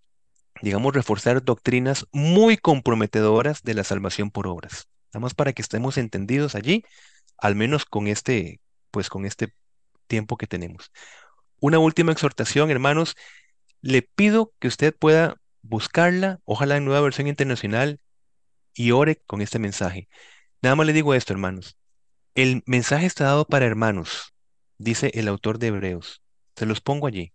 digamos, 0.61 0.93
reforzar 0.93 1.43
doctrinas 1.43 2.07
muy 2.11 2.57
comprometedoras 2.57 3.61
de 3.61 3.76
la 3.76 3.84
salvación 3.84 4.32
por 4.32 4.47
obras. 4.47 4.88
Nada 5.13 5.22
más 5.22 5.34
para 5.34 5.53
que 5.53 5.61
estemos 5.61 5.97
entendidos 5.97 6.55
allí, 6.55 6.84
al 7.38 7.56
menos 7.56 7.86
con 7.86 8.08
este, 8.08 8.62
pues 8.92 9.10
con 9.10 9.26
este 9.26 9.54
tiempo 10.08 10.38
que 10.38 10.48
tenemos. 10.48 10.92
Una 11.60 11.80
última 11.80 12.12
exhortación, 12.12 12.70
hermanos. 12.70 13.16
Le 13.82 14.02
pido 14.02 14.54
que 14.60 14.68
usted 14.68 14.96
pueda 14.96 15.36
buscarla, 15.62 16.40
ojalá 16.46 16.78
en 16.78 16.86
nueva 16.86 17.02
versión 17.02 17.28
internacional, 17.28 18.00
y 18.74 18.92
ore 18.92 19.22
con 19.26 19.42
este 19.42 19.60
mensaje. 19.60 20.10
Nada 20.62 20.76
más 20.76 20.86
le 20.86 20.94
digo 20.94 21.14
esto, 21.14 21.34
hermanos. 21.34 21.78
El 22.36 22.64
mensaje 22.66 23.06
está 23.06 23.26
dado 23.26 23.46
para 23.46 23.66
hermanos, 23.66 24.34
dice 24.78 25.12
el 25.14 25.28
autor 25.28 25.58
de 25.60 25.68
Hebreos. 25.68 26.22
Se 26.56 26.66
los 26.66 26.82
pongo 26.82 27.08
allí. 27.08 27.34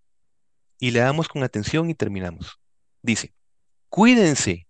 Y 0.78 0.90
le 0.92 1.00
damos 1.00 1.28
con 1.28 1.42
atención 1.42 1.90
y 1.90 1.94
terminamos. 1.94 2.58
Dice, 3.02 3.34
cuídense. 3.88 4.66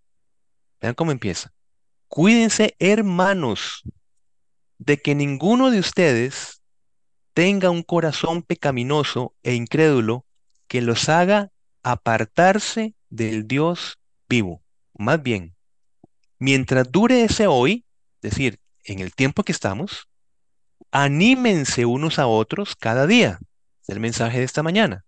Vean 0.81 0.95
cómo 0.95 1.13
empieza. 1.13 1.53
Cuídense, 2.09 2.75
hermanos, 2.79 3.83
de 4.81 4.97
que 4.97 5.15
ninguno 5.15 5.71
de 5.71 5.79
ustedes 5.79 6.63
tenga 7.35 7.69
un 7.71 7.83
corazón 7.83 8.43
pecaminoso 8.43 9.35
e 9.43 9.55
incrédulo 9.55 10.25
que 10.69 10.81
los 10.81 11.11
haga 11.11 11.53
apartarse 11.83 12.95
del 13.11 13.47
Dios 13.47 13.99
vivo. 14.27 14.63
Más 14.95 15.23
bien, 15.23 15.55
mientras 16.39 16.91
dure 16.91 17.25
ese 17.25 17.47
hoy, 17.47 17.85
es 18.23 18.31
decir, 18.31 18.59
en 18.85 19.01
el 19.01 19.15
tiempo 19.15 19.45
que 19.45 19.53
estamos, 19.53 20.09
anímense 20.91 21.85
unos 21.85 22.19
a 22.19 22.27
otros 22.27 22.75
cada 22.75 23.07
día. 23.07 23.39
Es 23.83 23.91
el 23.91 24.01
mensaje 24.01 24.39
de 24.39 24.45
esta 24.45 24.63
mañana. 24.63 25.05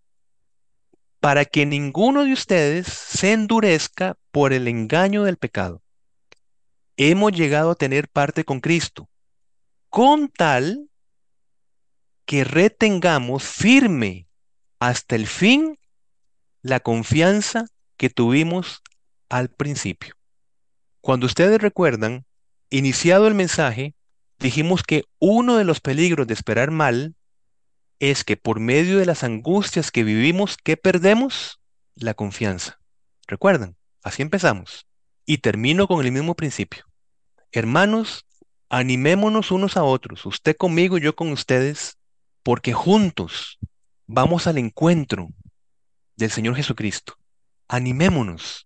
Para 1.18 1.47
que 1.47 1.64
ninguno 1.64 2.25
de 2.25 2.35
ustedes 2.35 2.89
se 2.89 3.33
endurezca 3.33 4.18
por 4.33 4.53
el 4.53 4.68
engaño 4.68 5.23
del 5.23 5.39
pecado. 5.39 5.83
Hemos 6.99 7.33
llegado 7.33 7.70
a 7.70 7.75
tener 7.75 8.09
parte 8.09 8.45
con 8.45 8.61
Cristo, 8.61 9.09
con 9.93 10.28
tal 10.28 10.88
que 12.24 12.45
retengamos 12.45 13.43
firme 13.43 14.26
hasta 14.80 15.16
el 15.16 15.26
fin 15.26 15.78
la 16.62 16.80
confianza 16.80 17.66
que 17.99 18.09
tuvimos 18.09 18.80
al 19.28 19.51
principio. 19.51 20.14
Cuando 21.03 21.26
ustedes 21.26 21.61
recuerdan, 21.61 22.24
iniciado 22.70 23.28
el 23.28 23.34
mensaje, 23.34 23.95
dijimos 24.38 24.82
que 24.82 25.05
uno 25.18 25.59
de 25.59 25.64
los 25.64 25.82
peligros 25.82 26.26
de 26.26 26.32
esperar 26.32 26.70
mal 26.70 27.14
es 27.99 28.24
que 28.24 28.38
por 28.38 28.61
medio 28.61 28.99
de 28.99 29.05
las 29.05 29.24
angustias 29.24 29.90
que 29.90 30.05
vivimos, 30.05 30.57
¿qué 30.57 30.78
perdemos? 30.78 31.61
La 31.97 32.14
confianza. 32.14 32.80
¿Recuerdan? 33.26 33.76
Así 34.03 34.22
empezamos. 34.22 34.86
Y 35.26 35.38
termino 35.38 35.86
con 35.86 36.03
el 36.03 36.12
mismo 36.12 36.34
principio. 36.34 36.86
Hermanos, 37.51 38.24
animémonos 38.73 39.51
unos 39.51 39.77
a 39.77 39.85
otros, 39.85 40.25
usted 40.25 40.57
conmigo 40.57 40.97
y 40.97 41.03
yo 41.03 41.14
con 41.14 41.31
ustedes, 41.31 41.99
porque 42.43 42.73
juntos 42.73 43.59
vamos 44.07 44.47
al 44.47 44.57
encuentro 44.57 45.29
del 46.16 46.31
Señor 46.31 46.57
Jesucristo. 46.57 47.18
Animémonos 47.68 48.64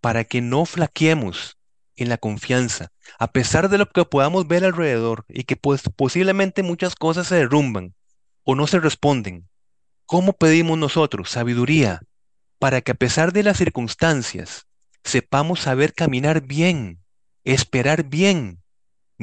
para 0.00 0.22
que 0.22 0.40
no 0.40 0.64
flaqueemos 0.64 1.58
en 1.96 2.08
la 2.08 2.18
confianza, 2.18 2.92
a 3.18 3.32
pesar 3.32 3.68
de 3.68 3.78
lo 3.78 3.90
que 3.90 4.04
podamos 4.04 4.46
ver 4.46 4.64
alrededor 4.64 5.24
y 5.28 5.42
que 5.42 5.56
pues, 5.56 5.82
posiblemente 5.96 6.62
muchas 6.62 6.94
cosas 6.94 7.26
se 7.26 7.34
derrumban 7.34 7.96
o 8.44 8.54
no 8.54 8.68
se 8.68 8.78
responden. 8.78 9.48
¿Cómo 10.06 10.34
pedimos 10.34 10.78
nosotros 10.78 11.30
sabiduría 11.30 12.02
para 12.60 12.80
que 12.80 12.92
a 12.92 12.94
pesar 12.94 13.32
de 13.32 13.42
las 13.42 13.56
circunstancias 13.56 14.68
sepamos 15.02 15.58
saber 15.58 15.94
caminar 15.94 16.42
bien, 16.42 17.00
esperar 17.42 18.04
bien 18.04 18.60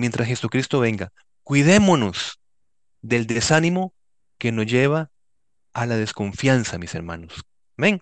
mientras 0.02 0.28
Jesucristo 0.28 0.80
venga? 0.80 1.14
Cuidémonos 1.44 2.40
del 3.02 3.28
desánimo 3.28 3.94
que 4.38 4.52
nos 4.52 4.66
lleva 4.66 5.12
a 5.74 5.86
la 5.86 5.96
desconfianza, 5.96 6.78
mis 6.78 6.96
hermanos. 6.96 7.46
Ven. 7.78 8.02